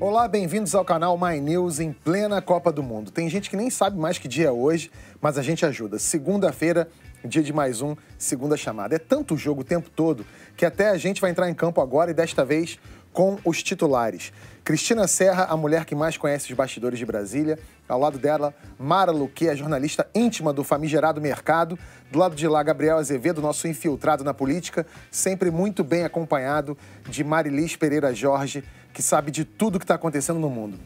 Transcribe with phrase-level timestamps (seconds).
[0.00, 3.10] Olá, bem-vindos ao canal My News em plena Copa do Mundo.
[3.10, 4.90] Tem gente que nem sabe mais que dia é hoje,
[5.20, 5.98] mas a gente ajuda.
[5.98, 6.88] Segunda-feira,
[7.22, 8.96] dia de mais um Segunda Chamada.
[8.96, 10.24] É tanto jogo o tempo todo
[10.56, 12.78] que até a gente vai entrar em campo agora e desta vez
[13.12, 14.32] com os titulares.
[14.62, 17.58] Cristina Serra, a mulher que mais conhece os bastidores de Brasília.
[17.88, 21.78] Ao lado dela, Mara Luque, a jornalista íntima do famigerado mercado.
[22.10, 26.76] Do lado de lá, Gabriel Azevedo, nosso infiltrado na política, sempre muito bem acompanhado
[27.08, 28.62] de Marilis Pereira Jorge,
[28.92, 30.78] que sabe de tudo que está acontecendo no mundo.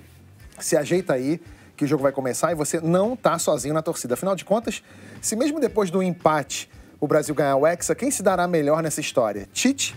[0.58, 1.40] Se ajeita aí,
[1.76, 4.14] que o jogo vai começar e você não está sozinho na torcida.
[4.14, 4.82] Afinal de contas,
[5.20, 6.70] se mesmo depois do empate
[7.00, 9.48] o Brasil ganhar o Hexa, quem se dará melhor nessa história?
[9.52, 9.94] Tite,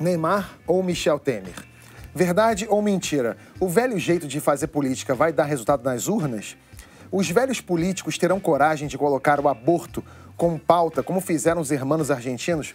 [0.00, 1.54] Neymar ou Michel Temer?
[2.14, 3.36] Verdade ou mentira?
[3.58, 6.56] O velho jeito de fazer política vai dar resultado nas urnas?
[7.10, 10.04] Os velhos políticos terão coragem de colocar o aborto
[10.36, 12.74] como pauta, como fizeram os hermanos argentinos?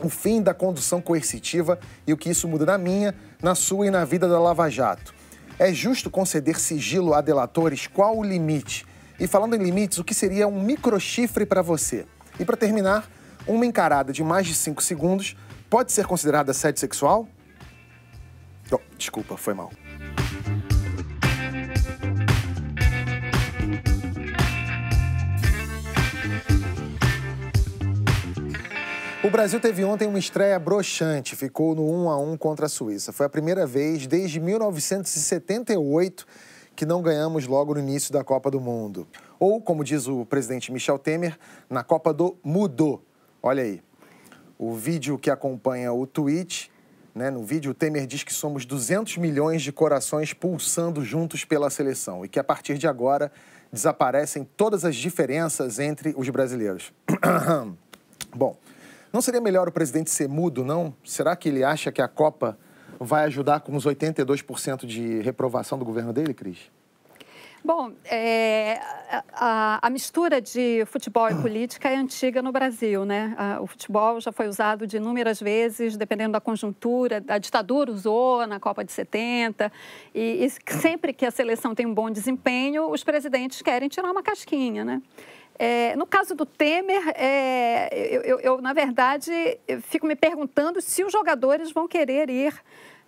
[0.00, 3.90] O fim da condução coercitiva e o que isso muda na minha, na sua e
[3.90, 5.14] na vida da Lava Jato.
[5.58, 7.86] É justo conceder sigilo a delatores?
[7.86, 8.86] Qual o limite?
[9.18, 12.06] E falando em limites, o que seria um microchifre para você?
[12.38, 13.08] E para terminar,
[13.46, 15.36] uma encarada de mais de 5 segundos
[15.72, 17.26] pode ser considerada assédio sexual?
[18.70, 19.70] Oh, desculpa, foi mal.
[29.24, 33.10] O Brasil teve ontem uma estreia broxante, ficou no 1 a 1 contra a Suíça.
[33.10, 36.26] Foi a primeira vez desde 1978
[36.76, 39.08] que não ganhamos logo no início da Copa do Mundo.
[39.40, 41.38] Ou, como diz o presidente Michel Temer,
[41.70, 43.02] na Copa do Mudou.
[43.42, 43.82] Olha aí.
[44.64, 46.70] O vídeo que acompanha o tweet,
[47.12, 51.68] né, no vídeo o Temer diz que somos 200 milhões de corações pulsando juntos pela
[51.68, 53.32] seleção e que a partir de agora
[53.72, 56.92] desaparecem todas as diferenças entre os brasileiros.
[58.32, 58.56] Bom,
[59.12, 60.94] não seria melhor o presidente ser mudo, não?
[61.04, 62.56] Será que ele acha que a Copa
[63.00, 66.70] vai ajudar com os 82% de reprovação do governo dele, Cris?
[67.64, 68.80] Bom, é,
[69.32, 73.36] a, a, mistura de futebol e política é antiga no Brasil, né?
[73.60, 77.22] O futebol já foi usado de inúmeras vezes, dependendo da conjuntura.
[77.28, 79.70] A ditadura usou na Copa de 70.
[80.12, 84.24] E, e sempre que a seleção tem um bom desempenho, os presidentes querem tirar uma
[84.24, 85.00] casquinha, né?
[85.56, 89.30] É, no caso do Temer, é, eu, eu, eu, na verdade,
[89.68, 92.52] eu fico me perguntando se os jogadores vão querer ir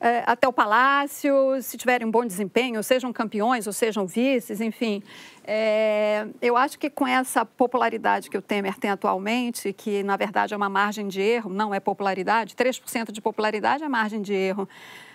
[0.04, 5.02] é, até o Palácio, se tiverem um bom desempenho, sejam campeões ou sejam vices, enfim.
[5.46, 10.52] É, eu acho que com essa popularidade que o Temer tem atualmente, que na verdade
[10.52, 14.68] é uma margem de erro, não é popularidade, 3% de popularidade é margem de erro.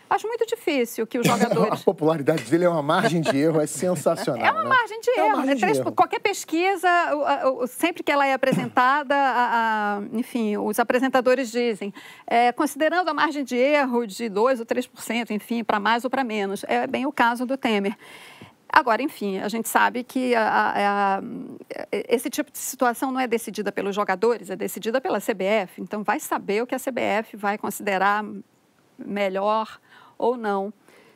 [0.09, 1.81] Acho muito difícil que os jogadores.
[1.81, 4.43] a popularidade dele é uma margem de erro, é sensacional.
[4.45, 4.69] É uma né?
[4.69, 5.37] margem de é erro.
[5.37, 5.91] Margem de erro.
[5.91, 6.89] Qualquer pesquisa,
[7.67, 11.93] sempre que ela é apresentada, a, a, enfim, os apresentadores dizem,
[12.25, 16.23] é, considerando a margem de erro de 2 ou 3%, enfim, para mais ou para
[16.23, 16.63] menos.
[16.67, 17.95] É bem o caso do Temer.
[18.71, 21.21] Agora, enfim, a gente sabe que a, a,
[22.07, 25.81] esse tipo de situação não é decidida pelos jogadores, é decidida pela CBF.
[25.81, 28.23] Então, vai saber o que a CBF vai considerar
[28.97, 29.79] melhor
[30.19, 30.71] ou não.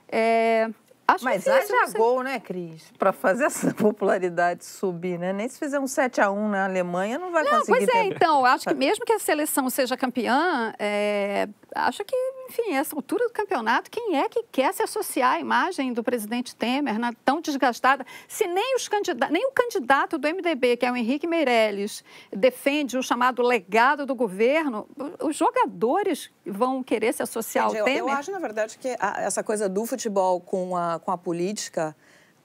[0.09, 0.69] É,
[1.05, 2.91] Acho Mas haja gol, né, Cris?
[2.97, 5.33] Para fazer essa popularidade subir, né?
[5.33, 7.85] Nem se fizer um 7 a 1 na Alemanha, não vai não, conseguir.
[7.85, 8.15] Pois é, ter...
[8.15, 12.15] então, acho que mesmo que a seleção seja campeã, é, acho que,
[12.49, 16.55] enfim, essa altura do campeonato, quem é que quer se associar à imagem do presidente
[16.55, 18.05] Temer, né, tão desgastada?
[18.27, 22.97] Se nem, os candida nem o candidato do MDB, que é o Henrique Meirelles, defende
[22.97, 24.87] o chamado legado do governo,
[25.21, 28.01] os jogadores vão querer se associar Entendi, ao Temer?
[28.01, 31.95] Eu acho, na verdade, que a, essa coisa do futebol com a, com a política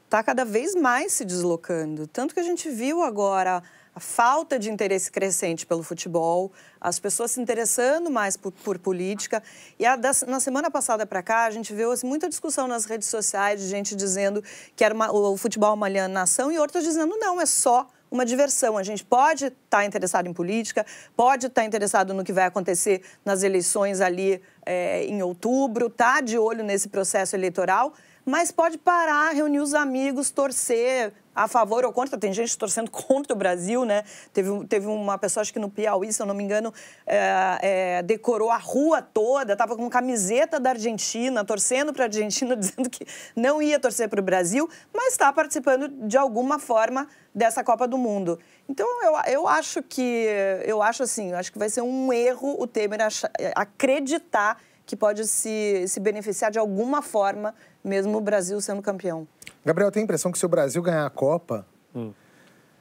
[0.05, 2.07] está cada vez mais se deslocando.
[2.07, 3.63] Tanto que a gente viu agora
[3.99, 9.43] a falta de interesse crescente pelo futebol, as pessoas se interessando mais por, por política.
[9.77, 12.85] E a, da, na semana passada para cá, a gente viu assim, muita discussão nas
[12.85, 14.43] redes sociais de gente dizendo
[14.77, 18.79] que era uma, o, futebol uma alienação e outras dizendo não, é só uma diversão.
[18.79, 20.87] A gente pode estar tá interessado em política,
[21.17, 26.21] pode estar tá interessado no que vai acontecer nas eleições ali é, em outubro, tá
[26.21, 27.93] de olho nesse processo eleitoral,
[28.25, 32.19] mas pode parar, reunir os amigos, torcer a favor ou contra.
[32.19, 34.05] Tem gente torcendo contra o Brasil, né?
[34.33, 36.73] Teve, teve uma pessoa, acho que no Piauí, se eu não me engano,
[37.07, 42.55] é, é, decorou a rua toda, estava com camiseta da Argentina, torcendo para a Argentina,
[42.57, 43.07] dizendo que
[43.37, 47.97] não ia torcer para o Brasil, mas está participando de alguma forma dessa Copa do
[47.97, 48.39] Mundo.
[48.69, 50.27] Então, eu, eu acho que,
[50.65, 54.97] eu acho assim, eu acho que vai ser um erro o Temer achar, acreditar que
[54.97, 59.29] pode se, se beneficiar de alguma forma, mesmo o Brasil sendo campeão.
[59.69, 62.11] Gabriel, tem a impressão que se o Brasil ganhar a Copa, hum.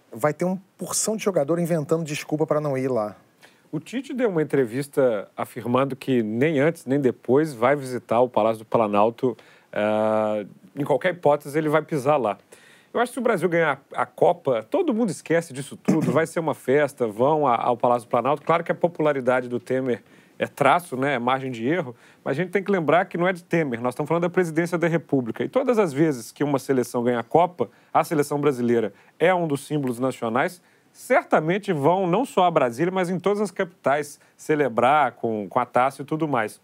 [0.10, 3.18] vai ter uma porção de jogador inventando desculpa para não ir lá.
[3.70, 8.60] O Tite deu uma entrevista afirmando que nem antes nem depois vai visitar o Palácio
[8.60, 9.36] do Planalto
[9.74, 12.38] uh, em qualquer hipótese, ele vai pisar lá.
[12.94, 16.26] Eu acho que se o Brasil ganhar a Copa, todo mundo esquece disso tudo, vai
[16.26, 18.44] ser uma festa, vão ao Palácio do Planalto.
[18.44, 20.02] Claro que a popularidade do Temer
[20.40, 23.28] é traço, né, é margem de erro, mas a gente tem que lembrar que não
[23.28, 25.44] é de Temer, nós estamos falando da presidência da República.
[25.44, 29.48] E todas as vezes que uma seleção ganha a Copa, a seleção brasileira é um
[29.48, 30.62] dos símbolos nacionais,
[30.92, 35.66] certamente vão não só a Brasília, mas em todas as capitais celebrar com, com a
[35.66, 36.60] taça e tudo mais.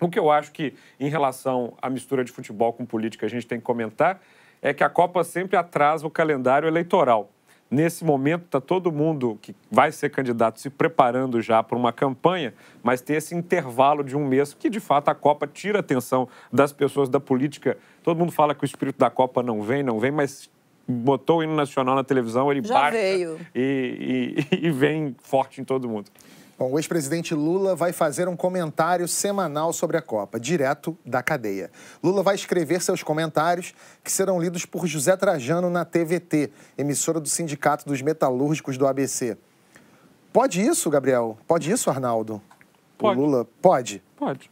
[0.00, 3.46] O que eu acho que, em relação à mistura de futebol com política, a gente
[3.46, 4.20] tem que comentar
[4.60, 7.30] é que a Copa sempre atrasa o calendário eleitoral.
[7.72, 12.52] Nesse momento, está todo mundo que vai ser candidato se preparando já para uma campanha,
[12.82, 16.28] mas tem esse intervalo de um mês que, de fato, a Copa tira a atenção
[16.52, 17.78] das pessoas da política.
[18.02, 20.50] Todo mundo fala que o espírito da Copa não vem, não vem, mas
[20.86, 22.98] botou o hino nacional na televisão, ele já baixa.
[23.54, 26.10] E, e, e vem forte em todo mundo.
[26.62, 31.72] Bom, o ex-presidente Lula vai fazer um comentário semanal sobre a Copa, direto da cadeia.
[32.00, 37.28] Lula vai escrever seus comentários, que serão lidos por José Trajano na TVT, emissora do
[37.28, 39.36] Sindicato dos Metalúrgicos do ABC.
[40.32, 41.36] Pode isso, Gabriel?
[41.48, 42.40] Pode isso, Arnaldo?
[42.96, 43.18] Pode.
[43.18, 44.00] O Lula pode?
[44.16, 44.48] Pode.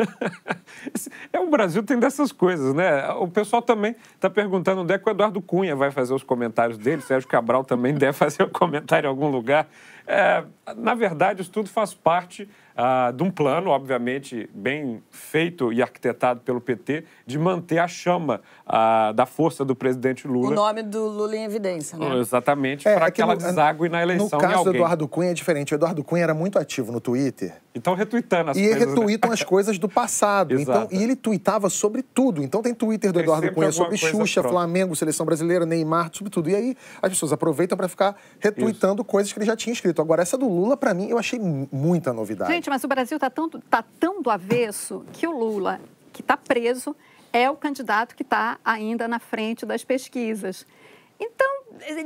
[1.32, 3.08] é, o Brasil tem dessas coisas, né?
[3.12, 6.78] O pessoal também está perguntando onde é que o Eduardo Cunha vai fazer os comentários
[6.78, 7.02] dele.
[7.02, 9.68] Sérgio Cabral também deve fazer o um comentário em algum lugar.
[10.06, 10.44] É,
[10.76, 12.48] na verdade, isso tudo faz parte
[12.82, 18.40] ah, de um plano, obviamente, bem feito e arquitetado pelo PT, de manter a chama
[18.66, 20.48] ah, da força do presidente Lula.
[20.48, 22.18] O nome do Lula em evidência, né?
[22.18, 24.28] Exatamente, é, para é que, ela desague na eleição.
[24.32, 25.74] No caso do Eduardo Cunha é diferente.
[25.74, 27.52] O Eduardo Cunha era muito ativo no Twitter.
[27.74, 28.76] Então retweetando as e coisas.
[28.76, 29.34] E retweetam né?
[29.34, 30.58] as coisas do passado.
[30.58, 32.42] então, e ele tweetava sobre tudo.
[32.42, 34.54] Então tem Twitter do tem Eduardo Cunha sobre Xuxa, pronto.
[34.54, 36.48] Flamengo, Seleção Brasileira, Neymar, sobre tudo.
[36.48, 39.04] E aí as pessoas aproveitam para ficar retweetando Isso.
[39.04, 40.00] coisas que ele já tinha escrito.
[40.00, 42.52] Agora, essa do Lula, para mim, eu achei muita novidade.
[42.52, 45.80] Gente, mas o Brasil está tão, tá tão do avesso que o Lula,
[46.12, 46.94] que está preso,
[47.32, 50.64] é o candidato que está ainda na frente das pesquisas.
[51.18, 51.48] Então,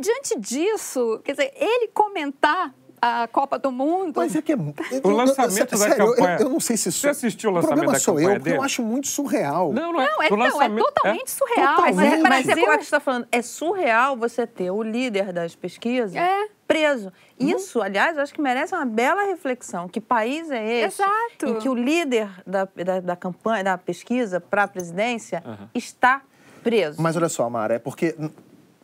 [0.00, 4.14] diante disso, quer dizer, ele comentar a Copa do Mundo.
[4.16, 4.56] Mas é que é.
[5.04, 6.36] o lançamento da sério, campanha.
[6.40, 7.00] Eu, eu, não sei se isso.
[7.00, 8.56] Você assistiu o lançamento o problema sou eu, dele?
[8.56, 9.70] eu acho muito surreal.
[9.70, 10.08] Não, não é.
[10.10, 11.30] Não, é, não, é totalmente é?
[11.30, 11.76] surreal.
[11.76, 11.96] Totalmente.
[11.96, 13.28] Mas, é, mas é como é que você está falando?
[13.30, 16.16] É surreal você ter o líder das pesquisas.
[16.16, 17.12] É preso.
[17.38, 17.48] Uhum.
[17.48, 19.88] Isso, aliás, eu acho que merece uma bela reflexão.
[19.88, 21.46] Que país é esse Exato.
[21.46, 25.68] em que o líder da, da, da campanha, da pesquisa para a presidência uhum.
[25.74, 26.22] está
[26.62, 27.00] preso?
[27.00, 28.14] Mas olha só, Mara, é porque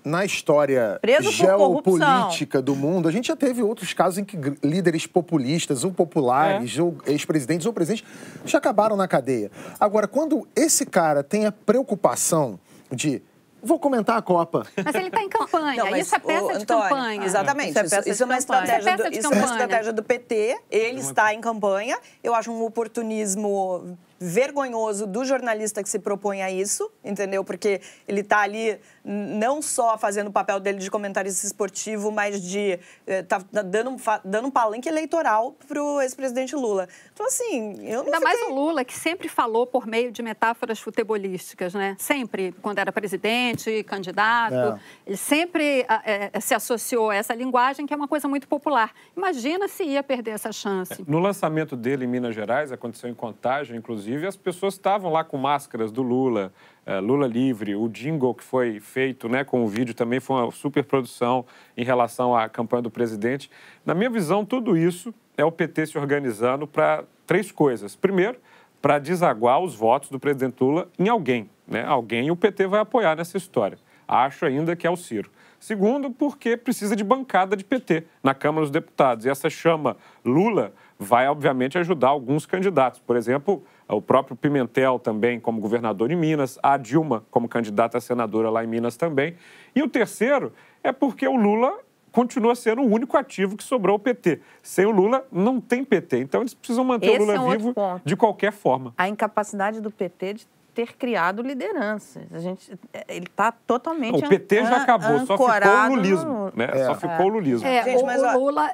[0.04, 5.06] na história Preso geopolítica do mundo, a gente já teve outros casos em que líderes
[5.06, 6.82] populistas, ou populares, é.
[6.82, 8.04] ou ex-presidentes, ou presidentes,
[8.44, 9.50] já acabaram na cadeia.
[9.78, 12.58] Agora, quando esse cara tem a preocupação
[12.90, 13.22] de
[13.62, 14.66] Vou comentar a Copa.
[14.84, 15.84] Mas ele está em campanha.
[15.84, 17.24] Não, isso é peça o, de Antônio, campanha.
[17.24, 17.70] Exatamente.
[17.70, 20.58] Isso é, isso, isso é uma estratégia do, isso é uma estratégia do PT.
[20.70, 21.98] Ele está em campanha.
[22.22, 27.42] Eu acho um oportunismo vergonhoso do jornalista que se propõe a isso, entendeu?
[27.42, 32.78] Porque ele está ali não só fazendo o papel dele de comentarista esportivo, mas de
[33.06, 36.86] eh, tá, tá dando, dando um palanque eleitoral para o ex-presidente Lula.
[37.14, 38.20] Então, assim, eu não Ainda fiquei...
[38.20, 41.96] mais o Lula, que sempre falou por meio de metáforas futebolísticas, né?
[41.98, 44.80] Sempre, quando era presidente, candidato, é.
[45.06, 48.92] ele sempre é, se associou a essa linguagem, que é uma coisa muito popular.
[49.16, 51.02] Imagina se ia perder essa chance.
[51.08, 55.36] No lançamento dele em Minas Gerais, aconteceu em Contagem, inclusive, as pessoas estavam lá com
[55.36, 56.52] máscaras do Lula,
[56.86, 60.50] é, Lula livre, o jingle que foi feito né, com o vídeo também foi uma
[60.50, 61.44] super produção
[61.76, 63.50] em relação à campanha do presidente.
[63.84, 67.94] Na minha visão, tudo isso é o PT se organizando para três coisas.
[67.94, 68.38] Primeiro,
[68.80, 71.50] para desaguar os votos do presidente Lula em alguém.
[71.66, 71.84] Né?
[71.84, 73.78] Alguém o PT vai apoiar nessa história.
[74.08, 75.30] Acho ainda que é o Ciro.
[75.60, 79.26] Segundo, porque precisa de bancada de PT na Câmara dos Deputados.
[79.26, 82.98] E essa chama Lula vai, obviamente, ajudar alguns candidatos.
[82.98, 83.62] Por exemplo,
[83.94, 88.64] o próprio Pimentel também como governador de Minas, a Dilma como candidata a senadora lá
[88.64, 89.36] em Minas também.
[89.74, 91.78] E o terceiro é porque o Lula
[92.10, 94.40] continua sendo o único ativo que sobrou ao PT.
[94.62, 96.18] Sem o Lula, não tem PT.
[96.18, 98.92] Então, eles precisam manter Esse o Lula é um vivo de qualquer forma.
[98.96, 102.22] A incapacidade do PT de ter criado lideranças.
[102.32, 102.72] A gente,
[103.08, 106.32] ele está totalmente O PT já acabou, só ficou o lulismo.
[106.32, 106.52] No...
[106.54, 106.70] Né?
[106.72, 106.84] É.
[106.84, 107.66] Só ficou o lulismo.
[107.66, 108.70] É, gente, mas, o, Lula,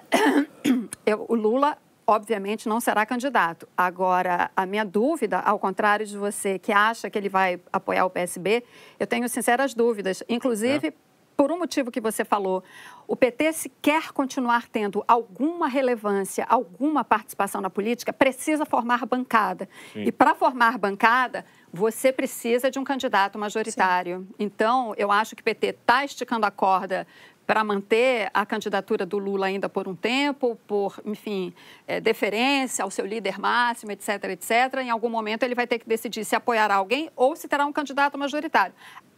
[1.28, 3.68] o Lula obviamente não será candidato.
[3.76, 8.10] Agora, a minha dúvida, ao contrário de você que acha que ele vai apoiar o
[8.10, 8.62] PSB,
[8.98, 10.22] eu tenho sinceras dúvidas.
[10.28, 10.92] Inclusive, é.
[11.36, 12.62] por um motivo que você falou,
[13.08, 19.68] o PT, se quer continuar tendo alguma relevância, alguma participação na política, precisa formar bancada.
[19.92, 20.04] Sim.
[20.04, 24.20] E para formar bancada, você precisa de um candidato majoritário.
[24.20, 24.34] Sim.
[24.38, 27.06] Então, eu acho que o PT está esticando a corda
[27.46, 31.54] para manter a candidatura do Lula ainda por um tempo, por, enfim,
[31.86, 34.80] é, deferência ao seu líder máximo, etc., etc.
[34.82, 37.72] Em algum momento ele vai ter que decidir se apoiará alguém ou se terá um
[37.72, 38.74] candidato majoritário.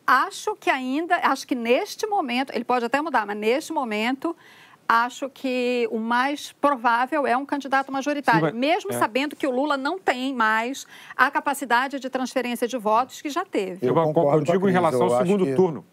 [0.06, 4.36] Acho que ainda, acho que neste momento, ele pode até mudar, mas neste momento
[4.88, 8.98] acho que o mais provável é um candidato majoritário, Sim, mas, mesmo é.
[8.98, 13.44] sabendo que o Lula não tem mais a capacidade de transferência de votos que já
[13.44, 13.86] teve.
[13.86, 15.54] Eu, eu, eu digo em relação ao segundo que...
[15.54, 15.84] turno.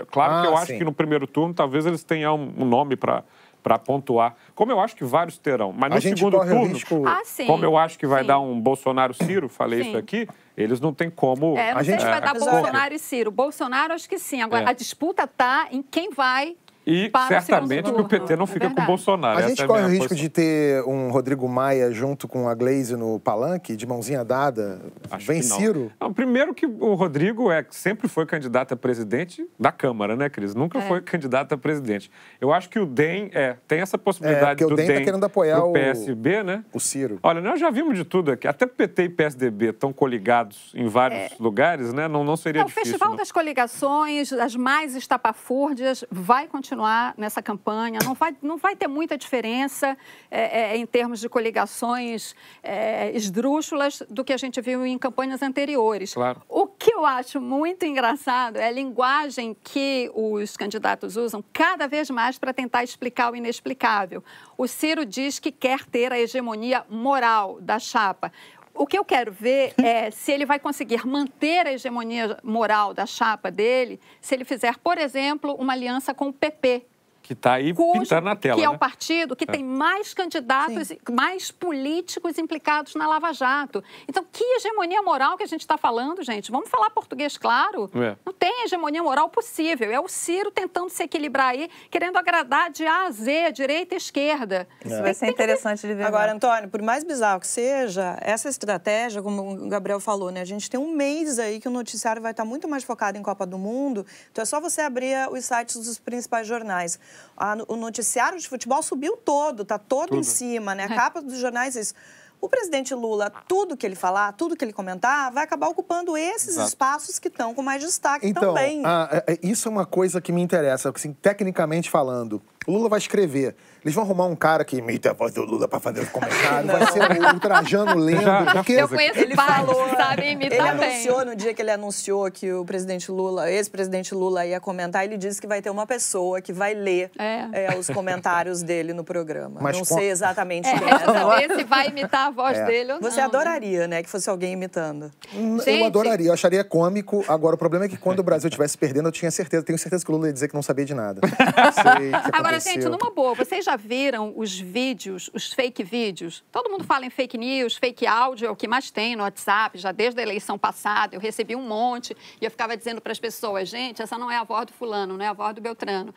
[0.00, 2.96] É, claro ah, que eu acho que no primeiro turno talvez eles tenham um nome
[2.96, 3.24] para
[3.62, 5.72] para pontuar, como eu acho que vários terão.
[5.72, 7.06] Mas no segundo turno, risco...
[7.06, 8.26] ah, como eu acho que vai sim.
[8.26, 9.88] dar um Bolsonaro-Ciro, falei sim.
[9.90, 11.56] isso aqui, eles não têm como...
[11.56, 12.02] É, não a sei gente...
[12.02, 13.30] se vai dar Bolsonaro e Ciro.
[13.30, 14.42] Bolsonaro, acho que sim.
[14.42, 14.68] Agora, é.
[14.68, 18.82] a disputa está em quem vai e certamente o, o PT não fica é com
[18.82, 19.38] o Bolsonaro.
[19.38, 20.22] A gente é corre o risco posição.
[20.24, 24.80] de ter um Rodrigo Maia junto com a Glaze no palanque, de mãozinha dada?
[25.10, 25.92] Acho Vem Ciro?
[26.00, 26.08] Não.
[26.08, 26.14] não.
[26.14, 30.54] primeiro que o Rodrigo é, sempre foi candidato a presidente da Câmara, né, Cris?
[30.54, 30.82] Nunca é.
[30.82, 32.10] foi candidato a presidente.
[32.40, 35.04] Eu acho que o DEM é, tem essa possibilidade é, do o DEM, DEM tá
[35.04, 36.64] querendo apoiar o PSB, né?
[36.72, 37.20] O Ciro.
[37.22, 38.48] Olha, nós já vimos de tudo aqui.
[38.48, 41.36] Até PT e PSDB estão coligados em vários é.
[41.38, 42.08] lugares, né?
[42.08, 42.82] Não, não seria difícil.
[42.82, 43.16] O Festival não.
[43.16, 46.71] das Coligações, as mais estapafúrdias, vai continuar
[47.16, 49.96] nessa campanha campanha, não vai, não vai ter muita diferença
[50.30, 55.42] é, é, em termos de coligações é, esdrúxulas do que a gente viu em campanhas
[55.42, 56.14] anteriores.
[56.14, 56.42] Claro.
[56.48, 62.10] O que eu acho muito engraçado é a linguagem que os candidatos usam cada vez
[62.10, 64.24] mais para tentar explicar o inexplicável.
[64.56, 68.32] O Ciro diz que quer ter a hegemonia moral da chapa.
[68.74, 73.04] O que eu quero ver é se ele vai conseguir manter a hegemonia moral da
[73.04, 76.86] chapa dele, se ele fizer, por exemplo, uma aliança com o PP,
[77.34, 78.58] que está aí Cujo, pintando na tela.
[78.58, 79.46] Que é o partido que é.
[79.46, 80.98] tem mais candidatos, Sim.
[81.10, 83.82] mais políticos implicados na Lava Jato.
[84.08, 86.50] Então, que hegemonia moral que a gente está falando, gente?
[86.50, 87.90] Vamos falar português claro?
[87.94, 88.16] É.
[88.24, 89.90] Não tem hegemonia moral possível.
[89.90, 93.96] É o Ciro tentando se equilibrar aí, querendo agradar de A a Z, direita e
[93.96, 94.68] esquerda.
[94.84, 96.04] Isso vai ser interessante de ver.
[96.04, 100.40] Agora, Antônio, por mais bizarro que seja, essa estratégia, como o Gabriel falou, né?
[100.40, 103.22] A gente tem um mês aí que o noticiário vai estar muito mais focado em
[103.22, 104.06] Copa do Mundo.
[104.30, 106.98] Então, é só você abrir os sites dos principais jornais
[107.36, 110.20] a, o noticiário de futebol subiu todo, tá todo Tudo.
[110.20, 110.84] em cima, né?
[110.84, 111.94] A capa dos jornais é isso.
[112.42, 116.48] O presidente Lula, tudo que ele falar, tudo que ele comentar, vai acabar ocupando esses
[116.48, 116.68] Exato.
[116.70, 118.82] espaços que estão com mais destaque então, também.
[118.84, 122.42] Ah, isso é uma coisa que me interessa, assim, tecnicamente falando.
[122.66, 123.54] O Lula vai escrever.
[123.84, 126.70] Eles vão arrumar um cara que imita a voz do Lula para fazer os comentários.
[126.70, 128.22] vai ser o Trajano lendo.
[128.52, 128.72] Porque...
[128.72, 130.88] Eu conheço ele falou, sabe imitar Ele bem.
[130.88, 135.16] anunciou, no dia que ele anunciou que o presidente Lula, ex-presidente Lula ia comentar, ele
[135.16, 137.72] disse que vai ter uma pessoa que vai ler é.
[137.72, 139.60] É, os comentários dele no programa.
[139.60, 139.96] Mas não com...
[139.96, 140.98] sei exatamente é, quem é.
[140.98, 142.64] Saber se vai imitar a voz é.
[142.64, 143.10] dele ou não.
[143.10, 143.26] Você né?
[143.26, 145.10] adoraria, né, que fosse alguém imitando.
[145.32, 145.80] Gente...
[145.80, 147.24] Eu adoraria, eu acharia cômico.
[147.28, 150.04] Agora, o problema é que quando o Brasil estivesse perdendo, eu tinha certeza, tenho certeza
[150.04, 151.20] que o Lula ia dizer que não sabia de nada.
[151.74, 156.44] Sei que Agora, gente, numa boa, vocês já viram os vídeos, os fake vídeos?
[156.50, 159.78] Todo mundo fala em fake news, fake áudio é o que mais tem no WhatsApp,
[159.78, 161.16] já desde a eleição passada.
[161.16, 164.36] Eu recebi um monte e eu ficava dizendo para as pessoas: gente, essa não é
[164.36, 166.14] a voz do Fulano, não é a voz do Beltrano.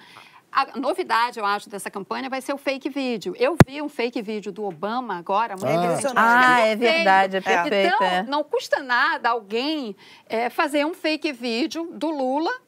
[0.51, 3.35] A novidade, eu acho, dessa campanha vai ser o fake vídeo.
[3.37, 5.69] Eu vi um fake vídeo do Obama agora, muito
[6.15, 6.55] ah.
[6.55, 7.93] Ah, é verdade, é perfeito.
[7.93, 8.23] Então, é.
[8.23, 9.97] não custa nada alguém
[10.29, 12.64] é, fazer um fake vídeo do Lula é,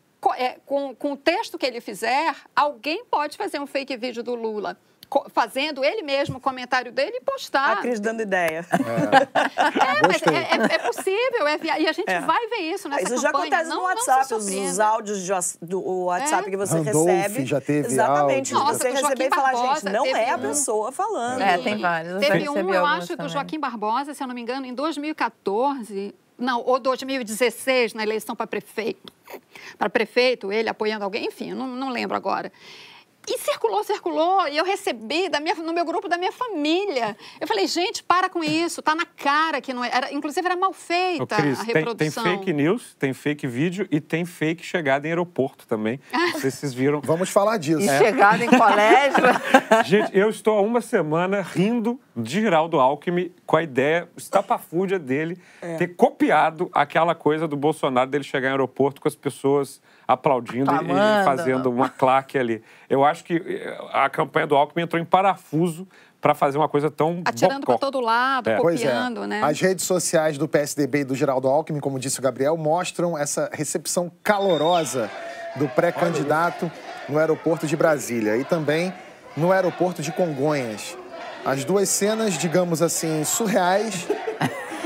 [0.66, 4.78] com, com o texto que ele fizer, alguém pode fazer um fake vídeo do Lula
[5.30, 7.74] fazendo ele mesmo o comentário dele e postar.
[7.74, 8.66] A Cris dando ideia.
[8.72, 8.78] É,
[9.98, 11.80] é mas é, é, é possível, é via...
[11.80, 12.20] e a gente é.
[12.20, 13.16] vai ver isso nessa isso campanha.
[13.16, 15.32] Isso já acontece não, no WhatsApp, os, os, áudios de,
[15.62, 17.46] do WhatsApp que você Randolph recebe.
[17.46, 18.68] já teve Exatamente, áudio.
[18.68, 21.42] Nossa, você receber e falar, gente, não é a pessoa falando.
[21.42, 22.20] É, tem vários.
[22.20, 23.28] Teve um, eu acho, também.
[23.28, 28.36] do Joaquim Barbosa, se eu não me engano, em 2014 não, ou 2016, na eleição
[28.36, 29.12] para prefeito.
[29.78, 32.52] Para prefeito, ele apoiando alguém, enfim, não, não lembro agora.
[33.30, 37.16] E circulou, circulou, e eu recebi da minha, no meu grupo da minha família.
[37.42, 40.14] Eu falei, gente, para com isso, tá na cara que não é, era.
[40.14, 42.24] Inclusive, era mal feita Ô, Cris, a reprodução.
[42.24, 46.00] Tem, tem, fake news, tem fake vídeo e tem fake chegada em aeroporto também.
[46.14, 47.02] Não sei se vocês viram.
[47.02, 47.82] Vamos falar disso.
[47.82, 47.98] E é.
[47.98, 49.26] chegada em colégio.
[49.84, 55.38] gente, eu estou há uma semana rindo de Geraldo Alckmin com a ideia estapafúrdia dele
[55.62, 55.76] é.
[55.76, 60.82] ter copiado aquela coisa do Bolsonaro dele chegar em aeroporto com as pessoas aplaudindo tá
[60.82, 62.64] e, fazendo uma claque ali.
[62.90, 65.88] Eu acho que eh, a campanha do Alckmin entrou em parafuso
[66.20, 68.58] para fazer uma coisa tão atirando para todo lado, é.
[68.58, 69.28] copiando, é.
[69.28, 69.42] né?
[69.44, 73.50] As redes sociais do PSDB e do Geraldo Alckmin, como disse o Gabriel, mostram essa
[73.54, 75.12] recepção calorosa
[75.56, 76.72] do pré-candidato
[77.08, 78.92] no aeroporto de Brasília e também
[79.36, 80.98] no aeroporto de Congonhas.
[81.48, 84.06] As duas cenas, digamos assim, surreais,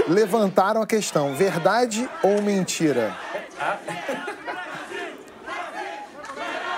[0.08, 3.15] levantaram a questão: verdade ou mentira?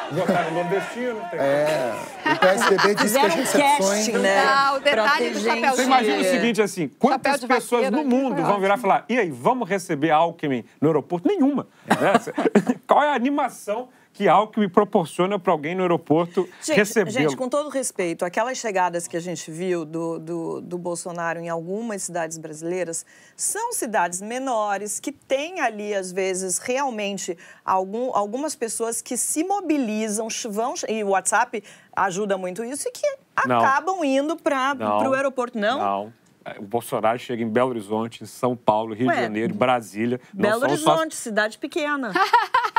[0.09, 1.19] Votaram no nordestino.
[1.29, 1.37] Tem...
[1.37, 1.95] É,
[2.33, 3.79] o PSDB disse que as recepções...
[3.79, 4.43] casting, né?
[4.47, 5.75] Ah, o detalhe do chapéuzinho.
[5.75, 9.17] Você imagina o seguinte, assim, quantas Chapéu pessoas no mundo vão virar e falar, e
[9.17, 11.27] aí, vamos receber Alckmin no aeroporto?
[11.27, 11.67] Nenhuma.
[11.89, 12.33] né?
[12.87, 17.09] Qual é a animação que Alckmin proporciona para alguém no aeroporto recebê-lo?
[17.11, 21.49] gente, com todo respeito, aquelas chegadas que a gente viu do, do, do Bolsonaro em
[21.49, 23.05] algumas cidades brasileiras
[23.35, 30.27] são cidades menores que têm ali, às vezes, realmente algum, algumas pessoas que se mobilizam,
[30.49, 31.63] vão, e o WhatsApp
[31.95, 33.17] ajuda muito isso, e que
[33.47, 33.59] Não.
[33.59, 34.75] acabam indo para
[35.09, 35.57] o aeroporto.
[35.57, 35.79] Não?
[35.79, 36.13] Não.
[36.45, 40.19] É, O Bolsonaro chega em Belo Horizonte, em São Paulo, Rio Ué, de Janeiro, Brasília.
[40.33, 42.11] Não Belo são só- Horizonte, cidade pequena.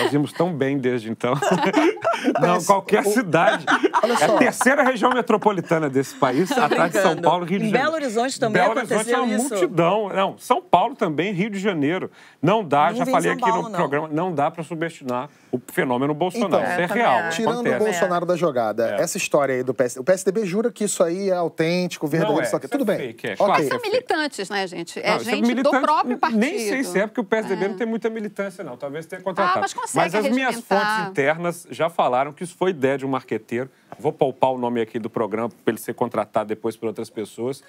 [0.00, 1.34] Nós vimos tão bem desde então.
[2.40, 3.64] Não, qualquer cidade.
[4.02, 4.38] Olha É a só.
[4.38, 7.22] terceira região metropolitana desse país, atrás de São brincando.
[7.28, 7.90] Paulo, Rio de Em Janeiro.
[7.92, 9.48] Belo Horizonte também Belo Horizonte é aconteceu uma isso?
[9.50, 10.08] multidão.
[10.08, 12.10] Não, São Paulo também, Rio de Janeiro.
[12.40, 13.78] Não dá, Não já falei aqui Paulo, no não.
[13.78, 16.62] programa, não dá para subestimar o fenômeno Bolsonaro.
[16.62, 17.14] Então, isso é É, real.
[17.18, 17.36] acho.
[17.36, 17.78] Tirando o acontece.
[17.84, 19.02] Bolsonaro da jogada, É.
[19.02, 22.46] essa história aí do PSDB, o PSDB jura que isso aí é autêntico, verdadeiro, Não
[22.46, 22.96] é, só que é tudo bem.
[22.96, 23.46] fake, é, Ok.
[23.46, 23.68] claro.
[23.68, 24.98] São é militantes, né, gente?
[24.98, 26.40] É Não, isso gente do próprio partido.
[26.40, 28.76] Nem sei se é, porque o PSDB não tem muita militância, não.
[28.76, 29.58] Talvez tenha contratado.
[29.58, 33.08] Ah, mas consegue as minhas fontes internas já falaram que isso foi ideia de um
[33.08, 33.70] marqueteiro.
[33.98, 37.62] Vou poupar o nome aqui do programa para ele ser contratado depois por outras pessoas.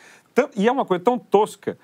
[0.56, 1.78] E é uma coisa tão tosca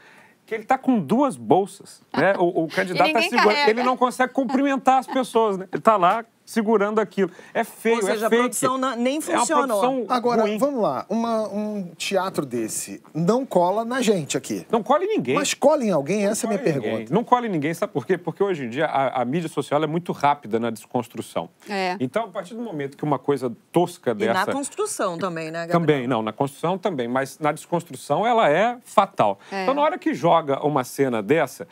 [0.45, 2.01] que ele está com duas bolsas.
[2.13, 2.33] Né?
[2.37, 3.47] O, o candidato está segurando.
[3.47, 3.69] carrega.
[3.71, 5.57] Ele não consegue cumprimentar as pessoas.
[5.57, 5.67] Né?
[5.71, 7.31] Ele está lá segurando aquilo.
[7.53, 8.41] É feio, Ou seja, é a fake.
[8.41, 9.79] produção não- nem É uma funcionou.
[9.79, 10.57] produção Agora, ruim.
[10.57, 14.65] vamos lá, uma- um teatro desse não cola na gente aqui.
[14.69, 15.35] Não colhe ninguém.
[15.35, 16.25] Mas cola em alguém?
[16.25, 16.91] Essa é a minha colhe ninguém.
[16.91, 17.13] pergunta.
[17.13, 18.17] Não colhe ninguém, sabe por quê?
[18.17, 21.49] Porque hoje em dia a, a mídia social é muito rápida na desconstrução.
[21.69, 21.95] É.
[21.99, 24.45] Então, a partir do momento que uma coisa tosca E dessa.
[24.45, 25.79] na construção também, né, Gabriel?
[25.79, 29.39] Também, não, na construção também, mas na desconstrução ela é fatal.
[29.51, 29.63] É.
[29.63, 31.67] Então, na hora que joga uma cena dessa,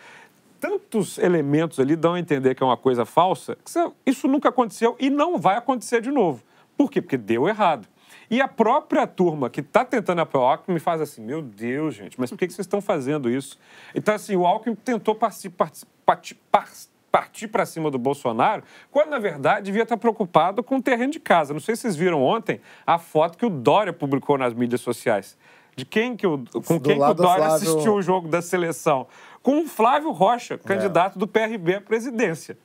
[0.60, 3.72] tantos elementos ali dão a entender que é uma coisa falsa, que
[4.06, 6.44] isso- nunca aconteceu e não vai acontecer de novo.
[6.78, 7.02] Por quê?
[7.02, 7.88] Porque deu errado.
[8.32, 11.96] E a própria turma que está tentando apoiar o Alckmin me faz assim, meu Deus,
[11.96, 13.58] gente, mas por que que vocês estão fazendo isso?
[13.96, 16.70] Então, assim, o Alckmin tentou parti- parti- parti- par-
[17.12, 21.20] partir para cima do Bolsonaro, quando, na verdade, devia estar preocupado com o terreno de
[21.20, 21.54] casa.
[21.54, 25.36] Não sei se vocês viram ontem a foto que o Dória publicou nas mídias sociais.
[25.76, 28.42] De quem que o, com Do quem que o Dória Flávio- assistiu o jogo da
[28.44, 29.08] seleção?
[29.42, 32.58] Com o Flávio Rocha, candidato do PRB à presidência.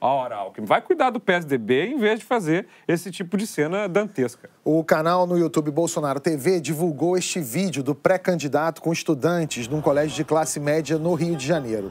[0.00, 4.48] Ora, Alckmin, vai cuidar do PSDB em vez de fazer esse tipo de cena dantesca.
[4.64, 10.14] O canal no YouTube Bolsonaro TV divulgou este vídeo do pré-candidato com estudantes num colégio
[10.14, 11.90] de classe média no Rio de Janeiro.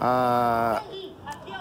[0.00, 0.82] A,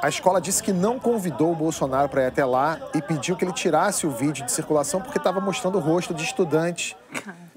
[0.02, 3.44] a escola disse que não convidou o Bolsonaro para ir até lá e pediu que
[3.44, 6.96] ele tirasse o vídeo de circulação porque estava mostrando o rosto de estudantes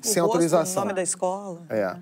[0.03, 0.83] sem o rosto, autorização.
[0.83, 1.63] O nome da escola.
[1.69, 1.81] É.
[1.81, 1.97] É,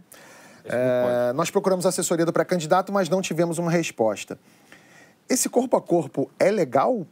[1.34, 4.38] nós procuramos assessoria do pré-candidato, mas não tivemos uma resposta.
[5.28, 7.06] Esse corpo a corpo é legal?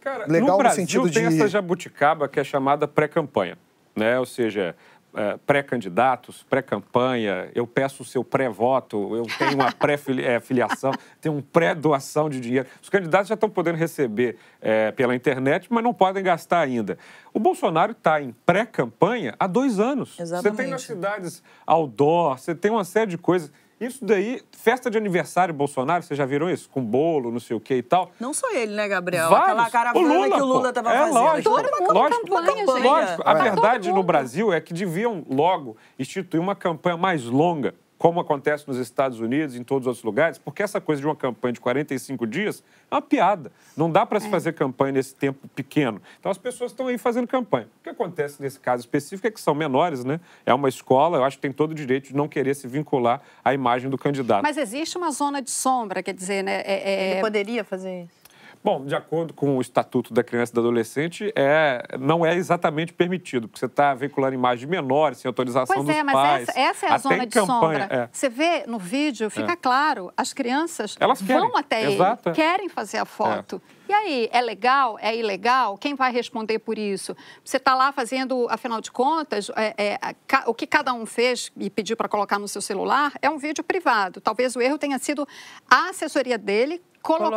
[0.00, 3.58] Cara, Legal no no Brasil sentido tem de- essa jabuticaba que é chamada pré-campanha,
[3.94, 4.18] né?
[4.18, 4.74] Ou seja,
[5.14, 12.28] é, pré-candidatos, pré-campanha, eu peço o seu pré-voto, eu tenho uma pré-filiação, tenho um pré-doação
[12.28, 12.68] de dinheiro.
[12.80, 16.98] Os candidatos já estão podendo receber é, pela internet, mas não podem gastar ainda.
[17.32, 20.10] O Bolsonaro está em pré-campanha há dois anos.
[20.10, 20.70] Você tem Exatamente.
[20.70, 23.52] nas cidades outdoor, você tem uma série de coisas.
[23.80, 26.68] Isso daí, festa de aniversário Bolsonaro, vocês já viram isso?
[26.68, 28.10] Com bolo, não sei o que e tal.
[28.20, 29.30] Não só ele, né, Gabriel?
[29.30, 29.48] Vários.
[29.48, 30.68] Aquela caravana O Lula, que o Lula pô.
[30.68, 31.14] estava é, fazendo.
[31.14, 32.82] Lógico, uma lógico, campanha, gente.
[32.84, 33.22] lógico.
[33.24, 33.42] A É.
[33.42, 34.02] verdade no.
[34.02, 39.54] Brasil é que deviam logo instituir uma campanha mais longa, como acontece nos Estados Unidos
[39.54, 42.64] e em todos os outros lugares, porque essa coisa de uma campanha de 45 dias
[42.90, 43.52] é uma piada.
[43.76, 46.00] Não dá para se fazer campanha nesse tempo pequeno.
[46.18, 47.68] Então as pessoas estão aí fazendo campanha.
[47.78, 50.18] O que acontece nesse caso específico é que são menores, né?
[50.46, 53.20] É uma escola, eu acho que tem todo o direito de não querer se vincular
[53.44, 54.42] à imagem do candidato.
[54.42, 56.62] Mas existe uma zona de sombra, quer dizer, né?
[56.64, 58.19] é- é- Ele poderia fazer isso.
[58.62, 62.92] Bom, de acordo com o Estatuto da Criança e do Adolescente, é, não é exatamente
[62.92, 66.48] permitido, porque você está veiculando imagens de menores, sem autorização Pois dos é, mas pais.
[66.48, 67.88] essa, essa é a zona de campanha, sombra.
[67.90, 68.08] é.
[68.12, 72.32] Você vê no vídeo, fica claro, as crianças Elas querem, vão até exato, é.
[72.32, 73.62] ele, querem fazer a foto.
[73.90, 74.96] E aí, é legal?
[75.00, 75.76] É ilegal?
[75.76, 77.16] Quem vai responder por isso?
[77.44, 81.04] Você está lá fazendo, afinal de contas, é, é, a ca- o que cada um
[81.04, 84.20] fez e pediu para colocar no seu celular é um vídeo privado.
[84.20, 85.26] Talvez o erro tenha sido
[85.68, 87.30] a assessoria dele colocar,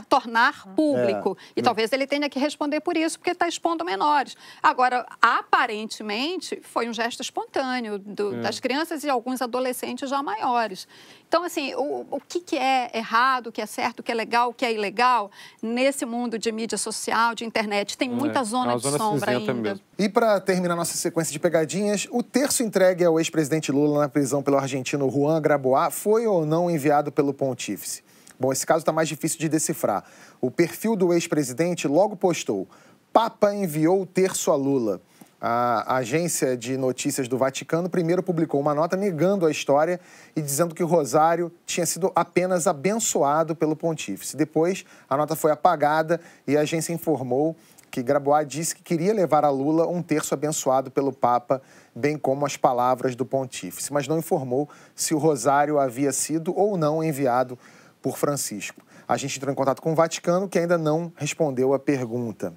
[0.00, 0.04] Colocar.
[0.06, 1.36] tornar público.
[1.54, 4.34] E talvez ele tenha que responder por isso, porque está expondo menores.
[4.62, 8.40] Agora, aparentemente, foi um gesto espontâneo do- É.
[8.40, 10.88] das crianças e alguns adolescentes já maiores.
[11.30, 14.14] Então, assim, o, o que, que é errado, o que é certo, o que é
[14.16, 15.30] legal, o que é ilegal,
[15.62, 19.30] nesse mundo de mídia social, de internet, tem muita É, zona é de zona sombra
[19.30, 19.54] ainda.
[19.54, 19.80] mesmo.
[19.96, 24.42] E para terminar nossa sequência de pegadinhas, o terço entregue ao ex-presidente Lula na prisão
[24.42, 28.02] pelo argentino Juan Grabois foi ou não enviado pelo pontífice?
[28.36, 30.02] Bom, esse caso está mais difícil de decifrar.
[30.40, 32.66] O perfil do ex-presidente logo postou:
[33.12, 35.00] Papa enviou o terço a Lula.
[35.42, 39.98] A agência de notícias do Vaticano primeiro publicou uma nota negando a história
[40.36, 44.36] e dizendo que o Rosário tinha sido apenas abençoado pelo pontífice.
[44.36, 47.56] Depois, a nota foi apagada e a agência informou
[47.90, 51.62] que Grabois disse que queria levar a Lula um terço abençoado pelo Papa,
[51.94, 56.76] bem como as palavras do pontífice, mas não informou se o Rosário havia sido ou
[56.76, 57.58] não enviado
[58.02, 58.82] por Francisco.
[59.08, 62.52] A gente entrou em contato com o Vaticano, que ainda não respondeu a pergunta.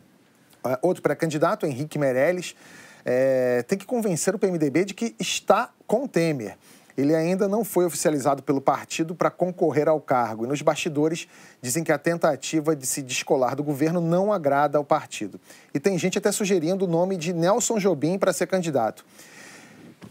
[0.65, 2.55] Uh, outro pré-candidato, Henrique Meirelles,
[3.05, 6.57] é, tem que convencer o PMDB de que está com Temer.
[6.95, 10.45] Ele ainda não foi oficializado pelo partido para concorrer ao cargo.
[10.45, 11.27] E nos bastidores
[11.61, 15.41] dizem que a tentativa de se descolar do governo não agrada ao partido.
[15.73, 19.03] E tem gente até sugerindo o nome de Nelson Jobim para ser candidato.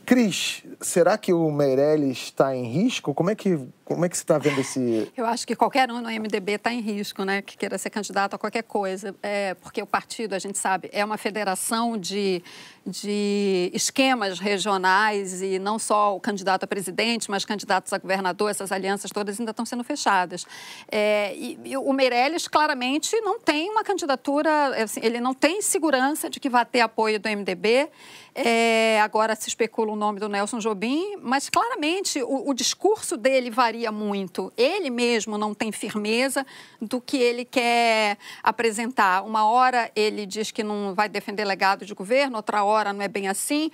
[0.04, 3.14] Cris, será que o Meirelles está em risco?
[3.14, 3.60] Como é que,
[3.94, 5.11] como é que você está vendo esse...
[5.16, 7.42] Eu acho que qualquer um no MDB está em risco, né?
[7.42, 9.14] Que queira ser candidato a qualquer coisa.
[9.22, 12.42] É, porque o partido, a gente sabe, é uma federação de,
[12.87, 18.72] de esquemas regionais e não só o candidato a presidente, mas candidatos a governador, essas
[18.72, 20.46] alianças todas ainda estão sendo fechadas.
[20.90, 26.28] É, e, e, o Meirelles claramente não tem uma candidatura, assim, ele não tem segurança
[26.28, 27.88] de que vai ter apoio do MDB.
[28.35, 33.50] É, agora se especula o nome do Nelson Jobim, mas claramente o, o, discurso dele
[33.50, 34.53] varia muito.
[34.57, 36.47] Ele mesmo não tem firmeza
[36.81, 39.25] do que ele quer apresentar.
[39.25, 43.09] Uma hora ele diz que não vai defender legado de governo, outra hora não é
[43.09, 43.71] bem assim.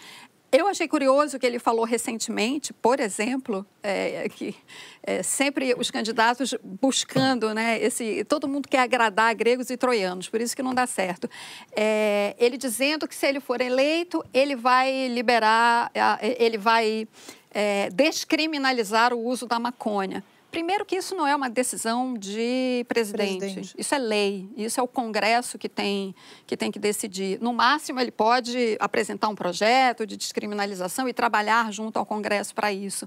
[0.51, 4.57] Eu achei curioso que ele falou recentemente, por exemplo, é, que
[5.03, 10.41] é, sempre os candidatos buscando, né, esse, todo mundo quer agradar gregos e troianos, por
[10.41, 11.29] isso que não dá certo.
[11.77, 15.93] É, ele dizendo que se ele for eleito, ele vai liberar,
[16.39, 17.07] ele vai
[17.53, 20.23] é, descriminalizar o uso da maconha.
[20.51, 23.39] Primeiro que isso não é uma decisão de presidente.
[23.39, 23.75] presidente.
[23.77, 24.49] Isso é lei.
[24.57, 26.15] Isso é o Congresso que tem,
[26.47, 27.39] que tem que decidir.
[27.39, 32.73] No máximo, ele pode apresentar um projeto de descriminalização e trabalhar junto ao Congresso para
[32.73, 33.07] isso.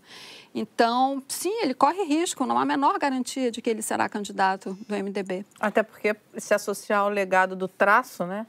[0.54, 2.46] Então, sim, ele corre risco.
[2.46, 5.44] Não há a menor garantia de que ele será candidato do MDB.
[5.60, 8.46] Até porque se associar ao legado do traço, né?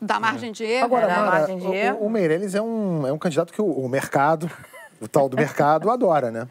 [0.00, 0.86] Da margem de erro.
[0.86, 1.98] Agora, Mara, margem de erro.
[2.00, 4.50] O, o Meirelles é um, é um candidato que o, o mercado,
[5.00, 6.46] o tal do mercado, adora, né?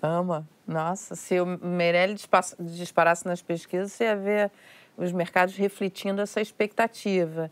[0.00, 0.46] Ama.
[0.66, 2.28] Nossa, se o Meirelles
[2.60, 4.50] disparasse nas pesquisas, você ia ver
[4.98, 7.50] os mercados refletindo essa expectativa.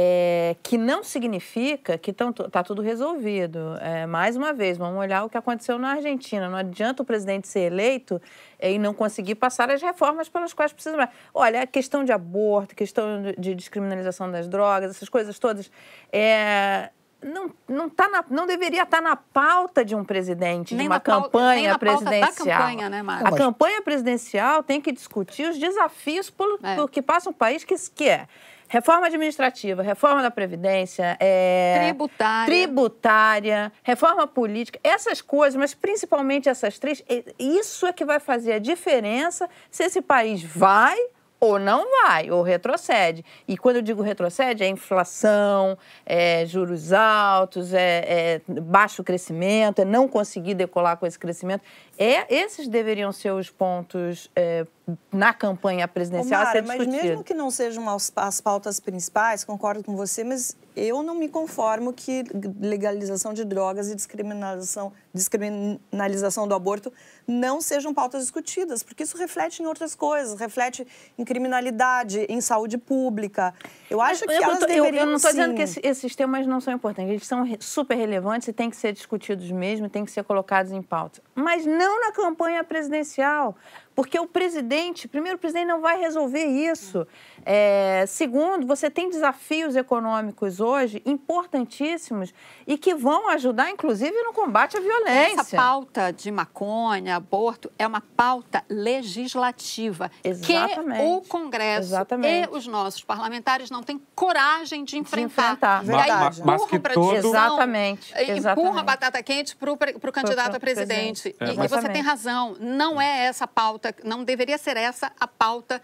[0.00, 3.76] É, que não significa que está tudo resolvido.
[3.80, 6.48] É, mais uma vez, vamos olhar o que aconteceu na Argentina.
[6.48, 8.20] Não adianta o presidente ser eleito
[8.60, 11.08] é, e não conseguir passar as reformas pelas quais precisa.
[11.34, 15.68] Olha, a questão de aborto, questão de descriminalização das drogas, essas coisas todas,
[16.12, 16.90] é,
[17.22, 20.92] não, não, tá na, não deveria estar tá na pauta de um presidente, nem de
[20.92, 22.60] uma campanha pauta, presidencial.
[22.60, 26.76] Campanha, né, a campanha presidencial tem que discutir os desafios por, é.
[26.76, 28.28] por que passa um país que, que é
[28.68, 32.46] reforma administrativa, reforma da Previdência, é, tributária.
[32.46, 37.02] tributária, reforma política, essas coisas, mas principalmente essas três,
[37.38, 40.96] isso é que vai fazer a diferença se esse país vai
[41.40, 43.24] ou não vai, ou retrocede.
[43.46, 49.84] E quando eu digo retrocede, é inflação, é juros altos, é, é, baixo crescimento, é
[49.84, 51.62] não conseguir decolar com esse crescimento.
[51.98, 54.64] É, esses deveriam ser os pontos é,
[55.12, 56.92] na campanha presidencial Mara, a ser discutido.
[56.92, 61.14] Mas mesmo que não sejam as, as pautas principais, concordo com você, mas eu não
[61.14, 62.24] me conformo que
[62.60, 66.92] legalização de drogas e descriminalização, descriminalização do aborto
[67.26, 70.86] não sejam pautas discutidas, porque isso reflete em outras coisas, reflete
[71.18, 73.52] em criminalidade, em saúde pública.
[73.90, 76.46] Eu acho que eu, elas eu, deveriam, Eu não estou dizendo que esse, esses temas
[76.46, 80.10] não são importantes, eles são super relevantes e têm que ser discutidos mesmo, têm que
[80.10, 81.20] ser colocados em pauta.
[81.34, 83.56] Mas não na campanha presidencial,
[83.98, 87.04] porque o presidente, primeiro, o presidente não vai resolver isso.
[87.44, 92.32] É, segundo, você tem desafios econômicos hoje importantíssimos
[92.64, 95.40] e que vão ajudar, inclusive, no combate à violência.
[95.40, 101.00] Essa pauta de maconha, aborto, é uma pauta legislativa Exatamente.
[101.00, 102.48] que o Congresso Exatamente.
[102.52, 105.80] e os nossos parlamentares não têm coragem de enfrentar.
[105.80, 106.06] De enfrentar.
[106.06, 107.16] E aí mas, que todo...
[107.16, 108.14] Exatamente.
[108.16, 111.34] Empurra a batata quente para o candidato a presidente.
[111.40, 111.46] É.
[111.46, 115.26] E, e você tem razão, não é essa pauta pauta, não deveria ser essa a
[115.26, 115.80] pauta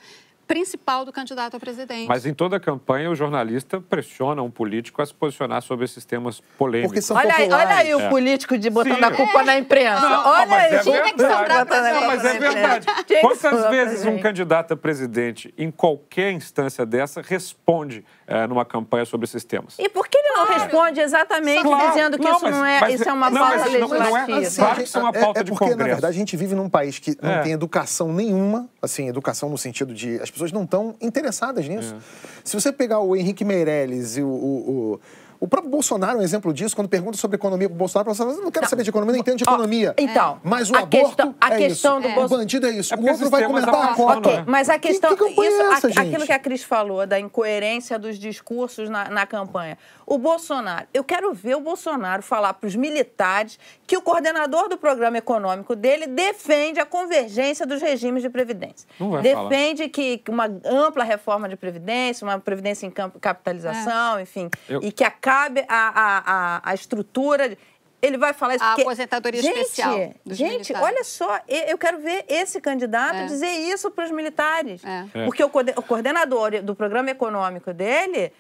[0.47, 2.07] principal do candidato a presidente.
[2.07, 6.05] Mas em toda a campanha, o jornalista pressiona um político a se posicionar sobre esses
[6.05, 6.91] temas polêmicos.
[6.91, 8.09] Porque são olha, aí, olha aí o é.
[8.11, 9.05] político de botando Sim.
[9.05, 9.45] a culpa é.
[9.45, 10.09] na imprensa.
[10.09, 10.75] Não, olha aí.
[10.75, 12.87] É Tinha que sobrar não, mas é verdade.
[13.23, 19.25] Quantas vezes um candidato a presidente, em qualquer instância dessa, responde é, numa campanha sobre
[19.25, 19.75] esses temas.
[19.79, 21.89] E por que ele não responde exatamente Claro.
[21.93, 23.89] dizendo que Não, isso mas- não é, mas- isso é uma não, pauta mas não-
[23.89, 24.39] não é- legislativa?
[24.47, 25.91] assim, Claro que isso é uma pauta é, de porque, na Congresso.
[25.95, 27.43] verdade, a gente vive num país que não É.
[27.43, 31.95] tem educação nenhuma, assim, educação no sentido de as pessoas não estão interessadas nisso.
[31.95, 31.99] É.
[32.43, 35.01] Se você pegar o Henrique Meirelles e o, o, o-
[35.41, 38.33] o próprio Bolsonaro é um exemplo disso, quando pergunta sobre economia pro Bolsonaro, o Bolsonaro
[38.35, 39.95] fala, não quero saber de economia, não entendo de Ó, economia.
[39.99, 42.09] então, Mas o a aborto questão- a é questão isso.
[42.09, 42.95] do O Bolso- bandido é isso.
[42.95, 44.31] É o outro vai comentar a cota.
[44.39, 44.45] né?
[44.47, 46.01] Mas a Que- questão, que campanha isso, é essa, a- gente?
[46.01, 49.77] aquilo que a Cris falou, da incoerência dos discursos na, na campanha.
[50.07, 54.77] O Bolsonaro, eu quero ver o Bolsonaro falar para os militares que o coordenador do
[54.77, 58.89] programa econômico dele defende a convergência dos regimes de previdência.
[59.01, 64.49] Não vai defende que que uma ampla reforma de previdência, uma previdência em capitalização, enfim,
[64.69, 66.23] Eu- e que acabe a, a,
[66.59, 67.49] a, a estrutura.
[67.49, 67.59] de-
[68.03, 68.83] Ele vai falar isso A porque...
[68.83, 70.83] aposentadoria gente, especial dos Gente, militares.
[70.87, 73.25] olha só, eu quero ver esse candidato É.
[73.27, 74.85] dizer isso para os militares.
[74.85, 75.07] É.
[75.15, 75.25] É.
[75.25, 78.31] Porque o coordenador do programa econômico dele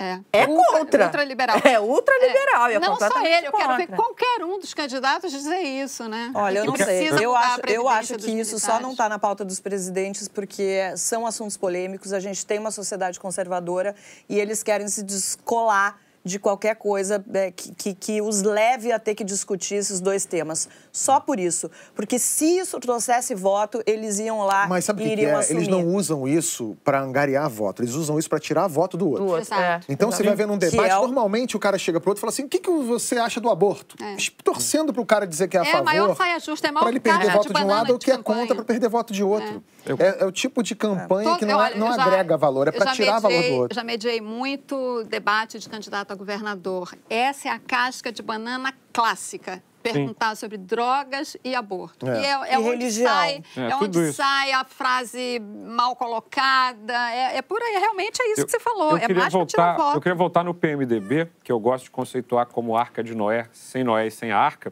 [0.00, 1.04] É, é Ultra- contra.
[1.04, 1.56] Ultraliberal.
[1.62, 2.70] É ultraliberal.
[2.70, 6.32] e é Não só ele, eu quero ver qualquer um dos candidatos dizer isso, né?
[6.34, 7.10] Olha, eu não sei.
[7.22, 8.82] Eu acho, eu acho que isso só militares.
[8.82, 12.14] não está na pauta dos presidentes porque são assuntos polêmicos.
[12.14, 13.94] A gente tem uma sociedade conservadora
[14.26, 15.98] e eles querem se descolar
[16.30, 20.24] de qualquer coisa é, que, que, que os leve a ter que discutir esses dois
[20.24, 20.68] temas.
[20.92, 21.70] Só por isso.
[21.94, 25.40] Porque se isso trouxesse voto, eles iam lá Mas sabe o e que, que iriam
[25.40, 25.50] é?
[25.50, 29.24] Eles não usam isso para angariar voto, eles usam isso para tirar voto do outro.
[29.24, 29.62] Do outro, Exato.
[29.62, 29.80] é.
[29.92, 32.20] Então você vai ver num Que debate, é o- normalmente o cara chega pro outro
[32.20, 33.96] e fala assim: o que, que você acha do aborto?
[34.02, 34.16] É.
[34.44, 35.84] Torcendo pro cara dizer que é a É a favor.
[35.84, 37.92] maior saia justa, é a maior Pra ele perder caixa voto de de um lado
[37.92, 39.62] ou que é contra para perder voto de outro.
[39.98, 42.66] É, é o tipo de campanha que não, é- Olha, não eu já- agrega valor,
[42.66, 43.74] é eu para tirar valor mediei- do outro.
[43.74, 46.92] Já mediei muito debate de candidato a governador.
[47.08, 49.62] Essa é a casca de banana clássica.
[49.82, 52.06] Perguntar sobre drogas e aborto.
[52.06, 52.20] É.
[52.20, 56.92] E é, é E onde, sai, É, é onde sai a frase mal colocada.
[57.10, 58.90] É, é por aí, realmente é isso Eu- que você falou.
[58.90, 59.96] Eu é mais voltar, voto.
[59.96, 63.82] eu queria voltar no PMDB, que eu gosto de conceituar como arca de Noé, sem
[63.82, 64.70] Noé e sem a arca,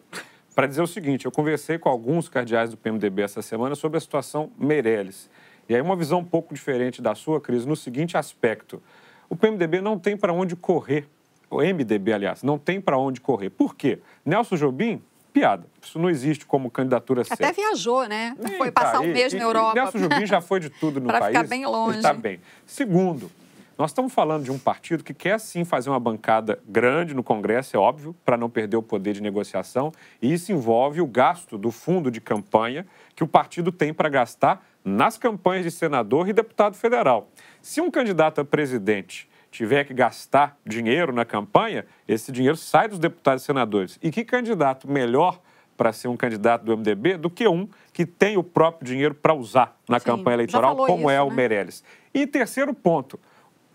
[0.55, 4.01] para dizer o seguinte: eu conversei com alguns cardeais do PMDB essa semana sobre a
[4.03, 5.31] situação Meirelles.
[5.67, 8.83] E aí, uma visão um pouco diferente da sua, Cris, no seguinte aspecto:
[9.27, 11.09] o PMDB não tem para onde correr.
[11.51, 13.51] O MDB, aliás, não tem para onde correr.
[13.51, 13.99] Por quê?
[14.25, 15.01] Nelson Jobim,
[15.33, 15.67] piada.
[15.83, 17.53] Isso não existe como candidatura Até certa.
[17.55, 18.35] viajou, né?
[18.47, 19.13] Ih, Foi tá passar um aí.
[19.13, 19.75] mês E- na e Europa.
[19.75, 21.37] Nelson Jobim já foi de tudo no Pra país.
[21.37, 21.97] ficar bem longe.
[21.99, 22.39] Está bem.
[22.67, 23.31] Segundo,
[23.79, 27.77] nós estamos falando de um partido que quer sim fazer uma bancada grande no Congresso,
[27.77, 29.91] é óbvio, para não perder o poder de negociação.
[30.21, 32.85] E isso envolve o gasto do fundo de campanha
[33.15, 37.31] que o partido tem para gastar nas campanhas de senador e deputado federal.
[37.63, 39.29] Se um candidato a presidente
[39.59, 43.99] tiver que gastar dinheiro na campanha, esse dinheiro sai dos deputados e senadores.
[44.01, 45.41] E que candidato melhor
[45.77, 49.35] para ser um candidato do MDB do que um que tem o próprio dinheiro para
[49.35, 51.35] usar na Sim, campanha eleitoral, como é isso, o né?
[51.37, 51.83] Meirelles.
[52.15, 53.19] E terceiro ponto,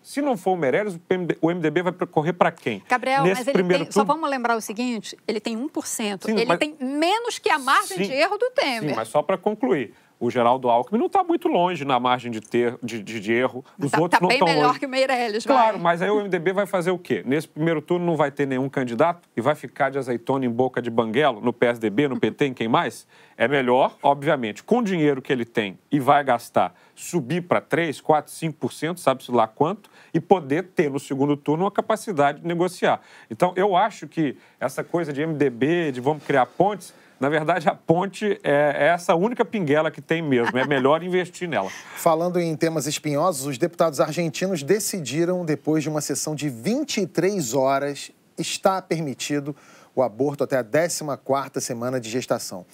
[0.02, 0.98] se não for o Meirelles,
[1.42, 2.82] o MDB vai correr para quem?
[2.88, 6.26] Gabriel, Nesse mas ele primeiro tem, só turno- vamos lembrar o seguinte, ele tem 1%.
[6.26, 8.90] Sim, ele mas- tem menos que a margem Sim, de erro do Temer.
[8.92, 9.94] Sim, mas só para concluir.
[10.24, 13.62] O Geraldo Alckmin não está muito longe na margem de, ter, de, de- de erro.
[13.78, 14.80] Os tá, outros tá não bem estão melhor longe.
[14.80, 15.82] que o Meirelles, Claro, vai.
[15.82, 17.22] mas aí o MDB vai fazer o quê?
[17.26, 20.82] Nesse primeiro turno não vai ter nenhum candidato e vai ficar de azeitona em boca
[20.82, 23.06] de banguelo no PSDB, no PT, em quem mais?
[23.36, 28.00] É melhor, obviamente, com o dinheiro que ele tem e vai gastar, subir para 3,
[28.00, 33.02] 4, 5%, sabe-se lá quanto, e poder ter no segundo turno uma capacidade de negociar.
[33.30, 37.74] Então, eu acho que essa coisa de MDB, de vamos criar pontes, na verdade, a
[37.74, 40.58] ponte é é essa única pinguela que tem mesmo.
[40.58, 41.70] É melhor investir nela.
[41.96, 48.12] Falando em temas espinhosos, os deputados argentinos decidiram, depois de uma sessão de 23 horas,
[48.38, 49.56] está permitido
[49.96, 52.66] o aborto até a 14ª semana de gestação.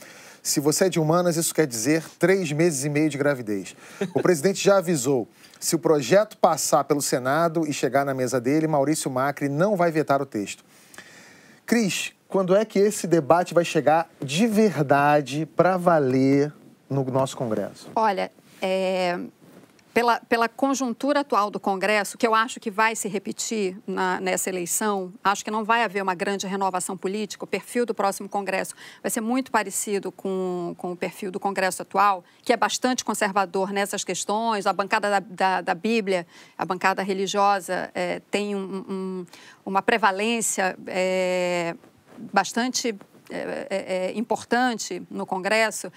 [0.42, 3.76] Se você é de humanas, isso quer dizer três meses e meio de gravidez.
[4.16, 5.28] O presidente já avisou,
[5.60, 9.92] se o projeto passar pelo Senado e chegar na mesa dele, Maurício Macri não vai
[9.92, 10.64] vetar o texto.
[11.66, 16.54] Cris, quando é que esse debate vai chegar de verdade para valer
[16.88, 17.90] no nosso Congresso?
[17.96, 19.20] Olha, é,
[19.92, 24.48] pela, pela conjuntura atual do Congresso, que eu acho que vai se repetir na- nessa
[24.48, 27.44] eleição, acho que não vai haver uma grande renovação política.
[27.44, 31.82] O perfil do próximo Congresso vai ser muito parecido com, com o perfil do Congresso
[31.82, 34.68] atual, que é bastante conservador nessas questões.
[34.68, 39.26] A bancada da, da, da Bíblia, a bancada religiosa, é, tem um- um-
[39.66, 41.76] uma prevalência é,
[42.34, 42.96] bastante
[43.30, 45.92] é, é, é, importante no Congresso.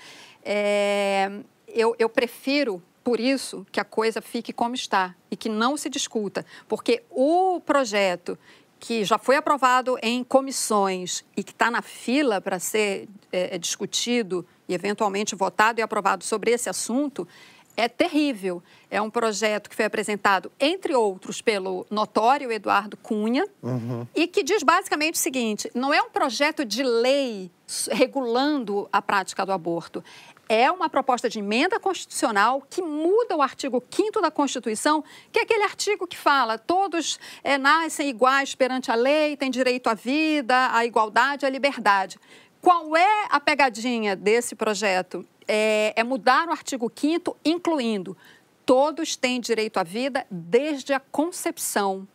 [0.44, 1.30] É,
[1.66, 5.88] eu, eu prefiro, por isso, que a coisa fique como está e que não se
[5.88, 8.38] discuta, porque o projeto
[8.78, 13.58] que já foi aprovado em comissões e que está na fila para ser é, é,
[13.58, 17.26] discutido e eventualmente votado e aprovado sobre esse assunto
[17.76, 18.62] é terrível.
[18.90, 24.06] É um projeto que foi apresentado, entre outros, pelo notório Eduardo Cunha, uhum.
[24.14, 27.50] e que diz basicamente o seguinte: não é um projeto de lei
[27.90, 30.04] regulando a prática do aborto.
[30.48, 35.42] É uma proposta de emenda constitucional que muda o artigo 5 da Constituição, que é
[35.42, 40.68] aquele artigo que fala todos é, nascem iguais perante a lei, têm direito à vida,
[40.74, 42.18] à igualdade, à liberdade.
[42.61, 45.26] Qual é a pegadinha desse projeto?
[45.46, 48.16] É, é mudar o artigo 5 incluindo
[48.64, 52.07] todos têm direito à vida desde a concepção.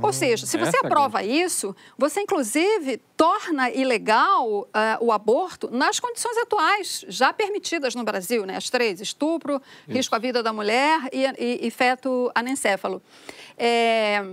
[0.00, 4.68] Ou hum, seja, se você aprova isso, você inclusive torna ilegal uh,
[5.00, 8.56] o aborto nas condições atuais, já permitidas no Brasil, né?
[8.56, 9.96] As três: estupro, isso.
[9.96, 13.02] risco à vida da mulher e, e, e feto anencéfalo.
[13.58, 14.24] É,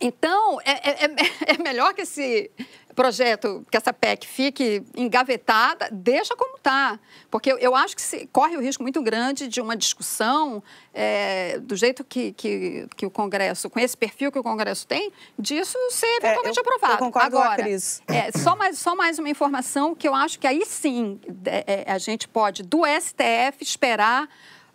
[0.00, 2.50] então, é, é, é, é melhor que esse
[2.96, 6.98] projeto, que essa PEC fique engavetada, deixa como está.
[7.30, 10.62] Porque eu, eu, acho que se, corre o risco muito grande de uma discussão
[10.94, 15.12] é, do jeito que, que, que, o Congresso, com esse perfil que o Congresso tem,
[15.38, 16.94] disso ser é, eventualmente é, eu, aprovado.
[16.94, 18.02] Eu concordo Agora, com a Cris.
[18.08, 21.92] É, só, mais, só mais uma informação que eu acho que aí sim é, é,
[21.92, 24.26] a gente pode, do STF, esperar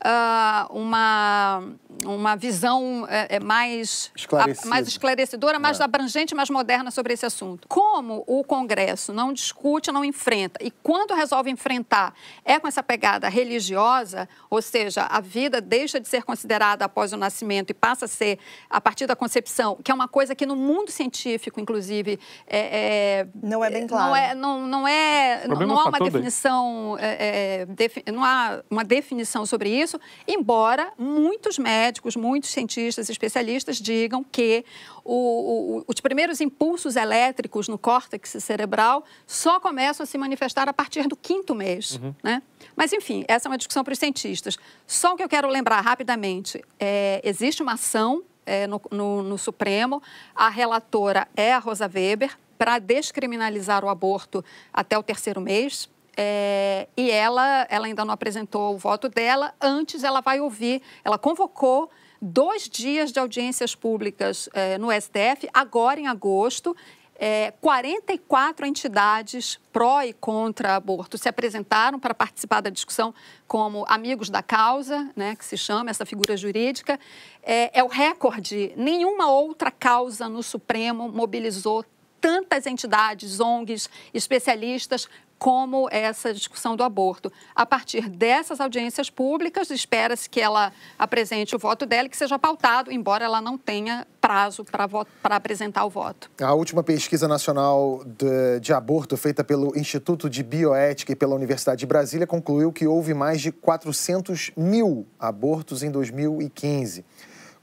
[0.05, 1.63] uh, uma,
[2.05, 5.83] uma visão é, é mais, a, mais esclarecedora, mais é.
[5.83, 7.67] abrangente, mais moderna sobre esse assunto.
[7.67, 13.29] Como o Congresso não discute, não enfrenta, e quando resolve enfrentar é com essa pegada
[13.29, 18.07] religiosa, ou seja, a vida deixa de ser considerada após o nascimento e passa a
[18.07, 23.21] ser a partir da concepção, que é uma coisa que no mundo científico, inclusive, é,
[23.21, 24.07] é não é bem claro.
[24.07, 27.65] Não é, não, não é, não, não há uma definição, é,
[28.05, 34.23] é não há uma definição sobre isso isso, embora muitos médicos, muitos cientistas, especialistas digam
[34.23, 34.63] que
[35.04, 40.73] o, o, os primeiros impulsos elétricos no córtex cerebral só começam a se manifestar a
[40.73, 41.99] partir do quinto mês.
[42.01, 42.13] Uhum.
[42.23, 42.41] Né?
[42.75, 44.58] Mas, enfim, essa é uma discussão para os cientistas.
[44.88, 49.38] Só o que eu quero lembrar rapidamente: é, existe uma ação é, no, no, no
[49.38, 50.01] Supremo,
[50.36, 55.89] a relatora é a Rosa Weber, para descriminalizar o aborto até o terceiro mês.
[56.15, 59.54] É, e ela, ela ainda não apresentou o voto dela.
[59.62, 61.89] Antes, ela vai ouvir, ela convocou
[62.21, 66.76] dois dias de audiências públicas é, no STF, agora em agosto.
[67.24, 73.13] É, 44 entidades pró e contra aborto se apresentaram para participar da discussão
[73.47, 77.00] como amigos da causa, né, que se chama essa figura jurídica.
[77.43, 78.74] É, é o recorde.
[78.76, 81.86] Nenhuma outra causa no Supremo mobilizou
[82.19, 85.08] tantas entidades, ONGs, especialistas
[85.41, 87.34] como essa discussão do aborto.
[87.56, 92.38] A partir dessas audiências públicas, espera-se que ela apresente o voto dela e que seja
[92.38, 96.30] pautado, embora ela não tenha prazo para apresentar o voto.
[96.39, 101.80] A última pesquisa nacional de, de, aborto feita pelo Instituto de Bioética e pela Universidade
[101.80, 107.04] de Brasília concluiu que houve mais de 400 mil abortos em 2015.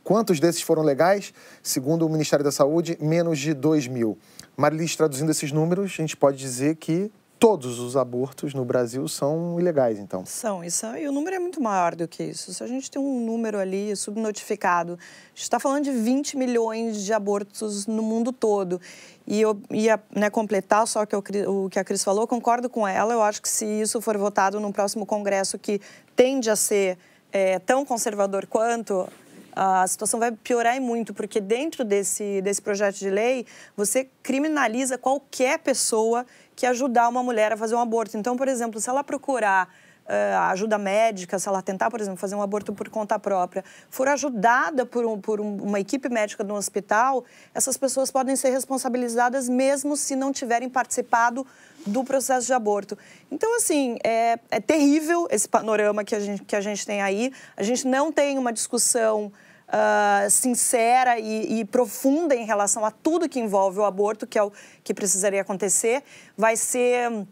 [0.02, 1.32] Quantos desses foram legais?
[1.62, 4.18] Segundo o Ministério da Saúde, menos de 2 mil.
[4.56, 9.58] Marilis, traduzindo esses números, a gente pode dizer que todos os abortos no Brasil são
[9.58, 10.26] ilegais, então.
[10.26, 12.52] São, isso, e o número é muito maior do que isso.
[12.52, 17.04] Se a gente tem um número ali subnotificado, a gente está falando de 20 milhões
[17.04, 18.80] de abortos no mundo todo.
[19.26, 23.12] E eu ia né, completar só que o que a Cris falou, concordo com ela.
[23.12, 25.80] Eu acho que se isso for votado no próximo Congresso, que
[26.16, 26.98] tende a ser
[27.30, 29.08] é, tão conservador quanto,
[29.54, 33.44] a situação vai piorar e muito, porque dentro desse, desse projeto de lei,
[33.76, 36.24] você criminaliza qualquer pessoa
[36.58, 38.16] que ajudar uma mulher a fazer um aborto.
[38.16, 39.72] Então, por exemplo, se ela procurar
[40.06, 44.08] uh, ajuda médica, se ela tentar, por exemplo, fazer um aborto por conta própria, for
[44.08, 49.48] ajudada por, um, por um, uma equipe médica no hospital, essas pessoas podem ser responsabilizadas
[49.48, 51.46] mesmo se não tiverem participado
[51.86, 52.98] do processo de aborto.
[53.30, 57.32] Então, assim, é, é terrível esse panorama que a, gente, que a gente tem aí.
[57.56, 59.30] A gente não tem uma discussão
[59.68, 64.42] uh, sincera e, e, profunda em relação a tudo que envolve o aborto, que é
[64.42, 64.52] o
[64.82, 66.02] que precisaria acontecer,
[66.36, 67.26] vai ser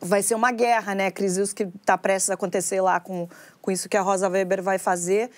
[0.00, 1.36] vai ser uma guerra, né, Cris?
[1.36, 3.28] Isso que está prestes a acontecer lá com,
[3.60, 5.28] com isso que a Rosa Weber vai fazer.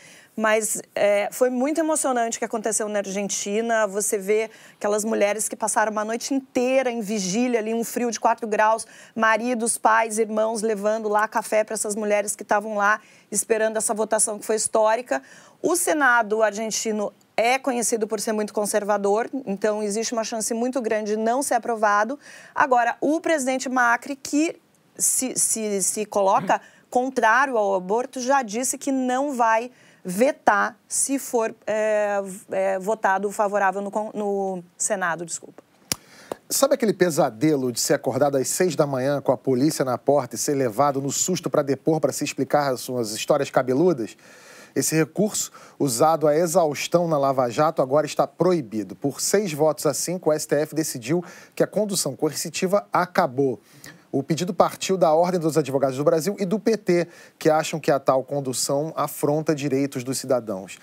[0.41, 3.87] Mas é, foi muito emocionante o que aconteceu na Argentina.
[3.87, 8.19] Você vê aquelas mulheres que passaram uma noite inteira em vigília, ali, um frio de
[8.19, 13.77] 4 graus, maridos, pais, irmãos levando lá café para essas mulheres que estavam lá esperando
[13.77, 15.23] essa votação que foi histórica.
[15.61, 21.17] O Senado argentino é conhecido por ser muito conservador, então existe uma chance muito grande
[21.17, 22.19] de não ser aprovado.
[22.55, 24.57] Agora, o presidente Macri, que
[24.97, 29.71] se, se, se coloca contrário ao aborto, já disse que não vai
[30.05, 32.21] vetar se for é,
[32.51, 35.63] é, votado favorável no, no Senado, desculpa.
[36.49, 40.35] Sabe aquele pesadelo de ser acordado às seis da manhã com a polícia na porta
[40.35, 44.17] e ser levado no susto para depor para se explicar as suas histórias cabeludas?
[44.75, 48.95] Esse recurso, usado a exaustão na Lava Jato, agora está proibido.
[48.97, 51.25] Por seis votos a cinco, o STF decidiu
[51.55, 53.61] que a condução coercitiva acabou.
[54.13, 57.07] O pedido partiu da Ordem dos Advogados do Brasil e do PT,
[57.39, 60.79] que acham que a tal condução afronta direitos dos cidadãos.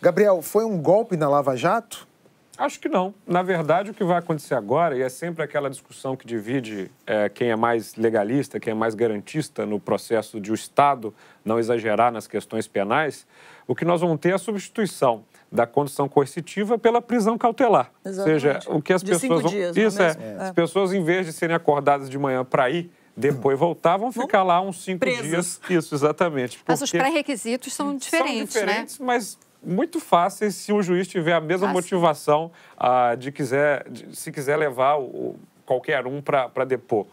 [0.00, 2.08] Gabriel, foi um golpe na Lava Jato?
[2.56, 3.14] Acho que não.
[3.26, 7.28] Na verdade, o que vai acontecer agora, e é sempre aquela discussão que divide é,
[7.28, 12.12] quem é mais legalista, quem é mais garantista no processo de o Estado não exagerar
[12.12, 13.26] nas questões penais,
[13.66, 17.90] o que nós vamos ter é a substituição da condição coercitiva pela prisão cautelar.
[18.04, 18.34] Exatamente.
[18.46, 19.50] Ou seja, o que as de pessoas vão...
[19.50, 20.36] dias, Isso é, é.
[20.42, 24.42] As pessoas, em vez de serem acordadas de manhã para ir, depois voltar, vão ficar
[24.44, 25.22] lá uns cinco Presos.
[25.26, 25.60] dias.
[25.68, 26.60] Isso, exatamente.
[26.66, 29.06] Mas os Porque pré-requisitos são diferentes, são diferentes, né?
[29.06, 34.16] mas muito fáceis se o juiz tiver a mesma Ah, motivação ah, de quiser, de-
[34.16, 37.06] se quiser levar o- o- qualquer um para depor.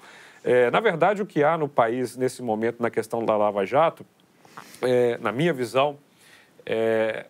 [0.43, 4.05] É, na verdade, o que há no país nesse momento na questão da Lava Jato,
[4.81, 5.97] é, na minha visão,
[6.65, 7.25] é,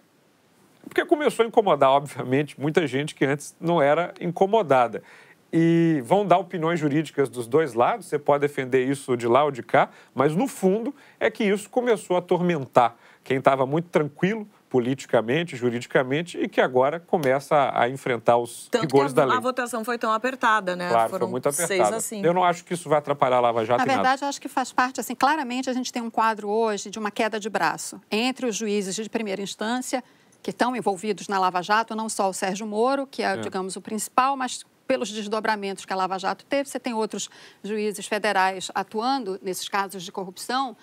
[0.88, 5.04] porque começou a incomodar, obviamente, muita gente que antes não era incomodada.
[5.52, 9.52] E vão dar opiniões jurídicas dos dois lados, você pode defender isso de lá ou
[9.52, 14.48] de cá, mas no fundo é que isso começou a atormentar quem estava muito tranquilo
[14.70, 19.38] politicamente, juridicamente, e que agora começa a, enfrentar os Tanto que rigores da a, lei.
[19.38, 20.90] a votação foi tão apertada, né?
[20.90, 21.96] Claro, Foram foi muito seis apertada.
[21.96, 22.26] a cinco.
[22.28, 23.94] Eu não acho que isso vai atrapalhar a Lava Jato Na nada.
[24.02, 27.00] verdade, eu acho que faz parte, assim, claramente a gente tem um quadro hoje de
[27.00, 30.04] uma queda de braço entre os juízes de primeira instância,
[30.48, 33.82] que estão envolvidos na Lava Jato, não só o Sérgio Moro, que é, digamos, o
[33.82, 37.30] principal, mas pelos desdobramentos que a Lava Jato teve, você tem outros
[37.62, 40.78] juízes federais atuando nesses casos de corrupção.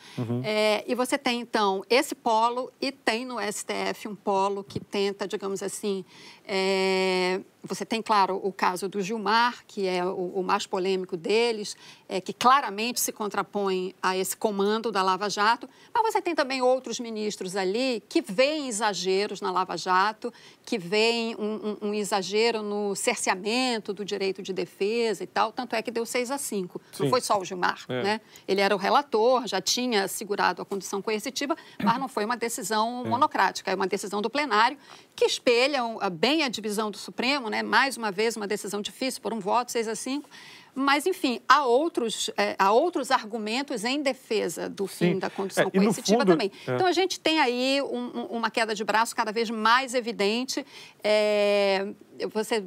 [0.44, 5.26] É, e você tem, então, esse polo e tem no STF um polo que tenta,
[5.26, 6.04] digamos assim,
[6.46, 11.74] é, você tem, claro, o caso do Gilmar, que é o, o mais polêmico deles,
[12.06, 16.60] é, que claramente se contrapõe a esse comando da Lava Jato, mas você tem também
[16.60, 20.30] outros ministros ali que veem exageros na Lava Jato,
[20.66, 25.74] que veem um, um- um exagero no cerceamento do direito de defesa e tal, tanto
[25.74, 26.78] é que deu 6 a 5.
[26.98, 27.10] Não Sim.
[27.10, 28.02] foi só o Gilmar, É.
[28.02, 28.20] né?
[28.46, 33.04] Ele era o relator, já tinha assegurado a condição coercitiva, mas não foi uma decisão
[33.06, 34.76] monocrática, é uma decisão do plenário
[35.16, 35.98] que espelha um,
[36.34, 37.62] a- bem a divisão do Supremo, né?
[37.62, 40.28] Mais uma vez, uma decisão difícil por um voto, 6 a 5.
[40.74, 45.18] Mas, enfim, há outros, eh, há outros argumentos em defesa do fim Sim.
[45.20, 46.50] da condição É, coercitiva fundo- também.
[46.66, 46.74] é.
[46.74, 50.66] Então, a gente tem aí um- um- uma queda de braço cada vez mais evidente.
[51.04, 51.86] É,
[52.32, 52.64] você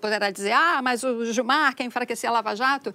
[0.00, 2.92] poderá dizer, ah, mas o Gilmar quer enfraquecer a Lava Jato.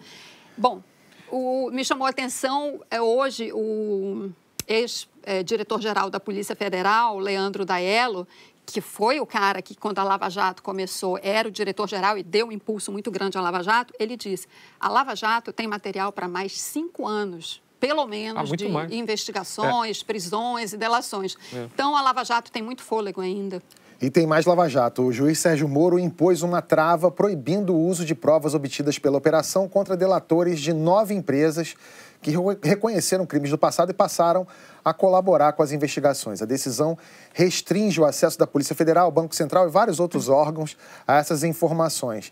[0.58, 0.84] Bom,
[1.32, 4.30] o- me chamou a atenção é, hoje o
[4.68, 8.28] ex-diretor-geral da Polícia Federal, Leandro Daello,
[8.70, 12.48] que foi o cara que, quando a Lava Jato começou, era o diretor-geral e deu
[12.48, 14.48] um impulso muito grande à Lava Jato, ele disse,
[14.80, 18.92] a Lava Jato tem material para mais cinco anos, pelo menos, Ah, de mais.
[18.92, 21.36] investigações, prisões e delações.
[21.54, 23.62] Então, a Lava Jato tem muito fôlego ainda.
[24.02, 25.02] E tem mais Lava Jato.
[25.04, 29.68] O juiz Sérgio Moro impôs uma trava proibindo o uso de provas obtidas pela operação
[29.68, 31.76] contra delatores de nove empresas
[32.22, 34.48] que re- reconheceram crimes do passado e passaram
[34.84, 36.42] a colaborar com as investigações.
[36.42, 36.98] A decisão
[37.34, 42.32] restringe o acesso da Polícia Federal, Banco Central e vários outros órgãos a essas informações.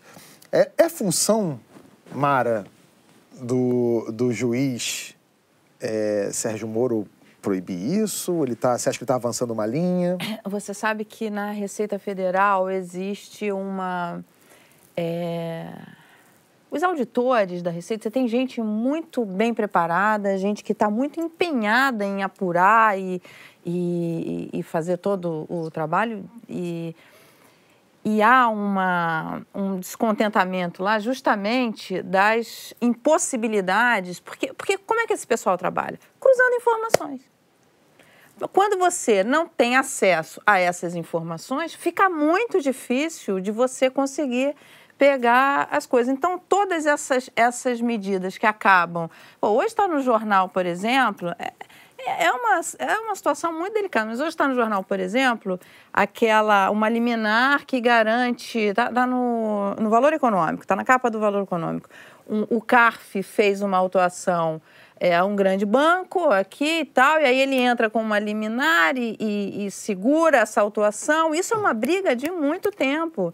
[0.52, 1.60] É, é função,
[2.12, 2.66] Mara,
[3.40, 5.14] do, do juiz
[5.80, 7.06] é, Sérgio Moro
[7.40, 8.42] proibir isso?
[8.42, 10.16] Ele tá, você acha que está avançando uma linha?
[10.44, 14.24] Você sabe que na Receita Federal existe uma.
[14.96, 15.70] é,
[16.70, 22.04] Os auditores da Receita, você tem gente muito bem preparada, gente que está muito empenhada
[22.04, 23.22] em apurar e,
[23.64, 26.28] e, e fazer todo o trabalho.
[26.46, 26.94] E,
[28.04, 34.20] e há uma, um descontentamento lá justamente das impossibilidades.
[34.20, 35.98] Porque, porque como é que esse pessoal trabalha?
[36.20, 37.22] Cruzando informações.
[38.52, 44.54] Quando você não tem acesso a essas informações, fica muito difícil de você conseguir
[44.98, 46.12] pegar as coisas.
[46.12, 49.08] Então, todas essas, essas medidas que acabam.
[49.40, 51.32] Pô, hoje está no jornal, por exemplo.
[51.38, 51.52] é-
[52.26, 55.58] é uma, é uma situação muito delicada, mas hoje está no jornal, por exemplo,
[55.92, 61.18] aquela, uma liminar que garante, está tá no, no valor econômico, está na capa do
[61.18, 61.88] valor econômico.
[62.28, 64.60] Um- o CARF fez uma autuação
[65.00, 69.16] é, um grande banco aqui e tal, e aí ele entra com uma liminar e,
[69.20, 71.32] e- e segura essa autuação.
[71.32, 73.32] Isso é uma briga de muito tempo.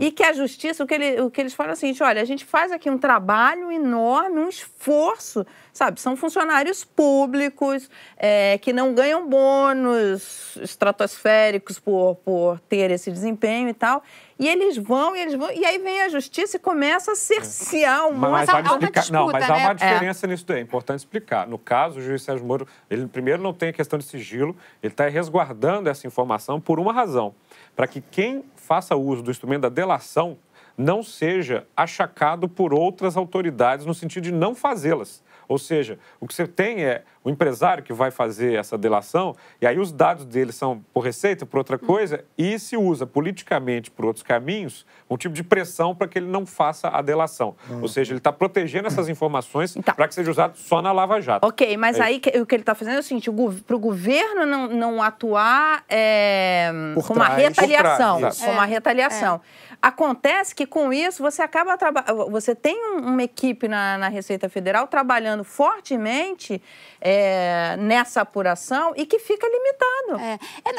[0.00, 2.20] E que a justiça, o que, ele, o que eles falam é o seguinte: olha,
[2.20, 6.00] a gente faz aqui um trabalho enorme, um esforço, sabe?
[6.00, 13.74] São funcionários públicos é, que não ganham bônus estratosféricos por, por ter esse desempenho e
[13.74, 14.02] tal.
[14.38, 18.06] E eles vão, e eles vão, e aí vem a justiça e começa a cercear
[18.08, 19.74] um Mas, Mas há- explicar- não, mas disputa, há uma né?
[19.74, 20.58] diferença nisso daí.
[20.58, 21.46] É importante explicar.
[21.46, 24.92] No caso, o juiz Sérgio Moro, ele primeiro não tem a questão de sigilo, ele
[24.92, 27.32] está resguardando essa informação por uma razão.
[27.74, 30.38] Para que quem faça uso do instrumento da delação
[30.76, 35.22] não seja achacado por outras autoridades no sentido de não fazê-las.
[35.48, 39.66] Ou seja, o que você tem é o empresário que vai fazer essa delação, e
[39.66, 44.04] aí os dados dele são por receita, por outra coisa, e se usa politicamente por
[44.04, 47.56] outros caminhos um tipo de pressão para que ele não faça a delação.
[47.80, 49.94] Ou seja, ele está protegendo essas informações Então.
[49.94, 51.46] para que seja usado só na Lava Jato.
[51.46, 53.30] Ok, mas É aí que- o que ele está fazendo é o seguinte:
[53.66, 57.42] para o governo não, não atuar é, Por com uma trás.
[57.42, 58.12] retaliação.
[58.14, 59.40] Por trás, com uma É, retaliação.
[59.86, 62.30] Acontece que com isso você acaba trabalhando.
[62.30, 66.62] Você tem um- uma equipe na, na Receita Federal trabalhando fortemente
[67.02, 70.20] é, nessa apuração e que fica limitado.
[70.24, 70.38] É,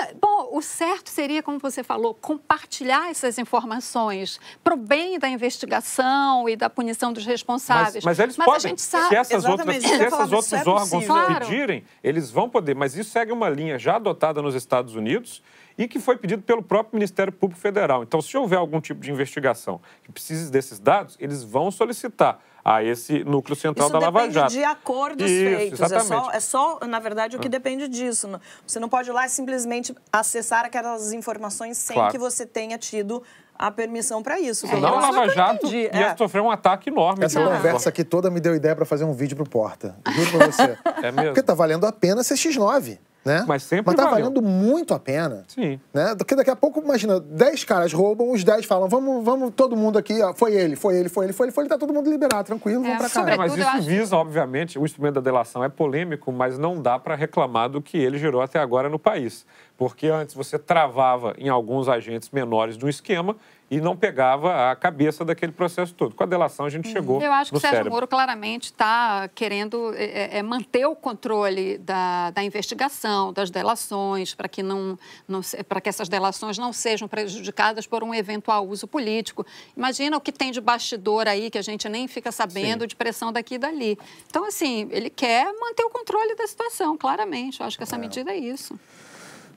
[0.10, 5.30] é, bom, o certo seria, como você falou, compartilhar essas informações para o bem da
[5.30, 8.04] investigação e da punição dos Mas, responsáveis.
[8.04, 8.62] mas eles a podem.
[8.62, 9.16] gente se sabe.
[9.16, 11.06] essas Exatamente, outras, se falar, outros é órgãos.
[11.06, 11.46] Claro.
[11.46, 12.74] pedirem, eles vão poder.
[12.76, 15.44] Mas isso segue uma linha já adotada nos Estados Unidos
[15.78, 18.04] e que foi pedido pelo próprio Ministério Público Federal.
[18.04, 22.84] Então, se houver algum tipo de investigação que precise desses dados, eles vão solicitar a
[22.84, 24.52] esse núcleo central Isso da Lava depende Jato.
[24.54, 25.80] de acordos Isso, feitos.
[25.92, 26.30] É só.
[26.32, 26.36] Ah.
[26.36, 28.28] é só, na verdade, o que depende disso.
[28.66, 32.12] Você não pode ir lá e simplesmente acessar aquelas informações sem Claro.
[32.12, 33.22] que você tenha tido
[33.58, 34.68] a permissão para isso.
[34.68, 36.18] Senão Lava foi o eu Jato ia É.
[36.18, 37.24] sofrer um ataque enorme.
[37.24, 39.96] Essa conversa aqui toda me deu ideia para fazer um vídeo pro Porta.
[40.14, 40.78] Juro pra você.
[41.04, 41.28] É mesmo?
[41.30, 43.44] Porque tá valendo a pena ser X9, né?
[43.48, 44.26] Mas sempre Mas tá valeu.
[44.26, 45.44] valendo muito a pena.
[45.48, 45.80] Sim.
[45.92, 46.14] Né?
[46.16, 49.98] Porque daqui a pouco, imagina, 10 caras roubam, os 10 falam, vamos, vamos todo mundo
[49.98, 52.10] aqui, ó, foi ele, foi ele, foi ele, foi ele, foi ele, tá todo mundo
[52.10, 53.38] liberado, tranquilo, vamos É, pra sobre- casa.
[53.42, 56.80] mas Tudo eu isso acho- visa, obviamente, o instrumento da delação é polêmico, mas não
[56.80, 59.44] dá para reclamar do que ele gerou até agora no país.
[59.78, 63.36] Porque antes você travava em alguns agentes menores do esquema
[63.70, 66.14] e não pegava a cabeça daquele processo todo.
[66.14, 67.94] Com a delação a gente chegou Eu acho que o Sérgio cérebro.
[67.94, 74.48] Moro claramente está querendo é, é, manter o controle da, da investigação, das delações, para
[74.48, 74.98] que, não,
[75.28, 79.46] não, que essas delações não sejam prejudicadas por um eventual uso político.
[79.76, 82.88] Imagina o que tem de bastidor aí que a gente nem fica sabendo Sim.
[82.88, 83.98] de pressão daqui e dali.
[84.30, 87.60] Então, assim, ele quer manter o controle da situação, claramente.
[87.60, 88.80] Eu acho que essa medida é isso.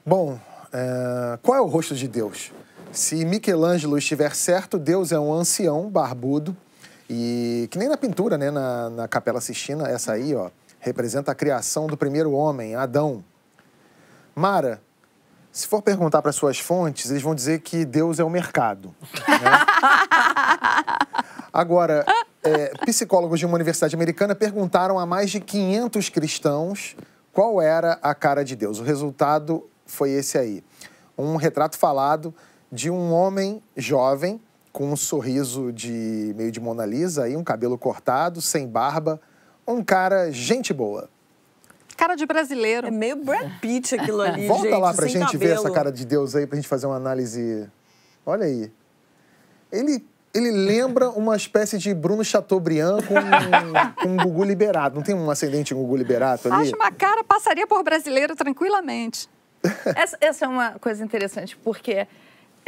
[0.04, 0.40] Bom,
[0.72, 2.50] é, qual é o rosto de Deus?
[2.93, 6.57] Se Michelangelo estiver certo, Deus é um ancião barbudo
[7.09, 11.34] e que nem na pintura, né, na, na Capela Sistina, essa aí, ó, representa a
[11.34, 13.24] criação do primeiro homem, Adão.
[14.34, 14.80] Mara,
[15.51, 18.95] se for perguntar para suas fontes, eles vão dizer que Deus é o mercado.
[19.26, 19.36] né?
[21.53, 22.05] Agora,
[22.43, 26.97] é, psicólogos de uma universidade americana perguntaram a mais de 500 cristãos
[27.32, 28.78] qual era a cara de Deus.
[28.78, 30.62] O resultado foi esse aí.
[31.16, 32.32] Um retrato falado
[32.71, 34.41] de um homem jovem
[34.73, 39.21] com um sorriso de meio de Mona Lisa e um cabelo cortado, sem barba,
[39.66, 41.09] um cara gente boa.
[41.97, 42.87] Cara de brasileiro.
[42.87, 45.66] É meio Brad Pitt aquilo ali, Volta gente, lá pra sem gente ver cabelo.
[45.66, 47.69] essa cara de Deus aí pra gente fazer uma análise.
[48.25, 48.71] Olha aí.
[49.73, 53.14] Ele, ele lembra uma espécie de Bruno Chateaubriand com,
[54.01, 54.95] com um Gugu Liberato.
[54.95, 56.69] Não tem um ascendente Gugu Liberato ali?
[56.69, 59.29] Acho uma cara passaria por brasileiro tranquilamente.
[59.97, 62.07] Essa, essa é uma coisa interessante, porque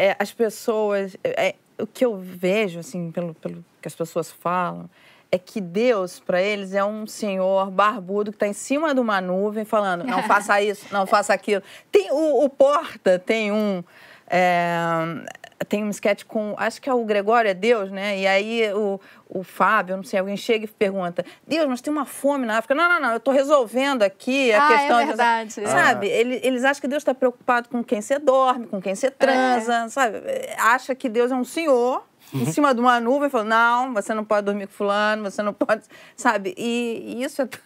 [0.01, 1.15] é, as pessoas.
[1.23, 4.89] é, o que eu vejo, assim, pelo, pelo que as pessoas falam,
[5.31, 9.21] é que Deus, para eles, é um senhor barbudo que está em cima de uma
[9.21, 11.63] nuvem falando: não faça isso, não faça aquilo.
[11.93, 13.85] Tem o, o Porta, tem um.
[14.27, 15.23] é,
[15.69, 16.55] tem um sketch com.
[16.57, 18.19] Acho que é o Gregório, é Deus, né?
[18.19, 22.05] E aí o, o Fábio, não sei, alguém chega e pergunta: Deus, mas tem uma
[22.07, 22.75] fome na África.
[22.75, 24.99] Não, não, não, eu estou resolvendo aqui a Ah, é questão.
[25.01, 25.53] de- verdade.
[25.53, 26.07] Sabe?
[26.09, 29.89] Ele- Eles acham que Deus está preocupado com quem você dorme, com quem você transa,
[29.91, 30.19] sabe?
[30.59, 34.25] Acha que Deus é um senhor em cima de uma nuvem falando, não, você não
[34.25, 35.83] pode dormir com fulano, você não pode,
[36.17, 36.55] sabe?
[36.57, 37.61] E, e isso é, é tão...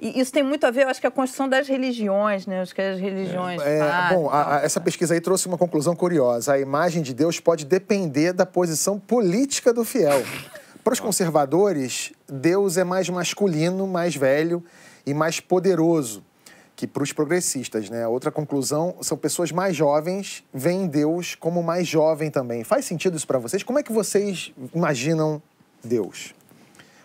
[0.00, 2.60] e isso tem muito a ver, eu acho que a construção das religiões, né?
[2.60, 5.94] Acho que as religiões É, fazem, bom, a- a- essa pesquisa aí trouxe uma conclusão
[5.94, 6.52] curiosa.
[6.54, 10.22] A imagem de Deus pode depender da posição política do fiel.
[10.82, 14.62] Para os conservadores, Deus é mais masculino, mais velho
[15.06, 16.22] e mais poderoso
[16.76, 18.06] que para os progressistas, né?
[18.08, 22.64] Outra conclusão são pessoas mais jovens veem Deus como mais jovem também.
[22.64, 23.62] Faz sentido isso para vocês?
[23.62, 25.40] Como é que vocês imaginam
[25.84, 26.34] Deus?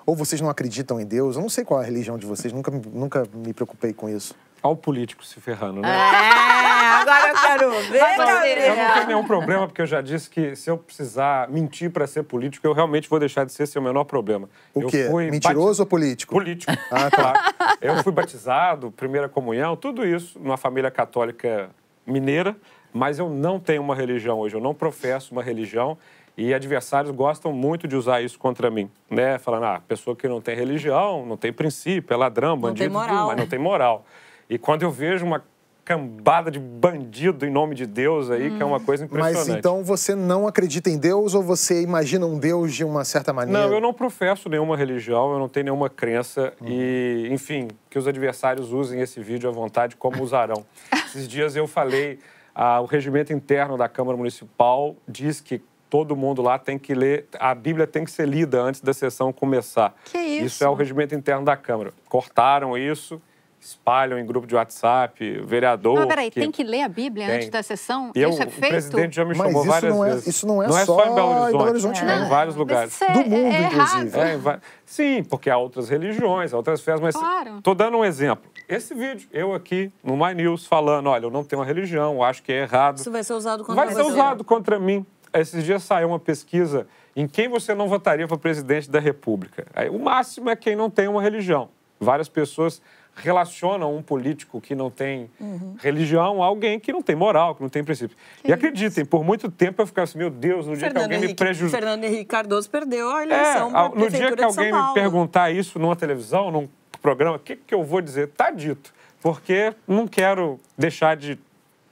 [0.09, 1.35] Ou vocês não acreditam em Deus?
[1.35, 4.09] Eu não sei qual é a religião de vocês, nunca, me- nunca me preocupei com
[4.09, 4.33] isso.
[4.63, 5.87] Olha o político se ferrando, né?
[5.87, 8.57] É, agora eu quero ver.
[8.69, 12.07] Eu não tenho nenhum problema, porque eu já disse que se eu precisar mentir para
[12.07, 14.49] ser político, eu realmente vou deixar de ser seu menor problema.
[14.73, 15.07] O eu quê?
[15.11, 16.33] fui Mentiroso ou político?
[16.33, 16.71] Político.
[16.89, 17.11] Ah, tá.
[17.11, 17.39] claro.
[17.79, 21.69] Eu fui batizado, primeira comunhão, tudo isso numa família católica
[22.03, 22.57] mineira,
[22.91, 25.95] mas eu não tenho uma religião hoje, eu não professo uma religião
[26.39, 29.37] e adversários gostam muito de usar isso contra mim, né?
[29.37, 33.27] Falando, ah, pessoa que não tem religião, não tem princípio, é ladrão, tem bandido, moral.
[33.27, 34.05] mas não tem moral.
[34.49, 35.43] E quando eu vejo uma
[35.83, 39.49] cambada de bandido em nome de Deus aí, que é uma coisa impressionante.
[39.49, 43.33] Mas então você não acredita em Deus ou você imagina um Deus de uma certa
[43.33, 43.67] maneira?
[43.67, 48.07] Não, eu não professo nenhuma religião, eu não tenho nenhuma crença e, enfim, que os
[48.07, 50.63] adversários usem esse vídeo à vontade como usarão.
[51.07, 52.19] Esses dias eu falei,
[52.53, 55.59] ah, o regimento interno da Câmara Municipal diz que
[55.89, 59.33] todo mundo lá tem que ler, a Bíblia tem que ser lida antes da sessão
[59.33, 59.93] começar.
[60.05, 60.45] Que isso?
[60.45, 61.91] Isso é o regimento interno da Câmara.
[62.07, 63.21] Cortaram isso,
[63.61, 65.99] espalham em grupo de WhatsApp, vereador...
[65.99, 67.35] Não, peraí, tem que ler a Bíblia Tem.
[67.35, 68.11] antes da sessão?
[68.15, 68.69] Eu, isso é o feito?
[68.71, 70.27] presidente já me Mas chamou isso várias não é- vezes.
[70.27, 72.25] isso não é só, só em Belo em Horizonte, Belo Horizonte, é, não.
[72.25, 73.01] em vários Mas lugares.
[73.01, 74.17] é- Do mundo, é inclusive.
[74.17, 74.49] errado.
[74.49, 77.61] É, Sim, porque há outras religiões, há outras festas, mas Claro.
[77.61, 78.49] tô dando um exemplo.
[78.67, 82.23] Esse vídeo, eu aqui no My News falando, olha, eu não tenho uma religião, eu
[82.23, 82.97] acho que é errado.
[82.97, 85.05] Isso vai ser usado contra Vai ser usado contra mim.
[85.33, 89.65] Esses dias saiu uma pesquisa em quem você não votaria para presidente da República.
[89.91, 91.69] O máximo é quem não tem uma religião.
[91.99, 92.81] Várias pessoas
[93.15, 95.75] relacionam um político que não tem Uhum.
[95.81, 98.15] religião a alguém que não tem moral, que não tem princípio.
[98.45, 101.19] e acreditem, por muito tempo eu ficava assim, meu Deus, no dia que Fernando alguém
[101.19, 101.77] me Henrique, prejudica.
[101.77, 105.77] Fernando Henrique Cardoso perdeu a É, eleição ao- no dia que alguém me perguntar isso
[105.77, 106.69] numa televisão, num
[107.01, 108.29] programa, o que, que eu vou dizer?
[108.29, 108.93] Tá dito.
[109.21, 111.37] Porque não quero deixar de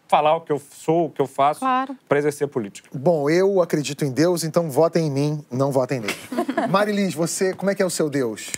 [0.08, 1.96] falar o que eu sou, o que eu faço Claro.
[2.08, 2.90] para exercer política.
[2.94, 6.16] Bom, eu acredito em Deus, então votem em mim, não votem nele.
[6.70, 8.52] Marilis, você, como é que é o seu Deus?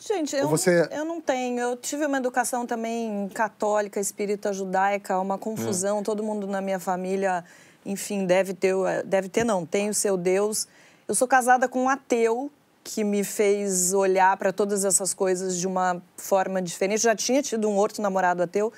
[0.00, 1.58] Gente, eu, você- eu não tenho.
[1.60, 6.02] Eu tive uma educação também católica, espírita judaica, uma confusão.
[6.02, 7.42] Todo mundo na minha família,
[7.86, 8.74] enfim, deve ter,
[9.06, 10.68] deve ter não, tem o seu Deus.
[11.08, 12.50] Eu sou casada com um ateu
[12.84, 17.02] que me fez olhar para todas essas coisas de uma forma diferente.
[17.02, 18.70] Já tinha tido um outro namorado ateu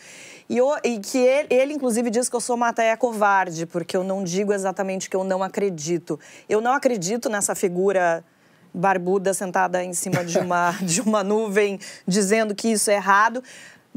[0.49, 3.97] e, eu- e que ele, ele, inclusive, diz que eu sou uma ateia covarde, porque
[3.97, 6.19] eu não digo exatamente que eu não acredito.
[6.49, 8.25] Eu não acredito nessa figura
[8.73, 13.43] barbuda sentada em cima de uma, de uma nuvem dizendo que isso é errado.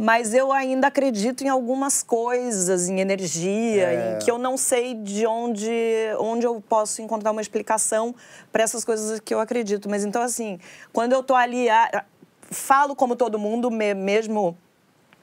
[0.02, 4.14] Mas eu ainda acredito em algumas coisas, em energia, É.
[4.16, 5.70] em que eu não sei de onde,
[6.18, 8.16] onde eu posso encontrar uma explicação
[8.50, 9.90] para essas coisas que eu acredito.
[9.90, 10.58] Mas então, assim,
[10.94, 11.68] quando eu tô ali,
[12.50, 14.58] falo como todo mundo, me- mesmo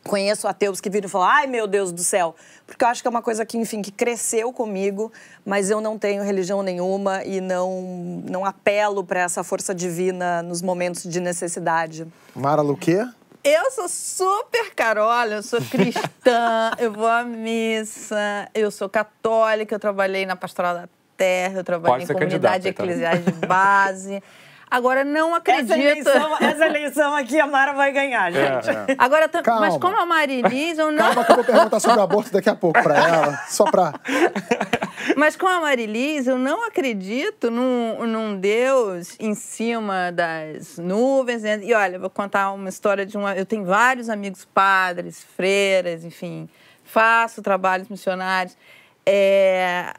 [0.05, 2.35] conheço ateus que viram e falam, ai meu Deus do céu,
[2.67, 5.11] porque eu acho que é uma coisa que, enfim, que cresceu comigo,
[5.45, 10.61] mas eu não tenho religião nenhuma e não, não apelo para essa força divina nos
[10.61, 12.07] momentos de necessidade.
[12.37, 13.05] Mara Luquê?
[13.49, 19.79] Eu sou super carola, eu sou cristã, eu vou à missa, eu sou católica, eu
[19.79, 22.85] trabalhei na Pastoral da Terra, eu trabalhei em comunidade então.
[22.85, 24.21] eclesiais de base.
[24.69, 25.73] Agora, não acredito.
[25.73, 28.69] Essa eleição, essa eleição aqui a Mara vai ganhar, gente.
[28.71, 28.87] É.
[28.99, 29.61] Agora, tam- Calma.
[29.61, 31.05] mas como a Marilis, eu não.
[31.05, 33.95] Calma que eu vou perguntar sobre o aborto daqui a pouco pra ela, só pra...
[35.17, 41.43] Mas com a Marilis, eu não acredito num, num Deus em cima das nuvens.
[41.43, 41.61] né?
[41.63, 43.35] E olha, eu vou contar uma história de uma.
[43.37, 46.49] Eu tenho vários amigos padres, freiras, enfim,
[46.85, 48.57] faço trabalhos missionários.
[49.05, 49.95] É,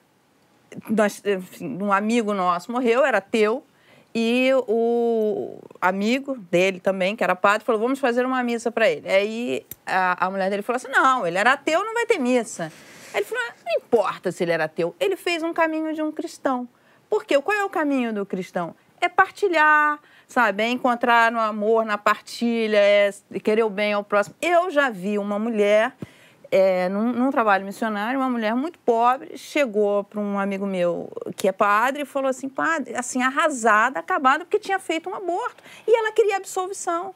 [0.89, 3.63] nós, enfim, um amigo nosso morreu, era ateu,
[4.19, 9.07] e o amigo dele também, que era padre, falou: vamos fazer uma missa para ele.
[9.07, 12.71] Aí a, a mulher dele falou assim: não, ele era ateu, não vai ter missa.
[13.13, 16.01] Aí ele falou: "Ah, não importa se ele era ateu, ele fez um caminho de
[16.01, 16.67] um cristão.
[17.07, 17.39] Por quê?
[17.39, 18.73] Qual é o caminho do cristão?
[18.99, 20.63] É partilhar, sabe?
[20.63, 23.11] É encontrar no amor, na partilha, é
[23.43, 24.35] querer o bem ao próximo.
[24.41, 25.93] Eu já vi uma mulher
[26.51, 31.47] é, num, num trabalho missionário, uma mulher muito pobre chegou para um amigo meu que
[31.47, 35.63] é padre e falou assim, padre, assim, arrasada, acabada, porque tinha feito um aborto.
[35.87, 37.13] E ela queria absolvição.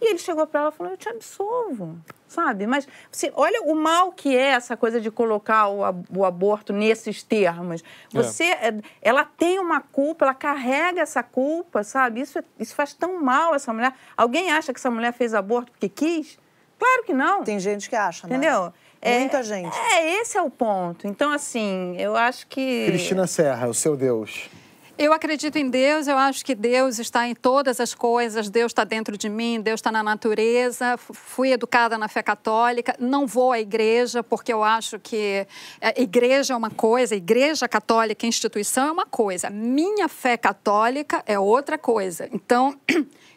[0.00, 1.96] E ele chegou para ela e falou, eu te absolvo,
[2.28, 2.66] sabe?
[2.66, 5.80] Mas você olha o mal que é essa coisa de colocar o,
[6.14, 7.82] o aborto nesses termos.
[8.10, 12.20] Você, é, ela tem uma culpa, ela carrega essa culpa, sabe?
[12.20, 13.94] Isso, é- isso faz tão mal essa mulher.
[14.16, 16.38] Alguém acha que essa mulher fez aborto porque quis?
[16.78, 17.44] Claro que não.
[17.44, 18.36] Tem gente que acha, Mara.
[18.38, 18.72] Entendeu?
[19.00, 19.76] É- Muita gente.
[19.76, 21.06] É, esse é o ponto.
[21.06, 22.86] Então, assim, eu acho que.
[22.86, 24.48] Cristina Serra, o seu Deus.
[24.96, 28.84] Eu acredito em Deus, eu acho que Deus está em todas as coisas, Deus está
[28.84, 30.96] dentro de mim, Deus está na natureza.
[30.96, 35.48] Fui educada na fé católica, não vou à igreja, porque eu acho que
[35.80, 41.36] é, igreja é uma coisa, igreja católica, instituição é uma coisa, minha fé católica é
[41.36, 42.28] outra coisa.
[42.32, 42.78] Então,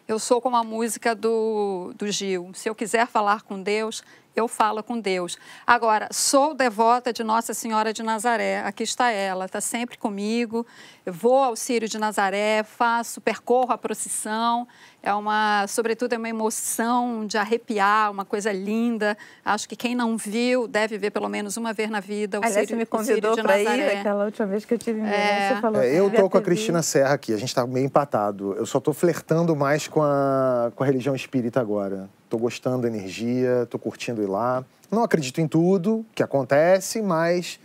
[0.07, 4.03] eu sou como a música do, do Gil: se eu quiser falar com Deus,
[4.35, 5.37] eu falo com Deus.
[5.65, 8.59] Agora, sou devota de Nossa Senhora de Nazaré.
[8.61, 10.65] Aqui está ela, está sempre comigo.
[11.05, 14.67] Eu vou ao Círio de Nazaré, faço, percorro a procissão.
[15.01, 19.17] É uma, sobretudo, é uma emoção de arrepiar, uma coisa linda.
[19.45, 22.67] Acho que quem não viu deve ver pelo menos uma vez na vida o Aliás,
[22.67, 25.07] Círio, você me convidou de para ir aquela última vez que eu tive em.
[25.07, 25.53] É.
[25.53, 26.81] Você falou É, eu tô com a Cristina.
[26.81, 28.53] Serra aqui, a gente tá meio empatado.
[28.53, 32.09] Eu só tô flertando mais com a, com a religião espírita agora.
[32.29, 34.65] Tô gostando da energia, tô curtindo ir lá.
[34.91, 37.59] Não acredito em tudo que acontece, mas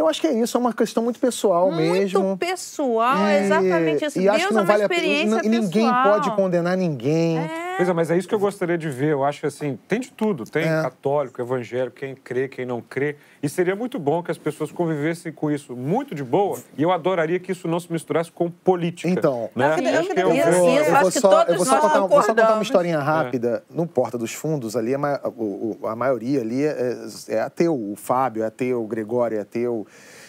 [0.00, 2.20] eu acho que é isso, é uma questão muito pessoal mesmo.
[2.20, 4.18] Muito pessoal, E- é exatamente isso.
[4.18, 5.00] E Deus acho que é não uma vale a pena.
[5.02, 6.02] experiência E ninguém pessoal.
[6.12, 7.38] pode condenar ninguém.
[7.76, 9.12] Pois é, mas é isso que eu gostaria de ver.
[9.12, 10.44] Eu acho que assim, tem de tudo.
[10.44, 10.82] Tem É.
[10.82, 13.16] católico, evangélico, quem crê, quem não crê.
[13.42, 16.58] E seria muito bom que as pessoas convivessem com isso muito de boa.
[16.76, 19.08] E eu adoraria que isso não se misturasse com política.
[19.08, 19.66] Então, né?
[19.66, 21.72] Eu Acho que eu eu vou- eu acho vou que só, todos eu vou só
[21.72, 23.64] nós contar, vou só contar uma historinha rápida.
[23.70, 26.96] No Porta dos Fundos, ali, a, ma- o- o- a maioria ali é,
[27.28, 27.74] é ateu.
[27.74, 29.86] O Fábio é ateu, o Gregório é ateu.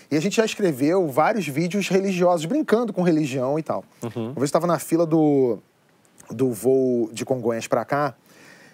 [0.09, 3.83] E a gente já escreveu vários vídeos religiosos, brincando com religião e tal.
[4.01, 5.59] Uma vez eu estava na fila do,
[6.31, 8.15] do voo de Congonhas para cá,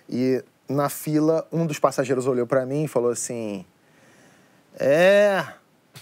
[0.09, 3.65] e na fila, um dos passageiros olhou para mim e falou assim:
[4.79, 5.45] É.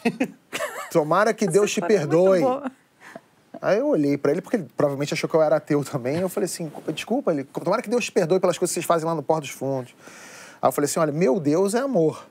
[0.91, 2.41] Tomara que Deus te perdoe.
[3.61, 6.19] Aí eu olhei pra ele, porque ele provavelmente achou que eu era ateu também.
[6.19, 9.07] Eu falei assim: desculpa, ele, tomara que Deus te perdoe pelas coisas que vocês fazem
[9.07, 9.95] lá no Porto dos Fundos.
[10.61, 12.25] Aí eu falei assim: olha, meu Deus é amor.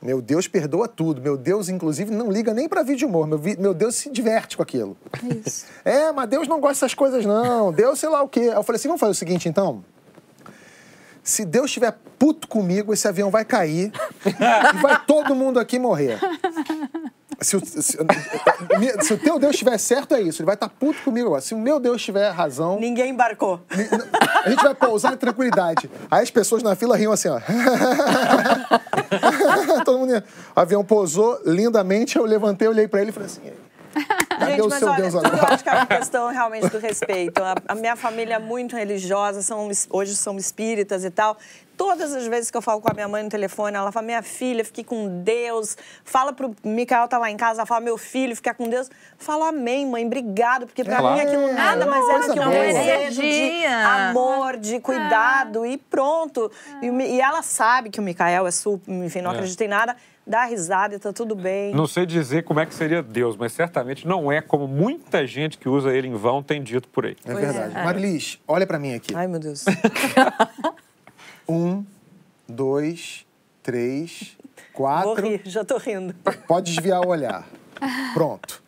[0.00, 1.20] Meu Deus perdoa tudo.
[1.20, 3.26] Meu Deus, inclusive, não liga nem pra vídeo humor.
[3.26, 4.96] Meu, meu Deus se diverte com aquilo.
[5.44, 5.66] Isso.
[5.84, 7.72] É, mas Deus não gosta dessas coisas, não.
[7.72, 8.50] Deus sei lá o quê.
[8.54, 9.84] Eu falei assim: vamos fazer o seguinte, então.
[11.22, 13.92] Se Deus estiver puto comigo, esse avião vai cair
[14.24, 16.20] e vai todo mundo aqui morrer.
[17.46, 17.96] Se o, se-
[19.02, 20.42] se o teu Deus estiver certo, é isso.
[20.42, 21.40] Ele vai estar puto comigo agora.
[21.40, 23.60] Se o meu Deus tiver razão, Ninguém embarcou.
[24.44, 25.88] a gente vai pousar em tranquilidade.
[26.10, 27.38] Aí as pessoas na fila riam assim, ó.
[29.84, 30.12] Todo mundo.
[30.12, 30.24] ia.
[30.56, 33.42] O avião pousou lindamente, eu levantei, olhei pra ele e falei assim.
[34.28, 35.54] Cadê Gente, o mas seu olha, Deus tudo eu agora?
[35.54, 37.42] acho que é uma questão realmente do respeito.
[37.42, 41.36] A, a minha família é muito religiosa, são, hoje são espíritas e tal.
[41.76, 44.22] Todas as vezes que eu falo com a minha mãe no telefone, ela fala, minha
[44.22, 45.76] filha, fique com Deus.
[46.04, 48.90] Fala pro Mikael tá lá em casa, ela fala, meu filho, fica com Deus.
[49.18, 52.50] Falo, amém, mãe, obrigado, porque pra É, mim aquilo nada mais era coisa que um
[52.50, 56.50] desejo de amor, de cuidado e pronto.
[56.80, 59.34] E, o Mi- e ela sabe que o Mikael é super, enfim, não É.
[59.34, 59.94] acredita em nada,
[60.26, 61.74] dá risada e tá tudo bem.
[61.74, 65.58] Não sei dizer como é que seria Deus, mas certamente não é como muita gente
[65.58, 67.16] que usa ele em vão tem dito por aí.
[67.24, 67.74] É verdade.
[67.74, 69.14] Marilis, olha pra mim aqui.
[69.14, 69.64] Ai, meu Deus.
[71.48, 71.84] Um,
[72.48, 73.26] dois,
[73.62, 75.22] três, Vou quatro.
[75.26, 76.14] rir, já tô rindo.
[76.46, 77.46] Pode desviar o olhar.
[78.14, 78.62] Pronto.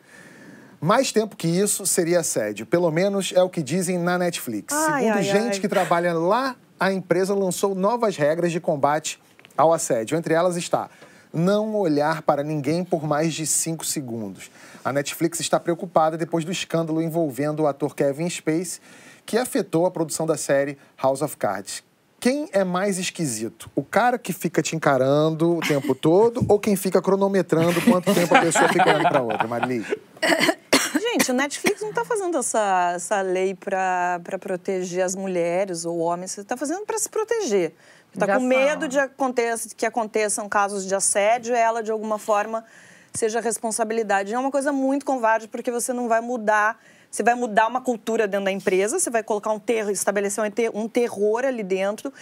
[0.80, 2.64] Mais tempo que isso seria assédio.
[2.64, 4.72] Pelo menos é o que dizem na Netflix.
[4.72, 5.60] Ai, Segundo ai, gente ai.
[5.60, 9.20] que trabalha lá, a empresa lançou novas regras de combate
[9.56, 10.16] ao assédio.
[10.16, 10.88] Entre elas está
[11.32, 14.50] não olhar para ninguém por mais de cinco segundos.
[14.84, 18.80] A Netflix está preocupada depois do escândalo envolvendo o ator Kevin Spacey,
[19.26, 21.82] que afetou a produção da série House of Cards.
[22.20, 23.70] Quem é mais esquisito?
[23.76, 28.34] O cara que fica te encarando o tempo todo ou quem fica cronometrando quanto tempo
[28.34, 29.84] a pessoa fica olhando para outra, Marli?
[31.00, 36.32] Gente, o Netflix não tá fazendo essa, essa lei para proteger as mulheres ou homens,
[36.32, 37.72] você tá fazendo para se proteger.
[38.18, 42.18] Tá Já com medo de aconteça, que aconteçam casos de assédio e ela, de alguma
[42.18, 42.64] forma,
[43.12, 44.34] seja responsabilidade.
[44.34, 46.80] É uma coisa muito covarde, porque você não vai mudar.
[47.10, 50.50] Você vai mudar uma cultura dentro da empresa, você vai colocar um terror, estabelecer um
[50.50, 52.12] ter- terror ali dentro,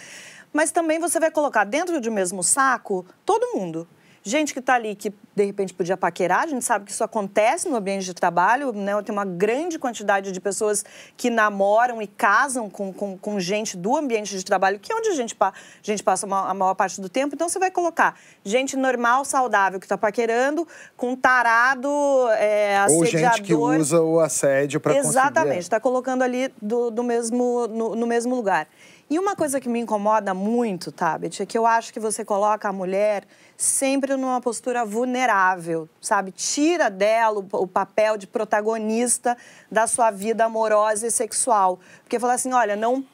[0.53, 3.87] mas também você vai colocar dentro de um mesmo saco todo mundo.
[4.27, 7.69] Gente que está ali que de repente podia paquerar, a gente sabe que isso acontece
[7.69, 8.91] no ambiente de trabalho, né?
[9.01, 10.83] Tem uma grande quantidade de pessoas
[11.15, 15.07] que namoram e casam com, com, com gente do ambiente de trabalho, que é onde
[15.07, 17.35] a gente, a gente passa a maior parte do tempo.
[17.35, 20.67] Então você vai colocar gente normal, saudável, que está paquerando,
[20.97, 21.87] com tarado,
[22.37, 23.37] é, Ou assediador.
[23.37, 25.09] gente que usa o assédio para conseguir...
[25.09, 28.67] Exatamente, está colocando ali do, do mesmo, no, no mesmo lugar.
[29.09, 32.67] E uma coisa que me incomoda muito, Tabet, é que eu acho que você coloca
[32.67, 33.23] a mulher
[33.55, 36.33] sempre numa postura vulnerável, sabe?
[36.33, 39.37] Tira dela o, o papel de protagonista
[39.71, 41.79] da sua vida amorosa e sexual.
[42.03, 43.05] Porque fala assim, olha, não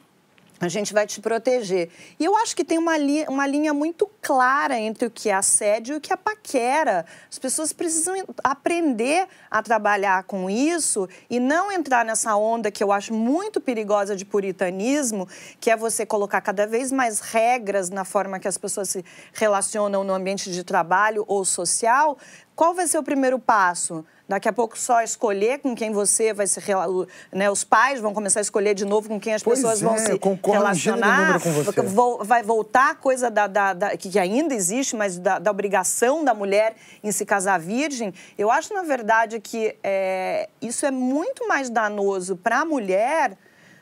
[0.60, 1.90] a gente vai te proteger.
[2.18, 5.34] E eu acho que tem uma, li uma linha muito clara entre o que é
[5.34, 7.04] assédio e o que é paquera.
[7.30, 12.82] As pessoas precisam en- aprender a trabalhar com isso e não entrar nessa onda que
[12.82, 15.28] eu acho muito perigosa de puritanismo,
[15.60, 20.04] que é você colocar cada vez mais regras na forma que as pessoas se relacionam
[20.04, 22.16] no ambiente de trabalho ou social,
[22.56, 24.04] qual vai ser o primeiro passo?
[24.26, 27.50] Daqui a pouco só escolher com quem você vai se relacionar, né?
[27.50, 29.98] Os pais vão começar a escolher de novo com quem as Pois pessoas é, vão
[29.98, 31.40] se concordo relacionar.
[31.42, 31.82] com você.
[31.82, 36.24] Vo- Vai voltar a coisa da, da- da- que ainda existe, mas da, da obrigação
[36.24, 38.14] da mulher em se casar virgem.
[38.38, 43.36] Eu acho, na verdade, que é, isso é muito mais danoso para a mulher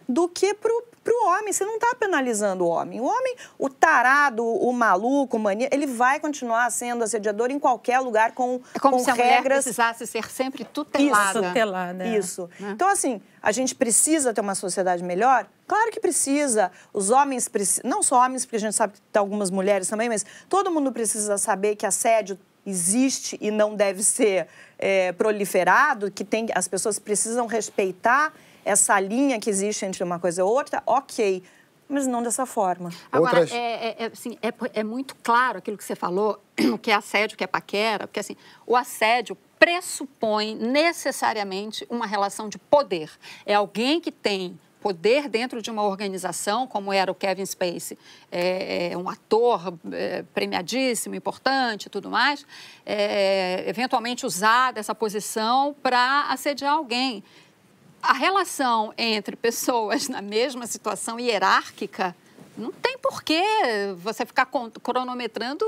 [0.09, 1.53] do que para o homem.
[1.53, 3.01] Você não está penalizando o homem.
[3.01, 7.99] O homem, o tarado, o maluco, o mania, ele vai continuar sendo assediador em qualquer
[8.01, 11.41] lugar com, É como com se a mulher regras precisasse ser sempre tutelada.
[11.41, 12.19] isso, Tutelada, é.
[12.19, 12.51] Isso.
[12.61, 15.47] Então, assim, a gente precisa ter uma sociedade melhor?
[15.67, 16.71] Claro que precisa.
[16.93, 17.91] Os homens precisam.
[17.91, 20.93] Não só homens, porque a gente sabe que tem algumas mulheres também, mas todo mundo
[20.93, 24.47] precisa saber que assédio existe e não deve ser
[24.79, 28.33] é, proliferado, que tem, as pessoas precisam respeitar
[28.65, 31.43] essa linha que existe entre uma coisa e outra, ok.
[31.89, 32.91] Mas não dessa forma.
[33.11, 36.43] Agora, Outras- é, é- é, assim, é, é muito claro aquilo que você falou,
[36.73, 38.37] o que é assédio, o que é paquera, porque assim,
[38.67, 43.11] o assédio pressupõe necessariamente uma relação de poder.
[43.45, 47.97] É alguém que tem poder dentro de uma organização, como era o Kevin Spacey,
[48.33, 52.45] é, é um ator é, premiadíssimo, importante e tudo mais,
[52.85, 57.23] é, eventualmente usar dessa posição para assediar alguém
[58.03, 62.15] a relação entre pessoas na mesma situação hierárquica
[62.57, 63.43] não tem porquê
[63.97, 64.47] você ficar
[64.83, 65.65] cronometrando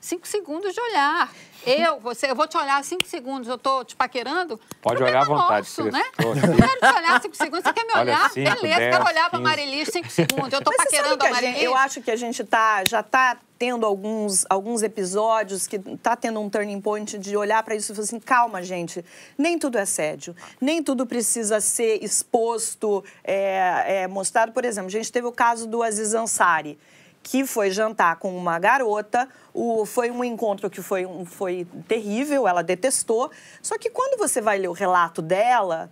[0.00, 1.32] cinco segundos de olhar.
[1.64, 4.60] Eu, você, eu vou te olhar cinco segundos, eu estou te paquerando.
[4.82, 6.04] Pode olhar à vontade, nosso, né?
[6.18, 8.30] Eu quero te olhar cinco segundos, você quer me Olha, olhar?
[8.30, 9.42] cinco, Beleza, dez, quero olhar para 15.
[9.42, 10.52] Marilis cinco segundos.
[10.52, 11.62] Eu estou Mas paquerando que a Marilis.
[11.62, 16.40] Eu acho que a gente tá, já está tendo alguns, alguns episódios que está tendo
[16.40, 19.04] um turning point de olhar para isso e falar assim, calma, gente,
[19.36, 24.52] nem tudo é assédio, nem tudo precisa ser exposto, é, é, mostrado.
[24.52, 26.78] Por exemplo, a gente teve o caso do Aziz Ansari,
[27.22, 32.46] que foi jantar com uma garota, o, foi um encontro que foi, um- foi terrível,
[32.46, 33.30] ela detestou.
[33.62, 35.90] Só que quando você vai ler o relato dela,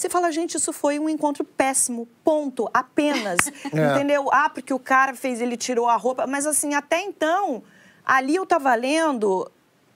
[0.00, 3.40] você fala, gente, isso foi um encontro péssimo, ponto, apenas.
[3.72, 3.94] É.
[3.94, 4.28] Entendeu?
[4.32, 6.26] Ah, porque o cara fez, ele tirou a roupa.
[6.26, 7.62] Mas assim, até então,
[8.04, 9.50] ali eu tava lendo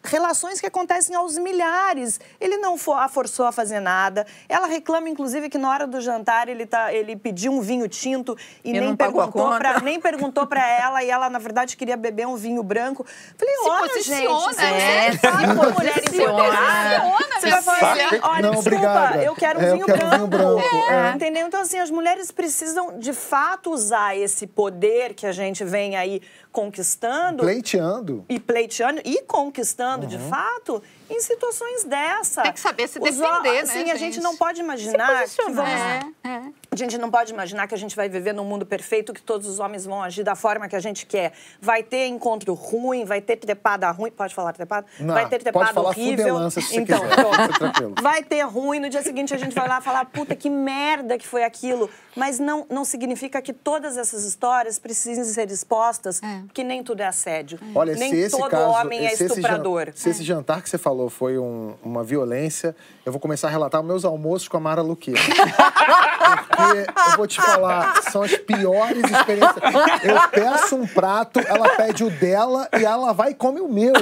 [0.04, 2.20] relações que acontecem aos milhares.
[2.40, 4.26] Ele não a forçou a fazer nada.
[4.48, 8.36] Ela reclama, inclusive, que na hora do jantar ele, tá, ele pediu um vinho tinto
[8.62, 12.26] e, E nem, perguntou pra, nem perguntou para ela e ela, na verdade, queria beber
[12.26, 13.04] um vinho branco.
[13.36, 15.12] Falei, Se olha, posiciona, gente, né?
[15.12, 16.32] você sabe uma mulher posiciona.
[16.32, 17.00] empoderada.
[17.00, 19.22] Posiciona, Você vai falar assim, olha, Não, desculpa, obrigada.
[19.24, 20.58] eu quero um É, vinho quero um vinho branco.
[20.60, 21.10] branco, é.
[21.14, 21.46] Entendeu?
[21.46, 26.20] Então, assim, as mulheres precisam, de fato, usar esse poder que a gente vem aí
[26.54, 28.24] conquistando Pleiteando.
[28.28, 30.08] e pleiteando e conquistando, Uhum.
[30.08, 30.80] de fato,
[31.10, 32.42] em situações dessa.
[32.42, 35.42] Tem que saber se Os defender, ho- né, assim, a gente não pode imaginar que
[35.50, 35.58] vamos...
[35.70, 36.42] É, é.
[36.70, 39.46] A gente não pode imaginar que a gente vai viver num mundo perfeito, que todos
[39.46, 41.32] os homens vão agir da forma que a gente quer.
[41.60, 44.10] Vai ter encontro ruim, vai ter trepada ruim.
[44.10, 44.84] Pode falar trepada?
[44.98, 46.50] Não, vai ter pode trepada falar horrível.
[46.50, 48.02] se você então, quiser.
[48.02, 51.26] Vai ter ruim, no dia seguinte a gente vai lá falar, puta, que merda que
[51.28, 51.88] foi aquilo.
[52.16, 56.40] Mas não, não significa que todas essas histórias precisem ser expostas, É.
[56.46, 57.58] porque nem tudo é assédio.
[57.74, 59.92] Olha, nem se esse todo caso, homem é estuprador.
[59.94, 62.74] se esse jantar que você falou foi um- uma violência,
[63.04, 65.20] eu vou começar a relatar os meus almoços com a Mara Luqueira.
[65.20, 69.56] Porque eu vou te falar, são as piores experiências.
[70.02, 73.92] Eu peço um prato, ela pede o dela e ela vai e come o meu.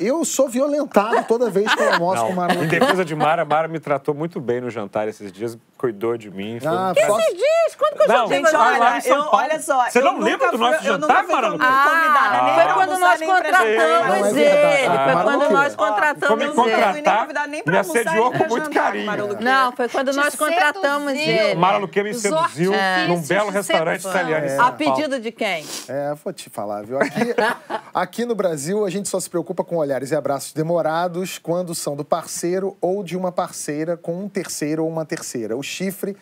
[0.00, 2.86] Eu sou violentado toda vez que eu almoço com a Mara Não, em Luqueira.
[2.86, 6.58] defesa de Mara, Mara me tratou muito bem no jantar esses dias, cuidou de mim.
[6.60, 9.16] Foi Ah, só- Esses dias, quando que eu Não, Gente, com lá- olha, em São
[9.16, 9.36] eu, Paulo.
[9.36, 9.84] olha só.
[9.88, 11.72] Você não lembra do fui- nosso nunca jantar, fui Mara Luqueira?
[11.74, 12.42] convidada, Ah.
[12.44, 13.52] nem Foi quando nós contratamos.
[13.52, 14.44] Não, ele.
[14.44, 16.52] Foi Ah, quando nós contratamos ele.
[16.52, 19.40] fui nem convidada nem pra assediou nem pra com muito carinho.
[19.40, 21.54] Não, foi quando nós contratamos ele.
[21.54, 24.58] Mara Luque me seduziu artifícios num belo restaurante italiano em É.
[24.58, 25.64] A pedido de quem?
[25.88, 26.98] É, vou te falar, viu?
[26.98, 27.34] Aqui,
[27.94, 31.96] aqui no Brasil, a gente só se preocupa com olhares e abraços demorados quando são
[31.96, 35.56] do parceiro ou de uma parceira com um terceiro ou uma terceira.
[35.56, 36.16] O chifre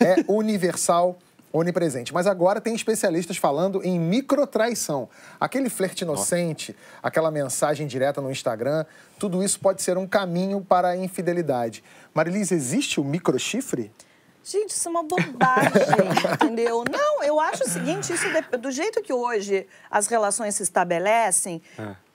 [0.00, 1.18] é universal,
[1.52, 2.12] onipresente.
[2.14, 5.08] Mas agora tem especialistas falando em microtraição.
[5.38, 8.84] Aquele flerte inocente, aquela mensagem direta no Instagram,
[9.18, 11.84] tudo isso pode ser um caminho para a infidelidade.
[12.14, 13.92] Marilise, existe o microchifre?
[14.44, 15.70] Gente, isso é uma bobagem,
[16.34, 16.82] entendeu?
[16.90, 18.26] Não, eu acho o seguinte, isso
[18.58, 21.62] do jeito que hoje as relações se estabelecem,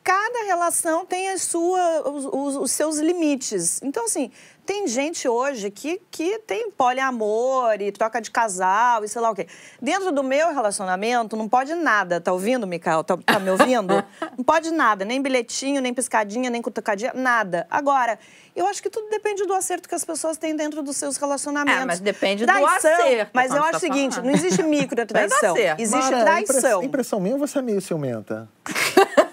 [0.08, 3.82] cada relação tem as sua, os, os- os seus limites.
[3.84, 4.32] Então, assim,
[4.66, 9.36] tem gente hoje que, que tem poliamor e troca de casal e sei lá o
[9.36, 9.48] quê.
[9.82, 12.22] Dentro do meu relacionamento, não pode nada.
[12.22, 13.04] Tá ouvindo, Mikael?
[13.04, 14.02] Tá, tá me ouvindo?
[14.38, 17.66] Não pode nada, nem bilhetinho, nem piscadinha, nem cutucadinha, nada.
[17.72, 18.18] Agora,
[18.56, 21.82] eu acho que tudo depende do acerto que as pessoas têm dentro dos seus relacionamentos.
[21.82, 24.28] É, mas depende do Traição, acerto, Mas eu acho tá o seguinte, falando.
[24.28, 25.40] não existe microtraição.
[25.54, 25.80] Vai dar certo.
[25.82, 26.44] Existe Mara, traição.
[26.60, 28.48] Impressão, impressão minha, você é meio ciumenta.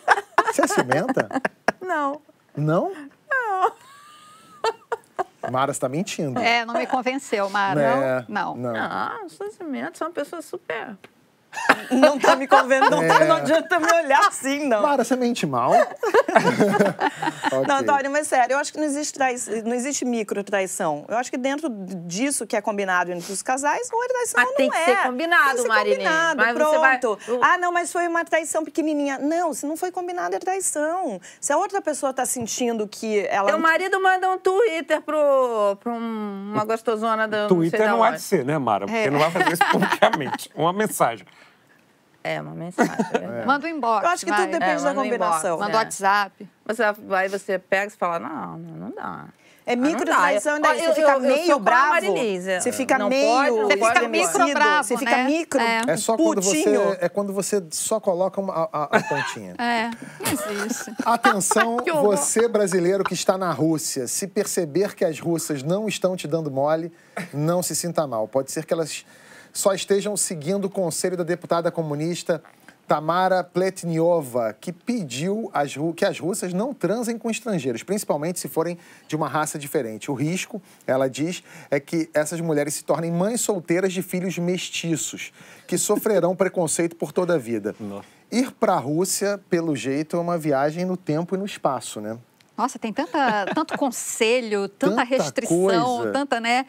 [0.54, 1.28] Você é ciumenta?
[1.80, 2.22] Não.
[2.56, 2.92] Não?
[5.50, 6.38] Mara está mentindo.
[6.38, 7.80] É, não me convenceu, Mara.
[7.80, 8.56] É, não.
[8.56, 8.72] não.
[8.76, 10.96] Ah, os Estados Unidos são pessoas super.
[11.90, 13.24] Não tá me convencendo, não, tá, É.
[13.26, 14.82] não adianta me olhar assim, não.
[14.82, 15.72] Mara, você mente mal?
[17.52, 17.66] Ok.
[17.68, 19.36] Não, Antônio, mas sério, eu acho que não existe, trai...
[19.64, 21.04] não existe micro traição.
[21.08, 24.48] Eu acho que dentro disso que é combinado entre os casais, não é traição, Mas
[24.48, 24.84] não tem que é.
[24.84, 27.18] ser combinado, tem que ser combinado, Mas você vai- pronto.
[27.42, 29.18] Ah, não, mas foi uma traição pequenininha.
[29.18, 31.20] Não, se não foi combinado, é traição.
[31.40, 33.48] Se a outra pessoa tá sentindo que ela...
[33.48, 37.46] Teu marido manda um Twitter pro, pro um- uma gostosona do.
[37.48, 38.86] Twitter não, sei não da há de ser, né, Mara?
[38.86, 39.10] Porque É.
[39.10, 40.50] não vai fazer isso publicamente.
[40.56, 41.26] Uma mensagem.
[42.24, 42.92] É, uma mensagem.
[43.12, 43.46] é verdade.
[43.46, 44.02] Manda um inbox.
[44.04, 44.40] Eu acho que vai.
[44.40, 45.58] tudo depende É, da um combinação.
[45.58, 45.74] Manda É.
[45.74, 46.48] o WhatsApp.
[46.64, 49.26] Mas aí você pega e fala, não, não, não dá.
[49.66, 51.96] É micro Ah, Eu- você fica eu- meio bravo.
[52.18, 52.60] É.
[52.60, 55.24] Você fica Não meio pode, não Você fica micro bravo, Você fica né?
[55.24, 55.82] micro É.
[55.88, 56.80] É só quando putinho.
[56.82, 59.54] você é quando você só coloca uma, a, a- pontinha.
[59.58, 60.92] É, não existe.
[61.04, 66.28] Atenção, você brasileiro que está na Rússia, se perceber que as russas não estão te
[66.28, 66.92] dando mole,
[67.32, 68.28] não se sinta mal.
[68.28, 69.04] Pode ser que elas
[69.54, 72.42] só estejam seguindo o conselho da deputada comunista
[72.86, 78.76] Tamara Pletniova, que pediu as que as russas não transem com estrangeiros, principalmente se forem
[79.08, 80.10] de uma raça diferente.
[80.10, 85.32] O risco, ela diz, é que essas mulheres se tornem mães solteiras de filhos mestiços,
[85.66, 87.74] que sofrerão preconceito por toda a vida.
[88.30, 92.18] Ir para a Rússia, pelo jeito, é uma viagem no tempo e no espaço, né?
[92.56, 95.56] Nossa, tem tanta, tanto conselho, tanta, Tanta restrição,
[95.96, 96.12] coisa.
[96.12, 96.66] tanta, né?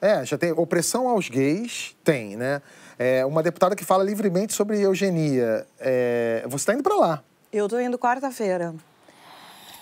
[0.00, 2.62] É, já tem opressão aos gays, tem, né?
[2.98, 5.66] É, uma deputada que fala livremente sobre eugenia.
[5.78, 7.24] É, você está indo para lá.
[7.52, 8.74] Eu tô indo quarta-feira.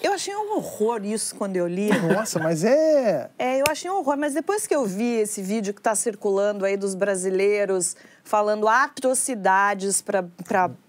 [0.03, 1.89] Eu achei um horror isso quando eu li.
[2.15, 3.31] Nossa, mas é.
[3.39, 6.65] É, eu achei um horror, mas depois que eu vi esse vídeo que está circulando
[6.65, 7.97] aí dos brasileiros
[8.27, 10.25] falando atrocidades para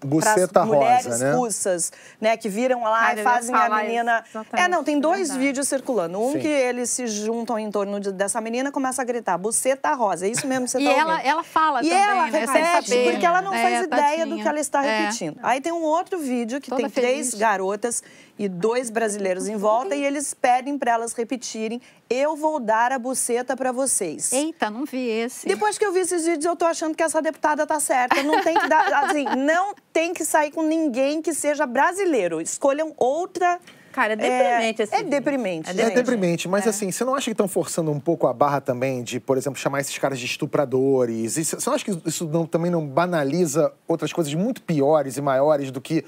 [0.04, 1.32] rosa, mulheres né?
[1.32, 4.24] russas, né, que viram lá Cara, e fazem a menina.
[4.52, 5.38] É, não, tem dois verdade.
[5.38, 6.20] vídeos circulando.
[6.20, 6.40] Um Sim.
[6.40, 10.26] que eles se juntam em torno de- dessa menina e começam a gritar, buceta rosa.
[10.26, 11.26] É isso mesmo que você E tá ela, ouvindo.
[11.28, 12.38] ela fala E também, ela né?
[12.40, 13.10] repete, saber.
[13.12, 14.42] porque ela não É, faz ideia do tadinha.
[14.42, 15.00] que ela está É.
[15.00, 15.38] repetindo.
[15.42, 17.34] Aí tem um outro vídeo que Toda tem três feliz.
[17.34, 18.02] garotas
[18.36, 21.80] e dois brasileiros em volta e eles pedem para elas repetirem:
[22.10, 24.32] Eu vou dar a buceta para vocês.
[24.32, 25.46] Eita, não vi esse.
[25.46, 28.22] Depois que eu vi esses vídeos, eu tô achando que essa deputada tá certa.
[28.22, 32.40] Não tem que dar, assim, não tem que sair com ninguém que seja brasileiro.
[32.40, 33.60] Escolham outra.
[33.92, 35.10] Cara, é deprimente esse É vídeo.
[35.10, 35.68] deprimente.
[35.68, 35.94] É É gente.
[35.96, 39.18] deprimente, mas assim, você não acha que estão forçando um pouco a barra também de,
[39.20, 41.36] por exemplo, chamar esses caras de estupradores?
[41.36, 45.20] E você não acha que isso não- também não banaliza outras coisas muito piores e
[45.20, 46.04] maiores do que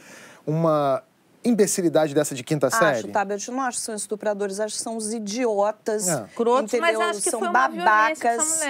[0.47, 1.03] uma
[1.45, 3.09] imbecilidade dessa de quinta Acho, série?
[3.09, 6.09] Tabet, eu não acho que são estupradores, acho que são os idiotas.
[6.09, 6.27] É.
[6.35, 7.09] Crotos, mas entendeu?
[7.09, 8.61] acho que são foi babacas.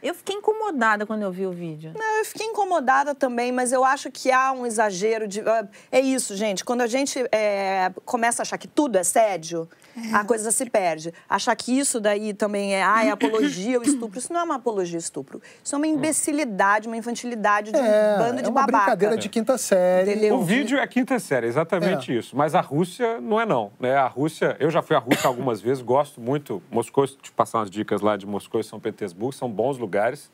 [0.00, 1.92] Eu fiquei incomodada quando eu vi o vídeo.
[1.96, 5.40] Não, eu fiquei incomodada também, mas eu acho que há um exagero de.
[5.40, 6.64] ah, É isso, gente.
[6.64, 9.68] Quando a gente é, começa a achar que tudo é assédio,
[10.12, 11.12] a coisa se perde.
[11.28, 14.18] Achar que isso daí também é, ah, é apologia ao estupro.
[14.18, 15.40] Isso não é uma apologia ao estupro.
[15.62, 18.78] Isso é uma imbecilidade, uma infantilidade de um É, bando é de uma babaca.
[18.78, 20.10] brincadeira de quinta série.
[20.12, 20.36] Entendeu?
[20.36, 22.16] O vídeo é quinta série, exatamente É.
[22.16, 22.36] isso.
[22.36, 23.72] Mas a Rússia não é não.
[23.80, 23.94] Né?
[23.96, 26.62] A Rússia, eu já fui à Rússia algumas vezes, gosto muito.
[26.70, 30.30] Moscou, te passar umas dicas lá de Moscou e São Petersburgo, são bons lugares.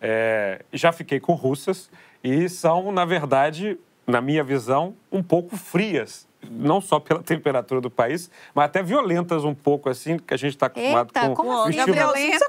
[0.00, 1.90] É, já fiquei com russas
[2.22, 6.27] e são, na verdade, na minha visão, um pouco frias.
[6.50, 10.54] Não só pela temperatura do país, mas até violentas um pouco, assim, que a gente
[10.54, 11.92] está acostumado Eita, com como assim, estilo...
[11.96, 12.46] violenta?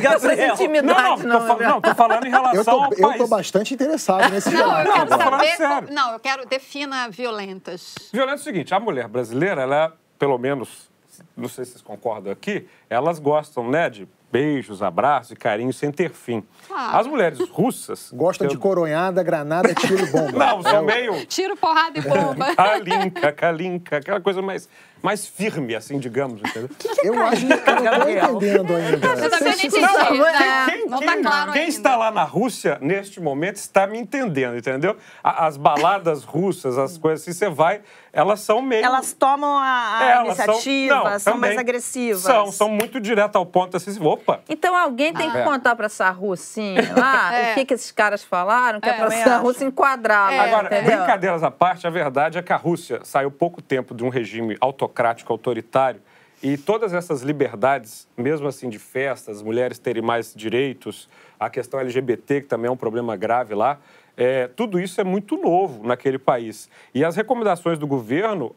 [0.00, 1.16] Gabriel, Não, não.
[1.18, 3.16] não, tô, fa- não, tô falando em relação Eu tô, ao eu país.
[3.18, 5.56] tô bastante interessado nesse Não, eu quero falando saber.
[5.86, 6.46] como- Não, eu quero.
[6.46, 7.94] Defina violentas.
[8.12, 10.88] Violento é o seguinte, a mulher brasileira, ela, pelo menos,
[11.36, 15.92] não sei se vocês concordam aqui, elas gostam, né, de beijos, abraços e carinhos sem
[15.92, 16.42] ter fim.
[16.66, 16.96] Claro.
[16.96, 18.10] As mulheres russas...
[18.16, 20.38] Gostam de eu- coronhada, granada, tiro e bomba.
[20.38, 21.26] Não, É são o- meio...
[21.26, 22.54] Tiro, porrada e bomba.
[22.56, 24.68] Calinca, calinca, aquela coisa mais,
[25.02, 26.70] mais firme, assim, digamos, entendeu?
[27.02, 29.06] Eu acho que eu não tô entendendo ainda.
[29.06, 29.80] Eu também não entendi.
[29.80, 30.66] Não, né?
[30.70, 31.72] quem, não quem- tá claro quem ainda.
[31.74, 34.96] está lá na Rússia, neste momento, está me entendendo, entendeu?
[35.22, 37.80] As baladas russas, as coisas assim, você vai,
[38.12, 38.84] elas são meio...
[38.84, 42.22] Elas tomam a, a É, elas são- iniciativa, não, são, mais agressivas.
[42.22, 45.42] São, são muito direto ao ponto, assim, opa, Então alguém tem que É.
[45.42, 47.50] contar pra essa russinha lá É.
[47.52, 50.32] o que, que esses caras falaram, que é, É, pra essa russa enquadrar.
[50.32, 50.38] É.
[50.38, 50.98] Agora, entendeu?
[50.98, 54.56] brincadeiras à parte, a verdade é que a Rússia saiu pouco tempo de um regime
[54.60, 54.91] autocrático,
[55.28, 56.00] autoritário,
[56.42, 62.40] e todas essas liberdades, mesmo assim de festas, mulheres terem mais direitos, a questão LGBT,
[62.40, 63.78] que também é um problema grave lá,
[64.16, 66.68] é, tudo isso é muito novo naquele país.
[66.94, 68.54] E as recomendações do governo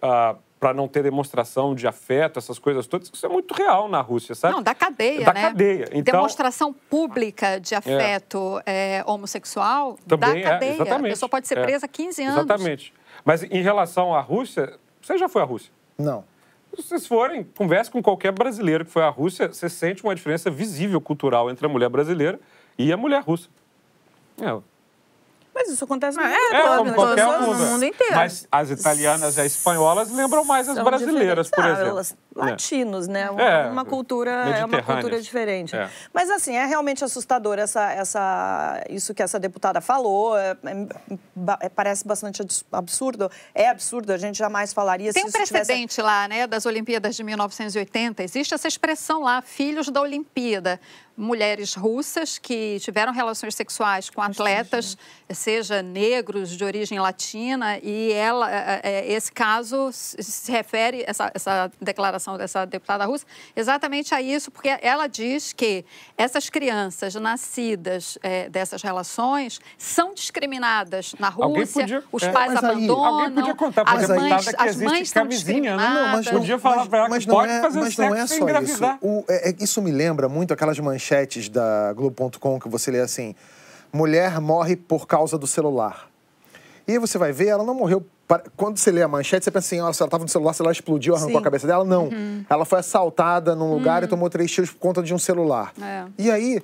[0.59, 4.33] para não ter demonstração de afeto, essas coisas todas, isso é muito real na Rússia,
[4.33, 4.55] sabe?
[4.55, 5.41] Não, da cadeia, Da né?
[5.43, 5.89] cadeia.
[5.91, 10.73] Então, Demonstração pública de afeto é, homossexual Também da é, cadeia.
[10.73, 11.05] exatamente.
[11.05, 12.37] A pessoa pode ser É, presa 15 anos.
[12.37, 12.93] Exatamente.
[13.23, 15.71] Mas em relação à Rússia, Você já foi à Rússia?
[15.97, 16.23] Não.
[16.75, 20.51] Se vocês forem, converse com qualquer brasileiro que foi à Rússia, você sente uma diferença
[20.51, 22.39] visível cultural entre a mulher brasileira
[22.77, 23.47] e a mulher russa.
[24.41, 24.59] É,
[25.53, 28.13] Mas isso acontece no É, mundo é todo, como qualquer pessoas- no mundo inteiro.
[28.15, 31.89] Mas as italianas e as espanholas lembram mais as são brasileiras, por Ah, exemplo.
[31.91, 33.29] elas- Latinos, né?
[33.29, 35.75] Uma, É, uma cultura, é uma cultura diferente.
[35.75, 35.89] É.
[36.13, 40.37] Mas assim, é realmente assustador essa, essa, isso que essa deputada falou.
[40.37, 40.87] É- é-
[41.61, 43.31] é- parece bastante abs- absurdo.
[43.53, 45.53] É absurdo, a gente jamais falaria Tem se um isso tivesse...
[45.53, 48.23] precedente lá, né, das Olimpíadas de 1980.
[48.23, 50.79] Existe essa expressão lá, filhos da Olimpíada.
[51.17, 54.97] Mulheres russas que tiveram relações sexuais com atletas,
[55.29, 61.31] seja negros de origem latina, e ela, é, é, esse caso se se refere, essa,
[61.33, 65.85] essa declaração dessa deputada russa, exatamente a isso, porque ela diz que
[66.17, 72.63] essas crianças nascidas é, dessas relações são discriminadas na Rússia, podia- os é, pais mas
[72.63, 75.27] aí- abandonam, Alguém podia contar pra as deputada mães, que as mães são camisinha, né?
[75.27, 75.93] discriminadas.
[75.95, 78.15] Não, mas não, Podia falar pra ela mas que não pode é, fazer mas não
[78.15, 78.83] é só isso.
[79.01, 83.35] O- é- é- isso me lembra muito aquelas manchetes da Globo.com que você lê assim:
[83.93, 86.09] mulher morre por causa do celular.
[86.87, 88.05] E aí você vai ver, ela não morreu.
[88.55, 90.71] Quando você lê a manchete, você pensa assim: se ela estava no celular, se ela
[90.71, 91.39] explodiu, arrancou Sim.
[91.39, 91.83] a cabeça dela.
[91.83, 92.05] Não.
[92.05, 92.45] Uhum.
[92.49, 95.73] Ela foi assaltada num lugar e tomou três tiros por conta de um celular.
[95.81, 96.05] É.
[96.17, 96.61] E aí,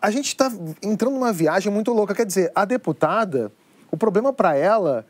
[0.00, 0.50] a gente está
[0.82, 2.14] entrando numa viagem muito louca.
[2.14, 3.50] Quer dizer, a deputada,
[3.90, 5.06] o problema para ela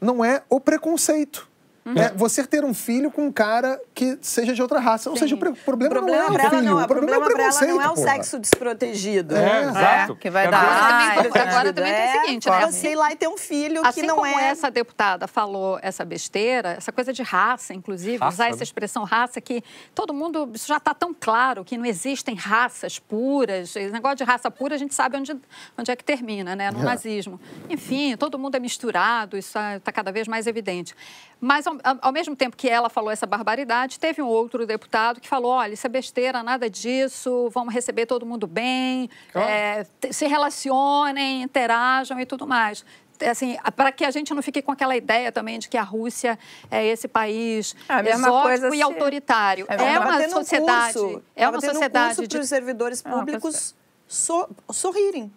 [0.00, 1.48] não é o preconceito.
[1.86, 1.94] Uhum.
[1.96, 5.08] É você ter um filho com um cara que seja de outra raça.
[5.08, 7.18] Ou seja, o, problema, problema não é o ela filho, não, o problema, problema é
[7.18, 7.74] o ela preconceito.
[7.74, 8.08] não é o porra.
[8.08, 9.36] sexo desprotegido.
[9.36, 10.16] É, exato.
[10.16, 12.66] que vai Quer dar Agora também- AIDS, agora também tem o seguinte, é, né?
[12.72, 14.48] Você ir lá e ter um filho que Assim não como é...
[14.48, 19.40] essa deputada falou essa besteira, essa coisa de raça, inclusive, Raça, usar essa expressão raça,
[19.40, 19.62] que
[19.94, 23.76] todo mundo, isso já está tão claro que não existem raças puras.
[23.76, 25.36] Esse negócio de raça pura, a gente sabe onde,
[25.78, 26.70] onde é que termina, né?
[26.72, 26.84] No É.
[26.84, 27.40] nazismo.
[27.70, 30.94] Enfim, todo mundo é misturado, isso está cada vez mais evidente.
[31.40, 35.28] Mas, ao, ao mesmo tempo que ela falou essa barbaridade, teve um outro deputado que
[35.28, 39.48] falou: olha, isso é besteira, nada disso, vamos receber todo mundo bem, Claro.
[39.48, 42.84] é, se relacionem, interajam e tudo mais.
[43.30, 46.38] Assim, para que a gente não fique com aquela ideia também de que a Rússia
[46.70, 49.66] é esse país É exótico coisa e se- autoritário.
[49.70, 52.48] É É, uma um sociedade, curso, é uma tendo um sociedade curso de para os
[52.48, 53.74] servidores É públicos
[54.06, 55.32] so- sorrirem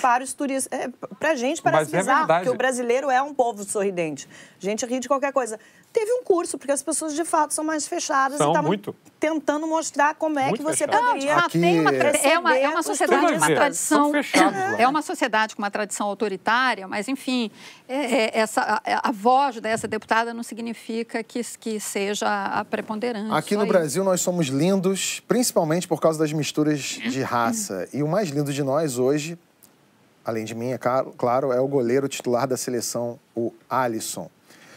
[0.00, 0.68] para os turistas.
[0.80, 0.88] É,
[1.18, 2.40] para a gente parece Mas é bizarro, verdade.
[2.44, 4.28] porque o brasileiro é um povo sorridente.
[4.60, 5.58] A gente ri de qualquer coisa.
[5.92, 8.94] Teve um curso, porque as pessoas de fato são mais fechadas São, e estavam muito.
[9.18, 11.34] tentando mostrar como é Muito que você de poderia.
[11.36, 14.12] fato, tem uma, Aqui- é, uma, é uma sociedade com uma tradição.
[14.12, 14.20] Lá.
[14.78, 17.50] É uma sociedade com uma tradição autoritária, mas, enfim,
[17.88, 23.32] é- é- essa, a, a voz dessa deputada não significa que, que seja a preponderante.
[23.32, 23.72] Aqui no isso.
[23.72, 27.88] Brasil nós somos lindos, principalmente por causa das misturas de raça.
[27.90, 29.38] E o mais lindo de nós hoje,
[30.26, 34.28] além de mim, é claro, é o goleiro titular da seleção, o Alisson.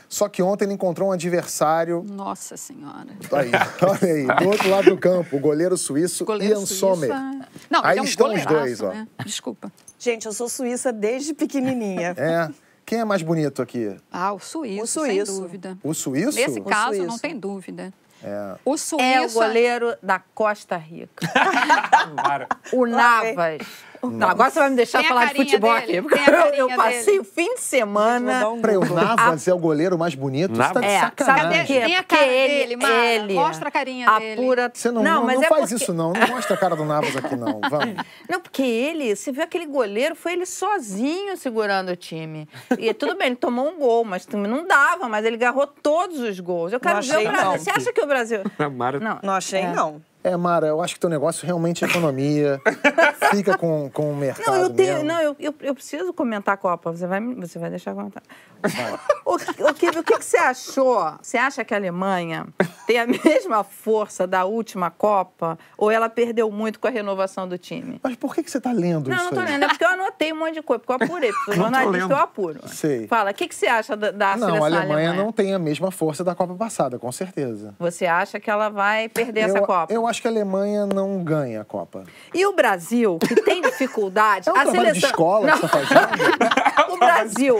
[0.07, 2.03] Só que ontem ele encontrou um adversário.
[2.09, 3.07] Nossa Senhora.
[3.31, 7.11] Aí, olha aí, do outro lado do campo, o goleiro suíço Goleiro Ian suíço Sommer.
[7.11, 8.89] é- Não, Aí é um estão os dois, ó.
[8.89, 9.07] Né?
[9.23, 9.71] Desculpa.
[9.99, 12.15] Gente, eu sou suíça desde pequenininha.
[12.17, 12.49] É.
[12.85, 13.95] Quem é mais bonito aqui?
[14.11, 15.31] Ah, o suíço, O suíço.
[15.31, 15.77] sem dúvida.
[15.83, 16.35] O suíço?
[16.39, 17.05] Nesse caso, suíço.
[17.05, 17.93] não tem dúvida.
[18.23, 18.55] É.
[18.65, 18.99] O suíço...
[19.05, 21.27] É o goleiro da Costa Rica.
[22.73, 23.59] O Navas.
[24.01, 26.01] Não, agora você vai me deixar falar de futebol dele, aqui.
[26.01, 27.19] Porque eu, passei dele.
[27.19, 28.49] o fim de semana.
[28.49, 28.85] um Peraí, o.
[28.93, 30.55] Navas é o goleiro mais bonito?
[30.55, 31.43] Você tá de É, sacanagem.
[31.43, 31.81] sabe por quê?
[31.81, 33.05] Tem a Porque cara ele, dele, Mara.
[33.05, 34.41] ele Mostra a carinha dele.
[34.41, 34.71] apura...
[34.73, 36.13] Você não, não, mas não é faz porque- isso, não.
[36.13, 37.59] Não mostra a cara do Navas aqui, não.
[37.69, 37.95] Vamos.
[38.29, 42.47] Não, porque ele, você viu aquele goleiro, foi ele sozinho segurando o time.
[42.77, 46.39] E tudo bem, ele tomou um gol, mas não dava, mas ele agarrou todos os
[46.39, 46.71] gols.
[46.73, 47.43] Eu quero Não ver o Brasil.
[47.45, 47.57] não.
[47.57, 48.39] Você acha que o Brasil.
[49.01, 49.19] Não.
[49.23, 49.71] Não achei, É.
[49.73, 50.01] não.
[50.29, 52.61] É, Mara, eu acho que teu negócio realmente é economia.
[53.31, 54.93] Fica com, com o mercado Não, eu tenho.
[54.93, 55.03] mesmo.
[55.07, 56.91] Não, eu, eu, eu preciso comentar a Copa.
[56.91, 58.21] Você vai, você vai deixar comentar.
[59.25, 61.13] o, que- o, que, o que que você achou?
[61.21, 62.47] Você acha que a Alemanha
[62.85, 65.57] tem a mesma força da última Copa?
[65.77, 67.99] Ou ela perdeu muito com a renovação do time?
[68.03, 69.47] Mas por que, que você tá lendo Não, isso não tô aí?
[69.47, 69.63] lendo.
[69.63, 71.31] É porque eu anotei um monte de coisa, porque eu apurei.
[71.33, 72.67] Porque Não jornalista, eu apuro.
[72.67, 73.07] Sei.
[73.07, 75.23] Fala, o que, que você acha da, da Não, seleção a Alemanha alemã?
[75.23, 77.73] não tem a mesma força da Copa passada, com certeza.
[77.79, 79.93] Você acha que ela vai perder essa eu, Copa?
[79.93, 82.03] eu acho que a Alemanha não ganha a Copa.
[82.33, 84.49] E o Brasil, que tem dificuldade...
[84.49, 85.09] É um a trabalho de seleção...
[85.09, 85.53] escola Não.
[85.55, 86.93] que você tá fazendo?
[86.93, 87.57] o Brasil,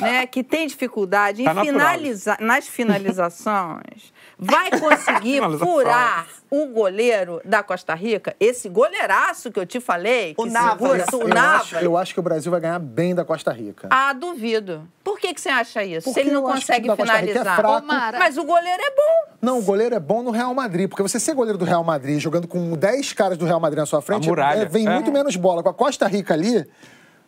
[0.00, 1.74] né, que tem dificuldade em Tá natural.
[1.74, 8.34] finalizar, nas finalizações, vai conseguir furar o goleiro da Costa Rica?
[8.38, 11.06] Esse goleiraço que eu te falei, que O Navas.
[11.12, 11.60] o eu, Navas.
[11.62, 13.88] acho, eu acho que o Brasil vai ganhar bem da Costa Rica.
[13.90, 14.86] Ah, duvido.
[15.02, 16.04] Por que, que você acha isso?
[16.04, 17.56] Porque Se ele não consegue é finalizar.
[17.56, 17.84] fraco.
[17.84, 19.32] Ô, Mara, Mas o goleiro é bom.
[19.40, 22.18] Não, o goleiro é bom no Real Madrid, porque você ser goleiro do Real Madrid
[22.20, 24.90] jogando com 10 caras do Real Madrid na sua frente, é, vem É.
[24.90, 25.62] muito menos bola.
[25.62, 26.66] Com a Costa Rica ali,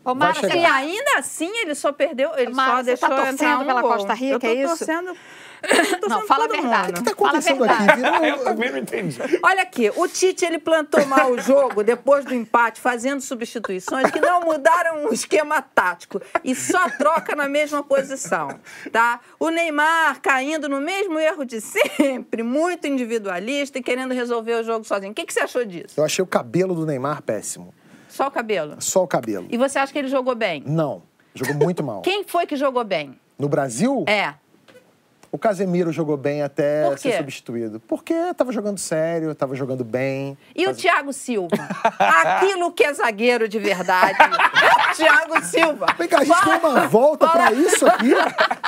[0.04, 0.48] Ô, Mara, chegar.
[0.50, 3.62] você E ainda assim ele só perdeu, ele Mara, só você deixou tá entrar torcendo
[3.62, 3.92] um pela gol.
[3.92, 4.78] Costa Rica, eu tô é isso?
[4.78, 5.16] torcendo
[6.08, 6.90] Não, fala a verdade.
[6.90, 7.96] O que está acontecendo aqui?
[7.96, 9.18] Virou- Eu também não entendi.
[9.42, 14.20] Olha aqui, o Tite ele plantou mal o jogo depois do empate, fazendo substituições que
[14.20, 18.58] não mudaram o esquema tático e só troca na mesma posição,
[18.92, 19.20] tá?
[19.38, 24.84] O Neymar caindo no mesmo erro de sempre, muito individualista e querendo resolver o jogo
[24.84, 25.12] sozinho.
[25.12, 25.94] O que, que você achou disso?
[26.00, 27.74] Eu achei o cabelo do Neymar péssimo.
[28.08, 28.76] Só o cabelo.
[28.80, 29.46] Só o cabelo.
[29.50, 30.62] E você acha que ele jogou bem?
[30.66, 31.02] Não.
[31.34, 32.00] Jogou muito mal.
[32.02, 33.18] Quem foi que jogou bem?
[33.38, 34.34] No Brasil, É.
[35.30, 37.80] o Casemiro jogou bem até ser substituído.
[37.80, 40.36] Porque tava jogando sério, tava jogando bem.
[40.54, 41.56] E o Thiago Silva?
[41.98, 44.18] Aquilo que é zagueiro de verdade.
[44.58, 45.86] É o Thiago Silva.
[45.98, 48.12] Vem cá, a gente tem uma volta pra isso aqui?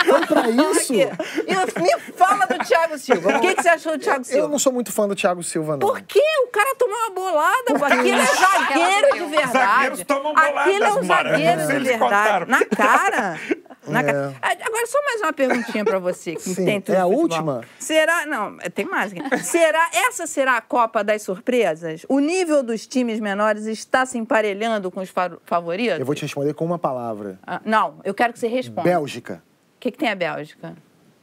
[0.04, 0.92] Foi pra isso?
[0.92, 3.36] E me fala do Thiago Silva.
[3.36, 4.44] O que, que você achou do Thiago Silva?
[4.44, 5.78] Eu não sou muito fã do Thiago Silva, não.
[5.80, 6.22] Por quê?
[6.44, 7.78] O cara tomou uma bolada.
[7.78, 7.84] pô.
[7.84, 9.52] Aquilo é zagueiro de verdade.
[9.52, 12.50] Zagueiros tomam Aquilo é um zagueiro de verdade.
[12.50, 13.40] Na cara.
[13.90, 14.04] Na É.
[14.04, 14.32] ca-
[14.66, 16.64] Agora, só mais uma perguntinha pra você, que Sim.
[16.64, 17.62] tem tudo É a última?
[17.78, 18.24] Será...
[18.26, 19.12] Não, tem mais.
[19.44, 19.90] Será...
[19.92, 22.04] Essa será a Copa das Surpresas?
[22.08, 25.98] O nível dos times menores está se emparelhando com os fa- favoritos?
[25.98, 27.38] Eu vou te responder com uma palavra.
[27.46, 28.82] Ah, não, eu quero que você responda.
[28.82, 29.42] Bélgica.
[29.76, 30.74] O que, que tem a Bélgica?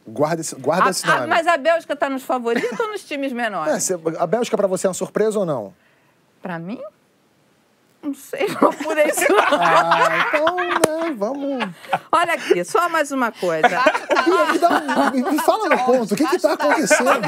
[0.07, 1.27] Guarda guarda A- esse a- nome.
[1.27, 3.89] mas a Bélgica está nos favoritos ou nos times menores?
[3.91, 5.73] É, a Bélgica pra você é uma surpresa ou não?
[6.41, 6.79] Pra mim?
[8.01, 9.25] Não sei, não por isso.
[9.51, 11.65] Ah, então, né, vamos...
[12.11, 13.67] Olha aqui, só mais uma coisa.
[13.67, 17.27] Bia, me, dá um- me- fala no ponto, o que que tá acontecendo?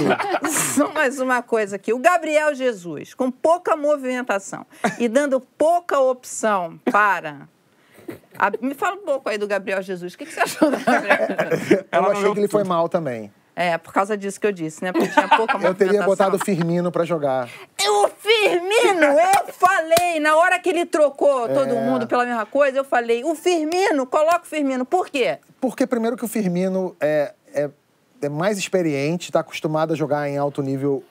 [0.75, 1.91] Só mais uma coisa aqui.
[1.91, 4.65] O Gabriel Jesus, com pouca movimentação
[4.99, 7.49] e dando pouca opção para.
[8.37, 10.13] A- me fala um pouco aí do Gabriel Jesus.
[10.13, 11.71] O que, que você achou do Gabriel Jesus?
[11.71, 13.31] Eu Ela não achei que ele foi mal também.
[13.61, 14.93] É, por causa disso que eu disse, né?
[14.93, 15.57] Porque tinha pouca.
[15.67, 17.49] Eu teria botado o Firmino pra jogar.
[17.77, 21.85] O Firmino, eu falei, na hora que ele trocou todo É.
[21.85, 24.85] mundo pela mesma coisa, eu falei, o Firmino, coloca o Firmino.
[24.85, 25.39] Por quê?
[25.59, 27.69] Porque, primeiro, que o Firmino é, é,
[28.21, 31.03] é mais experiente, está acostumado a jogar em alto nível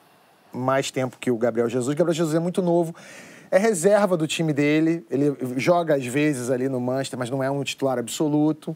[0.51, 1.93] mais tempo que o Gabriel Jesus.
[1.93, 2.95] O Gabriel Jesus é muito novo,
[3.51, 5.05] é reserva do time dele.
[5.11, 8.75] Ele joga, às vezes, ali no Manchester, mas não é um titular absoluto.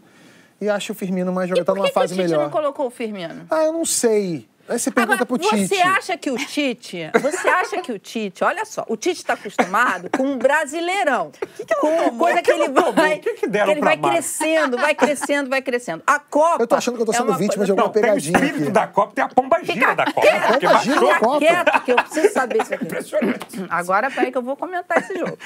[0.64, 2.44] E acho o Firmino mais jogador, tá numa que, que o fase Tite melhor.
[2.44, 3.46] não colocou o Firmino?
[3.50, 4.48] Ah, eu não sei.
[4.70, 5.68] Aí você pergunta Agora, pro Tite.
[5.68, 9.34] você acha que o Tite, você acha que o Tite, olha só, o Tite está
[9.34, 11.34] acostumado com um brasileirão.
[11.82, 14.14] com coisa que ele vai, O que que deram ele pra vai Mara?
[14.14, 16.02] crescendo, vai crescendo, vai crescendo.
[16.08, 17.88] A Copa Eu tô achando que eu tô é sendo uma vítima coisa- de alguma
[17.88, 18.72] Não, tem o pegadinha espírito aqui.
[18.72, 20.22] da Copa, tem a pomba gira da Copa.
[20.22, 21.40] quieto, Porque pomba gira da Copa.
[21.40, 22.86] quieto, que eu preciso saber isso aqui.
[22.86, 23.66] Impressionante.
[23.70, 25.38] Agora, peraí que eu vou comentar esse jogo.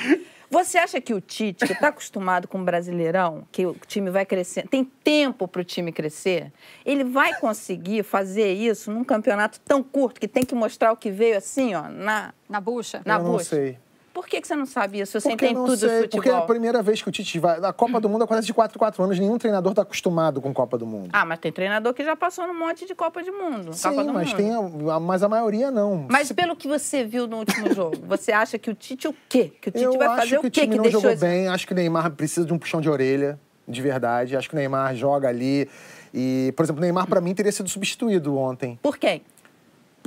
[0.49, 4.25] Você acha que o Tite, que está acostumado com o Brasileirão, que o time vai
[4.25, 6.53] crescendo, tem tempo para o time crescer,
[6.85, 11.11] ele vai conseguir fazer isso num campeonato tão curto que tem que mostrar o que
[11.11, 13.01] veio assim, ó, na, Na bucha?
[13.05, 13.43] na Eu não bucha?
[13.43, 13.77] sei.
[14.17, 15.21] Por que, que você não sabe isso?
[15.21, 16.09] Você Porque entende tudo sei, do futebol.
[16.09, 17.63] porque é a primeira vez que o Tite vai.
[17.63, 20.51] A Copa do Mundo acontece de 4 em 4 anos, nenhum treinador está acostumado com
[20.51, 21.11] Copa do Mundo.
[21.13, 23.73] Ah, mas tem treinador que já passou num monte de Copa de Mundo.
[23.73, 24.37] Sim, Copa do mas, Mundo.
[24.37, 26.07] tem a, mas a maioria não.
[26.09, 29.53] Mas pelo que você viu no último jogo, você acha que o Tite o quê?
[29.61, 31.01] Que o Tite Eu vai acho fazer que o o quê time que não deixou
[31.01, 31.47] jogou bem.
[31.47, 34.35] Acho que o Neymar precisa de um puxão de orelha, de verdade.
[34.35, 35.69] Acho que o Neymar joga ali.
[36.11, 38.79] E, por exemplo, o Neymar, para mim, teria sido substituído ontem.
[38.81, 39.21] Por quem?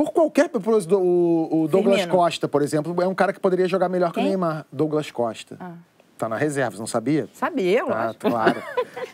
[0.00, 0.48] Por qualquer.
[0.48, 2.16] Por, o, o Douglas Firmino.
[2.18, 4.28] Costa, por exemplo, é um cara que poderia jogar melhor que o Quem?
[4.30, 4.64] Neymar.
[4.72, 5.58] Douglas Costa.
[5.60, 5.72] Ah.
[6.16, 7.28] Tá na reserva, você não sabia?
[7.34, 8.30] Sabia, Tá, lógico.
[8.30, 8.62] claro.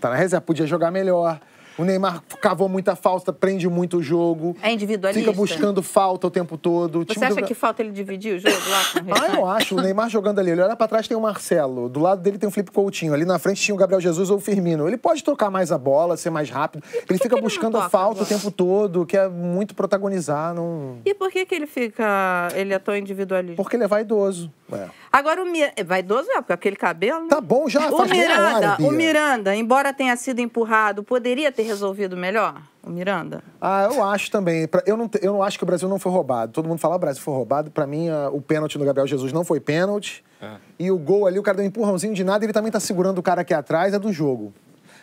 [0.00, 1.40] tá na reserva, podia jogar melhor.
[1.78, 4.56] O Neymar cavou muita falta, prende muito o jogo.
[4.62, 5.20] É individualista?
[5.20, 7.00] Fica buscando falta o tempo todo.
[7.00, 9.46] O Você acha do- que falta ele dividir o jogo lá com o Ah, eu
[9.46, 9.76] acho.
[9.76, 10.50] O Neymar jogando ali.
[10.50, 11.88] Ele olha pra trás, tem o Marcelo.
[11.88, 13.12] Do lado dele tem o Felipe Coutinho.
[13.12, 14.86] Ali na frente tinha o Gabriel Jesus ou o Firmino.
[14.88, 16.82] Ele pode tocar mais a bola, ser mais rápido.
[17.08, 19.74] Ele fica que ele não buscando toca a falta a o tempo todo, quer muito
[19.74, 20.54] protagonizar.
[20.54, 20.98] Não...
[21.04, 22.48] E por que, que ele fica.
[22.54, 23.56] Ele é tão individualista?
[23.56, 24.50] Porque ele é vaidoso.
[24.72, 24.88] É.
[25.12, 25.84] Agora o Miranda.
[25.84, 27.28] Vaidoso é, porque aquele cabelo.
[27.28, 32.16] Tá bom, já O Miranda, hora, o Miranda, embora tenha sido empurrado, poderia ter resolvido
[32.16, 32.60] melhor?
[32.82, 33.42] O Miranda?
[33.60, 34.68] Ah, eu acho também.
[34.84, 36.52] Eu não, eu não acho que o Brasil não foi roubado.
[36.52, 37.70] Todo mundo fala que o Brasil foi roubado.
[37.70, 40.24] Pra mim, ah, o pênalti no Gabriel Jesus não foi pênalti.
[40.42, 40.56] É.
[40.78, 43.18] E o gol ali, o cara deu um empurrãozinho de nada ele também tá segurando
[43.18, 44.52] o cara aqui atrás, é do jogo.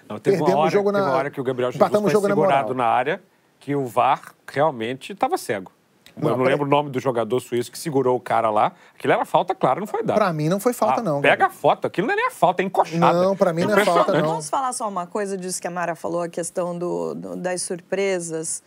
[0.09, 1.89] Não, teve uma Perdemos o hora, jogo teve na- uma hora que o Gabriel Jesus
[1.89, 2.75] foi o jogo na segurado moral.
[2.75, 3.21] na área
[3.59, 5.71] que o VAR realmente estava cego.
[6.15, 8.71] Não, eu não lembro o nome do jogador suíço que segurou o cara lá.
[8.95, 10.15] Aquilo era falta, claro, não foi dado.
[10.17, 11.21] Pra mim não foi falta, Ah, não.
[11.21, 11.49] Pega Gabriel.
[11.49, 13.13] a foto, aquilo não é nem a falta, é encoxada.
[13.23, 14.27] Não, pra mim não é falta, não.
[14.29, 17.61] Vamos falar só uma coisa disso que a Mara falou, a questão do, do- das
[17.63, 18.61] surpresas.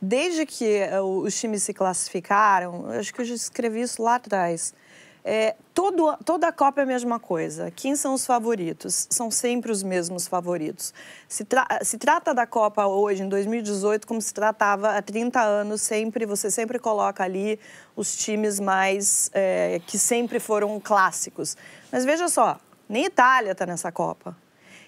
[0.00, 4.16] Desde que eh, os times se classificaram, eu acho que eu já escrevi isso lá
[4.16, 4.74] atrás.
[5.28, 7.68] É, todo, toda a Copa é a mesma coisa.
[7.72, 9.08] Quem são os favoritos?
[9.10, 10.94] São sempre os mesmos favoritos.
[11.28, 15.82] Se, tra- se trata da Copa hoje, em 2018, como se tratava há 30 anos,
[15.82, 17.58] sempre você sempre coloca ali
[17.96, 21.56] os times mais é, que sempre foram clássicos.
[21.90, 24.36] Mas veja só, nem Itália está nessa Copa.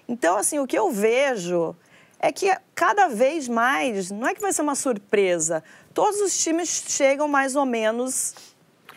[0.07, 1.75] Então, assim, o que eu vejo
[2.17, 5.61] é que cada vez mais, não é que vai ser uma surpresa,
[5.93, 8.33] todos os times chegam mais ou menos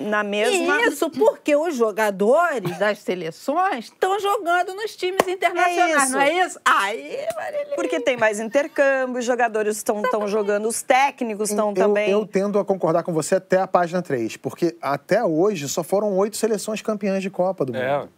[0.03, 0.81] na mesma.
[0.83, 6.13] Isso porque os jogadores das seleções estão jogando nos times internacionais, isso.
[6.13, 6.61] não é isso?
[6.65, 7.77] Aí, Marília.
[7.77, 12.11] Porque tem mais intercâmbio, os jogadores estão jogando, os técnicos estão também.
[12.11, 16.17] eu tendo a concordar com você até a página 3, porque até hoje só foram
[16.17, 17.83] oito seleções campeãs de Copa do Mundo.
[17.83, 18.09] É.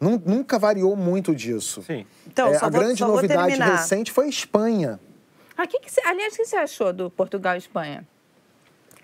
[0.00, 1.82] Nun- Nunca variou muito disso.
[1.82, 2.04] Sim.
[2.26, 4.98] Então, É, só a vou- grande novidade recente foi a Espanha.
[5.56, 8.04] Ah, que que cê- aliás, o que você achou do Portugal e Espanha?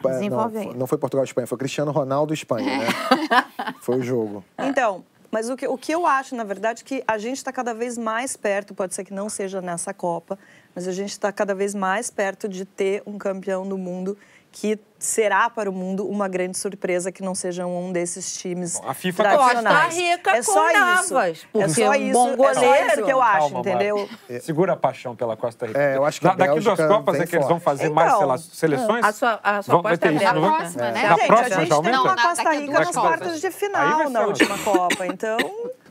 [0.04, 2.86] É, Desenvolve não, não foi Portugal e Espanha, foi Cristiano Ronaldo e Espanha, né?
[3.80, 4.44] foi o jogo.
[4.58, 7.74] Então, mas o que, o que eu acho, na verdade, que a gente está cada
[7.74, 10.38] vez mais perto, pode ser que não seja nessa Copa,
[10.74, 14.16] mas a gente está cada vez mais perto de ter um campeão do mundo
[14.50, 18.88] que será para o mundo uma grande surpresa que não seja um desses times Bom,
[18.88, 19.84] a FIFA tá- tradicionais.
[19.94, 20.78] Costa Rica é com só isso.
[21.14, 23.60] Navas, é porque só um isso, bom é só isso goleiro- que eu acho, Calma,
[23.60, 24.08] entendeu?
[24.40, 25.78] Segura a paixão pela Costa Rica.
[25.80, 28.08] É, eu acho que a Da- Daqui duas Copas é que eles vão fazer mais
[28.08, 29.04] Então, sei lá, seleções?
[29.04, 30.92] A sua, a sua Vão- aposta é isso, Na próxima, É.
[30.92, 31.02] né?
[31.08, 34.10] Na Gente, próxima a gente já tem uma Costa a Rica nas quartas de final
[34.10, 35.36] na última Copa, então...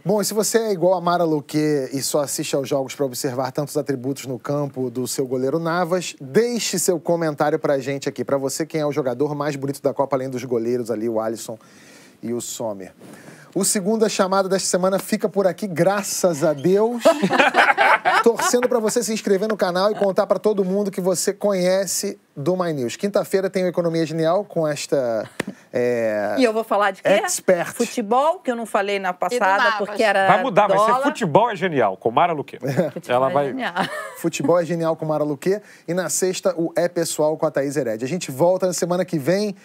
[0.05, 1.57] Bom, e se você é igual a Mara Luque
[1.91, 6.15] e só assiste aos jogos para observar tantos atributos no campo do seu goleiro Navas,
[6.21, 8.23] deixe seu comentário pra gente aqui.
[8.23, 11.19] Pra você, quem é o jogador mais bonito da Copa, além dos goleiros ali, o
[11.19, 11.57] Alisson
[12.21, 12.93] e o Sommer.
[13.57, 17.01] O segunda chamada desta semana fica por aqui, graças a Deus.
[18.21, 22.19] Torcendo pra você se inscrever no canal e contar pra todo mundo que você conhece
[22.35, 22.95] do My News.
[22.95, 25.27] Quinta-feira tem o Economia Genial com esta.
[25.73, 27.09] é, E eu vou falar de quê?
[27.09, 27.73] Expert.
[27.73, 31.03] Futebol, que eu não falei na passada, porque era Vai mudar, vai ser dólar.
[31.05, 32.59] Futebol é Genial, com Mara Luque.
[32.93, 33.45] Futebol Ela é vai...
[33.47, 33.73] genial.
[34.19, 35.59] Futebol é genial com Mara Luque.
[35.87, 38.05] E na sexta, o É Pessoal com a Thaís Hered.
[38.05, 39.55] A gente volta na semana que vem.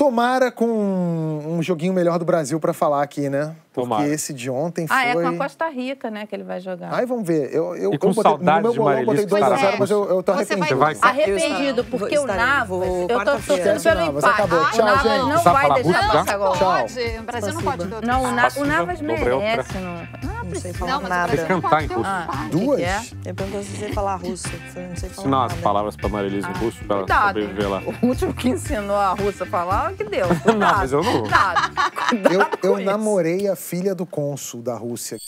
[0.00, 3.54] Tomara com um joguinho melhor do Brasil pra falar aqui, né?
[3.72, 4.08] Porque Tomara.
[4.08, 5.22] esse de ontem Ah, é foi.
[5.22, 6.88] com a Costa Rica, né, que ele vai jogar.
[6.92, 7.54] Ai, vamos ver.
[7.54, 9.50] Eu, eu, E com eu botei, no meu de bolão eu botei Marilis, 2 a
[9.50, 11.06] que 0 tá- mas eu, eu tô Você vai arrependido.
[11.06, 14.42] Arrependido, porque o Navas, vou eu tô torcendo pelo Navas, empate.
[14.42, 14.58] acabou.
[14.60, 15.18] o Tchau, Navas gente.
[15.18, 16.18] não Precisa vai falar deixar russo já?
[16.18, 16.52] passar gol.
[16.56, 16.72] Tchau.
[16.80, 19.74] Pode, o Brasil não pode Não, o, Na- o Navas merece.
[19.78, 21.28] Não, não Não sei falar Não, mas o nada.
[21.30, 22.00] Tem não que cantar em russo.
[22.04, 22.48] Ah.
[22.50, 22.80] Duas?
[22.80, 23.30] que que é?
[23.30, 24.48] Eu pergunto se você falar russo.
[24.48, 27.82] Não sei falar Ensinar as palavras pra Marilis em russo pra ela sobreviver lá.
[28.02, 30.26] O último que ensinou a russa a falar, que deu.
[30.46, 31.20] Não, mas eu não.
[31.20, 31.70] Cuidado.
[32.08, 35.18] Cuidado Eu, namorei a filha do cônsul da Rússia.